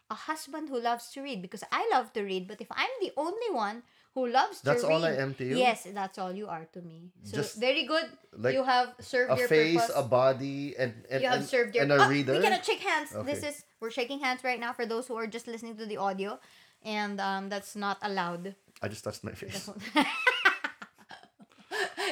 a 0.09 0.15
husband 0.27 0.67
who 0.67 0.79
loves 0.79 1.09
to 1.15 1.21
read 1.21 1.41
because 1.41 1.63
I 1.71 1.87
love 1.93 2.11
to 2.13 2.23
read. 2.23 2.47
But 2.47 2.59
if 2.59 2.67
I'm 2.71 2.91
the 2.99 3.13
only 3.15 3.49
one 3.51 3.83
who 4.13 4.27
loves 4.27 4.61
to 4.61 4.69
read. 4.69 4.75
That's 4.75 4.83
all 4.83 5.05
I 5.05 5.15
am 5.15 5.33
to 5.35 5.43
you? 5.45 5.57
Yes, 5.57 5.87
that's 5.93 6.19
all 6.19 6.33
you 6.33 6.47
are 6.47 6.67
to 6.73 6.81
me. 6.81 7.11
So, 7.23 7.37
Just 7.37 7.59
very 7.59 7.83
good. 7.85 8.05
like 8.37 8.53
you 8.53 8.63
have 8.63 8.93
served 8.99 9.31
A 9.31 9.37
your 9.37 9.47
face, 9.47 9.79
purpose 9.79 9.95
a 9.95 10.03
body, 10.03 10.75
and 10.77 10.93
and, 11.09 11.23
you 11.23 11.29
have 11.29 11.39
and, 11.39 11.47
served 11.47 11.75
your 11.75 11.83
and 11.83 11.91
a 11.91 12.03
Oh, 12.03 12.09
reader. 12.09 12.33
We 12.33 12.41
cannot 12.41 12.65
shake 12.65 12.83
hands. 12.83 13.15
This 13.23 13.43
is 13.43 13.63
we're 13.79 13.91
shaking 13.91 14.19
hands 14.19 14.43
right 14.43 14.59
now 14.59 14.73
for 14.73 14.85
those 14.85 15.07
who 15.07 15.15
are 15.15 15.27
just 15.27 15.47
listening 15.47 15.77
to 15.77 15.85
the 15.85 15.97
audio, 15.97 16.39
and 16.83 17.19
um, 17.21 17.47
that's 17.47 17.75
not 17.75 17.97
allowed. 18.03 18.55
I 18.81 18.87
just 18.89 19.03
touched 19.05 19.23
my 19.23 19.33
face. 19.33 19.69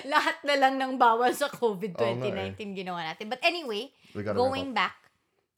Lahat 0.05 0.38
na 0.45 0.55
lang 0.55 0.78
ng 0.78 0.97
bawal 1.01 1.34
sa 1.34 1.49
COVID 1.49 1.97
Oo 1.97 2.15
nga 2.22 2.30
2019 2.55 2.78
ginawa 2.78 3.03
natin. 3.03 3.28
But 3.30 3.41
anyway, 3.41 3.91
going 4.13 4.72
back 4.74 5.09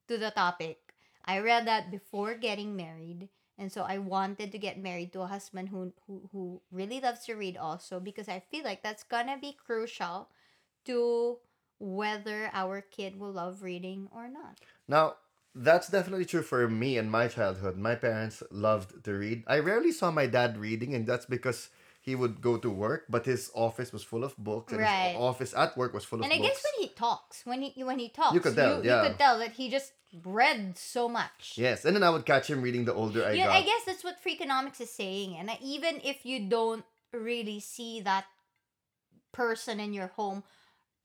to 0.07 0.17
the 0.17 0.31
topic, 0.31 0.95
I 1.27 1.39
read 1.43 1.67
that 1.67 1.91
before 1.91 2.33
getting 2.39 2.75
married, 2.75 3.29
and 3.59 3.69
so 3.69 3.83
I 3.85 3.99
wanted 4.01 4.49
to 4.51 4.59
get 4.59 4.81
married 4.81 5.13
to 5.13 5.21
a 5.21 5.29
husband 5.29 5.69
who 5.69 5.93
who 6.07 6.25
who 6.33 6.43
really 6.73 6.97
loves 6.97 7.27
to 7.29 7.37
read 7.37 7.59
also 7.59 7.99
because 8.01 8.25
I 8.31 8.41
feel 8.41 8.65
like 8.65 8.81
that's 8.81 9.05
gonna 9.05 9.37
be 9.37 9.53
crucial 9.53 10.31
to 10.89 11.37
whether 11.77 12.49
our 12.53 12.81
kid 12.81 13.19
will 13.19 13.33
love 13.33 13.61
reading 13.61 14.07
or 14.09 14.29
not. 14.29 14.57
Now, 14.87 15.21
That's 15.53 15.89
definitely 15.89 16.25
true 16.25 16.43
for 16.43 16.67
me 16.69 16.97
in 16.97 17.09
my 17.09 17.27
childhood. 17.27 17.77
My 17.77 17.95
parents 17.95 18.41
loved 18.51 19.03
to 19.03 19.11
read. 19.13 19.43
I 19.47 19.59
rarely 19.59 19.91
saw 19.91 20.09
my 20.11 20.25
dad 20.25 20.57
reading, 20.57 20.93
and 20.95 21.05
that's 21.05 21.25
because 21.25 21.69
he 21.99 22.15
would 22.15 22.41
go 22.41 22.57
to 22.57 22.69
work, 22.69 23.05
but 23.09 23.25
his 23.25 23.51
office 23.53 23.91
was 23.93 24.01
full 24.01 24.23
of 24.23 24.35
books, 24.37 24.71
and 24.71 24.81
Right. 24.81 25.11
his 25.11 25.17
office 25.19 25.53
at 25.53 25.75
work 25.77 25.93
was 25.93 26.05
full 26.05 26.17
of 26.19 26.21
books. 26.23 26.33
And 26.33 26.41
I 26.41 26.47
books. 26.47 26.61
guess 26.61 26.71
when 26.71 26.87
he 26.87 26.93
talks, 26.95 27.45
when 27.45 27.61
he 27.61 27.83
when 27.83 27.99
he 27.99 28.09
talks, 28.09 28.33
you 28.33 28.39
could 28.39 28.55
tell, 28.55 28.83
yeah. 28.83 29.03
you 29.03 29.09
could 29.09 29.19
tell 29.19 29.37
that 29.39 29.51
he 29.53 29.69
just 29.69 29.91
read 30.23 30.77
so 30.77 31.07
much. 31.07 31.55
yes, 31.57 31.85
and 31.85 31.95
then 31.95 32.03
I 32.03 32.09
would 32.09 32.25
catch 32.25 32.49
him 32.49 32.61
reading 32.61 32.85
the 32.85 32.93
older 32.93 33.25
I 33.25 33.33
yeah, 33.33 33.47
got. 33.47 33.55
I 33.55 33.61
guess 33.61 33.83
that's 33.85 34.03
what 34.03 34.23
Freakonomics 34.23 34.81
is 34.81 34.89
saying. 34.91 35.35
And 35.37 35.51
even 35.61 36.01
if 36.03 36.25
you 36.25 36.47
don't 36.47 36.85
really 37.13 37.59
see 37.59 38.01
that 38.01 38.25
person 39.31 39.79
in 39.79 39.93
your 39.93 40.07
home 40.07 40.43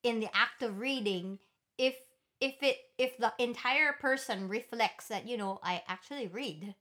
in 0.03 0.21
the 0.21 0.31
act 0.35 0.63
of 0.63 0.79
reading, 0.79 1.39
if 1.79 1.95
if 2.41 2.63
it 2.63 2.77
if 2.99 3.17
the 3.19 3.33
entire 3.39 3.93
person 3.93 4.49
reflects 4.49 5.09
that 5.09 5.29
you 5.29 5.37
know 5.37 5.59
I 5.63 5.83
actually 5.89 6.27
read, 6.27 6.75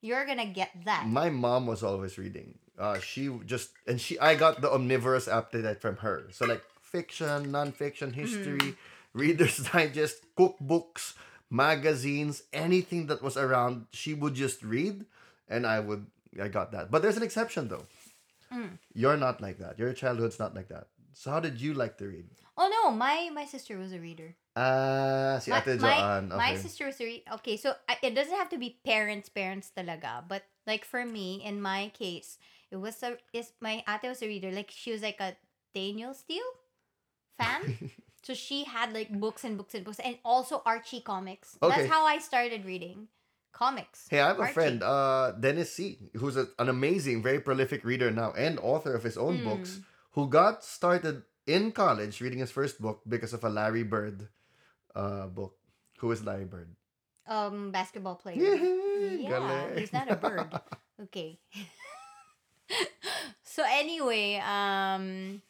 you're 0.00 0.26
gonna 0.26 0.46
get 0.46 0.70
that. 0.84 1.06
My 1.06 1.30
mom 1.30 1.66
was 1.66 1.82
always 1.82 2.18
reading. 2.18 2.58
Uh, 2.78 2.98
she 2.98 3.30
just 3.46 3.70
and 3.86 4.00
she 4.00 4.18
I 4.18 4.34
got 4.34 4.60
the 4.60 4.72
omnivorous 4.72 5.28
appetite 5.28 5.80
from 5.80 5.96
her. 5.98 6.26
So 6.30 6.46
like 6.46 6.62
fiction, 6.80 7.50
non-fiction, 7.50 8.12
history, 8.12 8.76
Reader's 9.12 9.58
Digest, 9.72 10.24
cookbooks, 10.36 11.14
magazines, 11.50 12.42
anything 12.52 13.06
that 13.06 13.22
was 13.22 13.36
around, 13.36 13.86
she 13.90 14.14
would 14.14 14.34
just 14.34 14.62
read, 14.62 15.04
and 15.48 15.66
I 15.66 15.80
would 15.80 16.06
I 16.40 16.48
got 16.48 16.72
that. 16.72 16.90
But 16.90 17.02
there's 17.02 17.16
an 17.16 17.22
exception 17.22 17.68
though. 17.68 17.86
Mm. 18.52 18.78
You're 18.94 19.16
not 19.16 19.40
like 19.40 19.58
that. 19.58 19.78
Your 19.78 19.92
childhood's 19.92 20.38
not 20.38 20.54
like 20.54 20.68
that. 20.68 20.88
So 21.12 21.30
how 21.30 21.40
did 21.40 21.60
you 21.60 21.74
like 21.74 21.98
to 21.98 22.06
read? 22.06 22.26
Oh 22.56 22.68
no, 22.70 22.90
my 22.94 23.30
my 23.32 23.44
sister 23.44 23.78
was 23.78 23.92
a 23.92 23.98
reader. 23.98 24.36
Ah, 24.56 25.38
si 25.42 25.50
my, 25.50 25.58
Ate 25.58 25.78
my, 25.80 25.94
Joanne. 25.98 26.28
my 26.30 26.54
Okay. 26.54 26.62
sister 26.62 26.86
was 26.86 27.00
a 27.00 27.04
reader. 27.04 27.26
okay 27.34 27.56
so 27.56 27.74
I, 27.88 27.98
it 28.02 28.14
doesn't 28.14 28.36
have 28.38 28.48
to 28.50 28.58
be 28.58 28.78
parents 28.86 29.28
parents 29.28 29.72
talaga 29.76 30.22
but 30.28 30.44
like 30.66 30.84
for 30.86 31.04
me 31.04 31.42
in 31.42 31.60
my 31.60 31.90
case 31.90 32.38
it 32.70 32.76
was 32.78 33.02
a 33.02 33.18
is 33.34 33.50
my 33.60 33.82
ate 33.88 34.06
was 34.08 34.22
a 34.22 34.28
reader 34.30 34.52
like 34.54 34.70
she 34.70 34.92
was 34.94 35.02
like 35.02 35.18
a 35.18 35.34
Danielle 35.74 36.14
Steel 36.14 36.46
fan 37.36 37.62
so 38.22 38.32
she 38.32 38.62
had 38.62 38.94
like 38.94 39.10
books 39.10 39.42
and 39.42 39.58
books 39.58 39.74
and 39.74 39.84
books 39.84 39.98
and 39.98 40.18
also 40.24 40.62
Archie 40.64 41.00
comics 41.02 41.58
Okay. 41.60 41.74
that's 41.74 41.90
how 41.90 42.06
I 42.06 42.18
started 42.18 42.64
reading 42.64 43.08
comics 43.52 44.06
Hey, 44.08 44.20
I 44.20 44.28
have 44.28 44.38
a 44.40 44.46
friend, 44.46 44.82
uh, 44.82 45.32
Dennis 45.32 45.72
C., 45.74 45.98
who's 46.14 46.36
a, 46.36 46.46
an 46.58 46.68
amazing, 46.68 47.22
very 47.22 47.40
prolific 47.40 47.84
reader 47.84 48.10
now 48.10 48.32
and 48.38 48.58
author 48.58 48.94
of 48.94 49.02
his 49.02 49.16
own 49.18 49.38
Hmm. 49.38 49.44
books, 49.44 49.80
who 50.12 50.28
got 50.28 50.62
started 50.62 51.22
in 51.46 51.72
college 51.72 52.20
reading 52.20 52.38
his 52.40 52.50
first 52.50 52.80
book 52.80 53.02
because 53.08 53.32
of 53.32 53.44
a 53.44 53.48
Larry 53.50 53.82
Bird 53.84 54.28
uh, 54.94 55.26
book. 55.26 55.56
Who 55.98 56.10
is 56.12 56.24
Larry 56.24 56.46
Bird? 56.46 56.70
um 57.26 57.70
basketball 57.72 58.16
player 58.16 58.36
Yay! 58.36 59.24
Yeah, 59.24 59.28
Galing. 59.30 59.78
he's 59.78 59.92
not 59.92 60.10
a 60.10 60.16
bird. 60.16 60.48
Okay. 61.10 61.38
so 63.42 63.62
anyway, 63.66 64.40
um 64.44 65.42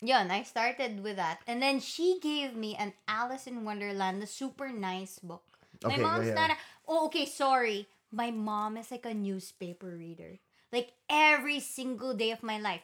yun, 0.00 0.30
I 0.30 0.42
started 0.42 1.02
with 1.02 1.16
that. 1.16 1.40
And 1.46 1.62
then 1.62 1.80
she 1.80 2.18
gave 2.20 2.54
me 2.54 2.74
an 2.76 2.92
Alice 3.08 3.46
in 3.46 3.64
Wonderland, 3.64 4.22
the 4.22 4.26
super 4.26 4.68
nice 4.70 5.18
book. 5.18 5.44
My 5.84 5.94
Okay, 5.94 6.00
yeah, 6.00 6.06
mom's 6.06 6.28
yeah. 6.28 6.34
not 6.34 6.50
a 6.50 6.56
Oh, 6.88 7.06
okay, 7.06 7.26
sorry. 7.26 7.86
My 8.10 8.30
mom 8.30 8.76
is 8.76 8.90
like 8.90 9.04
a 9.06 9.14
newspaper 9.14 9.94
reader. 9.96 10.38
Like 10.72 10.92
every 11.08 11.60
single 11.60 12.14
day 12.14 12.30
of 12.30 12.42
my 12.42 12.58
life. 12.58 12.82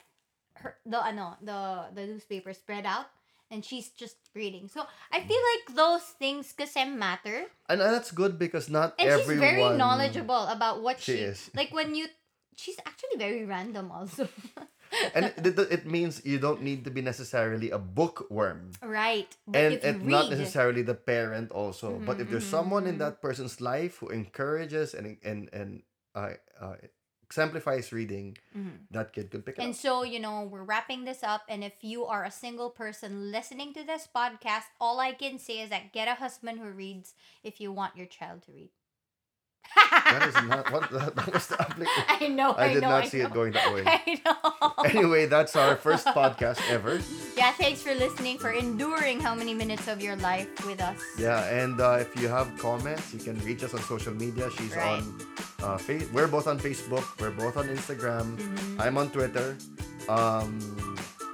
Her 0.57 0.77
the 0.87 1.01
ano, 1.03 1.37
the 1.43 1.91
the 1.95 2.07
newspaper 2.07 2.53
spread 2.53 2.87
out 2.87 3.07
and 3.51 3.65
she's 3.65 3.91
just 3.91 4.17
reading. 4.35 4.69
So 4.69 4.83
I 5.13 5.21
feel 5.21 5.39
like 5.55 5.77
those 5.77 6.03
things 6.19 6.53
kasi 6.57 6.85
matter. 6.85 7.47
And 7.69 7.81
uh, 7.81 7.91
that's 7.93 8.11
good 8.11 8.39
because 8.39 8.69
not 8.71 8.95
And 8.99 9.09
everyone. 9.11 9.29
she's 9.29 9.41
very 9.41 9.79
knowledgeable 9.79 10.45
about 10.49 10.83
what 10.83 11.01
She 11.01 11.15
she, 11.19 11.19
is. 11.31 11.51
like 11.59 11.73
when 11.73 11.95
you 11.95 12.07
she's 12.57 12.79
actually 12.87 13.19
very 13.19 13.45
random 13.45 13.91
also. 13.91 14.29
And 15.15 15.35
it, 15.43 15.59
it, 15.59 15.87
means 15.87 16.23
you 16.25 16.39
don't 16.39 16.63
need 16.63 16.85
to 16.85 16.91
be 16.91 17.03
necessarily 17.03 17.71
a 17.71 17.79
bookworm. 17.79 18.71
right. 18.83 19.27
And 19.51 19.75
it's 19.75 19.85
read. 19.85 20.03
not 20.07 20.31
necessarily 20.31 20.83
the 20.83 20.95
parent 20.95 21.51
also 21.51 21.99
but 22.07 22.21
if 22.21 22.31
there's 22.31 22.47
Mhm, 22.47 22.55
someone 22.59 22.87
in 22.87 22.95
mhm. 22.97 23.03
that 23.03 23.21
person's 23.23 23.61
life 23.61 23.99
who 23.99 24.09
encourages 24.11 24.95
and 24.95 25.19
and 25.23 25.51
and 25.53 25.83
uh, 26.15 26.39
uh, 26.61 26.79
exemplifies 27.35 27.93
reading 27.93 28.39
Mhm. 28.57 28.87
that 28.93 29.13
kid 29.13 29.31
could 29.31 29.45
pick 29.45 29.59
it 29.59 29.63
And 29.63 29.71
up 29.75 29.77
so, 29.77 30.03
you 30.05 30.21
know, 30.21 30.45
we're 30.45 30.63
wrapping 30.63 31.05
this 31.05 31.23
up. 31.25 31.43
And 31.49 31.65
if 31.65 31.83
you 31.83 32.07
are 32.07 32.25
a 32.25 32.31
single 32.31 32.71
person 32.71 33.33
listening 33.33 33.75
to 33.75 33.83
this 33.83 34.07
podcast, 34.15 34.67
all 34.81 35.01
I 35.01 35.13
can 35.13 35.39
say 35.41 35.61
is 35.61 35.71
that 35.71 35.93
get 35.93 36.07
a 36.07 36.15
husband 36.15 36.61
who 36.61 36.71
reads 36.71 37.15
if 37.43 37.61
you 37.61 37.73
want 37.73 37.97
your 37.97 38.07
child 38.07 38.43
to 38.43 38.53
read. 38.53 38.71
That 39.75 40.29
is 40.29 40.35
not 40.49 40.71
what 40.73 40.91
that, 40.91 41.15
that 41.17 41.33
was 41.33 41.47
the 41.49 41.61
application 41.67 42.05
I 42.09 42.29
know. 42.29 42.53
I, 42.53 42.67
i 42.67 42.73
did 42.75 42.83
know, 42.83 42.91
not 42.91 43.05
I 43.05 43.09
see 43.09 43.21
it 43.21 43.33
going 43.33 43.53
that 43.53 43.73
way 43.75 43.83
I 43.87 44.21
know. 44.25 44.85
anyway 44.85 45.27
that's 45.27 45.57
our 45.57 45.77
first 45.77 46.07
podcast 46.07 46.61
ever 46.71 47.01
Yeah, 47.37 47.51
thanks 47.53 47.83
for 47.83 47.95
listening, 47.95 48.39
for 48.39 48.51
enduring 48.53 49.19
how 49.21 49.35
many 49.35 49.55
minutes 49.55 49.89
of 49.89 50.01
your 50.03 50.17
life 50.17 50.49
with 50.67 50.81
us. 50.81 50.99
yeah 51.19 51.45
and 51.51 51.81
uh, 51.81 51.99
if 52.01 52.15
you 52.21 52.29
have 52.29 52.51
comments 52.59 53.13
you 53.13 53.21
can 53.21 53.39
reach 53.45 53.63
us 53.65 53.75
on 53.75 53.81
social 53.83 54.15
media 54.15 54.51
she's 54.57 54.75
Right. 54.77 55.03
on 55.03 55.21
uh, 55.63 55.79
fa- 55.79 56.07
we're 56.13 56.29
both 56.29 56.47
on 56.47 56.59
facebook 56.59 57.05
we're 57.21 57.31
both 57.35 57.57
on 57.57 57.67
instagram 57.69 58.37
Mhm. 58.39 58.81
i'm 58.81 58.97
on 58.99 59.11
twitter 59.11 59.57
um 60.09 60.59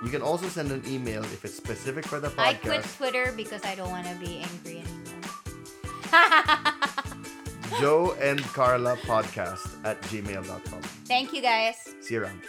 you 0.03 0.09
can 0.09 0.23
also 0.23 0.49
send 0.49 0.73
an 0.73 0.81
email 0.89 1.23
if 1.25 1.45
it's 1.45 1.53
specific 1.55 2.07
for 2.07 2.21
the 2.21 2.29
podcast. 2.33 2.41
I 2.41 2.55
quit 2.55 2.85
Twitter 2.97 3.33
because 3.37 3.61
I 3.69 3.75
don't 3.75 3.91
want 3.91 4.07
to 4.09 4.15
be 4.17 4.41
angry 4.41 4.81
anymore. 4.81 6.65
Joe 7.79 8.17
and 8.21 8.41
Carla 8.43 8.97
podcast 8.97 9.85
at 9.85 10.01
gmail.com. 10.03 10.83
Thank 11.07 11.33
you 11.33 11.43
guys. 11.43 11.95
See 12.01 12.15
you 12.15 12.23
around. 12.23 12.43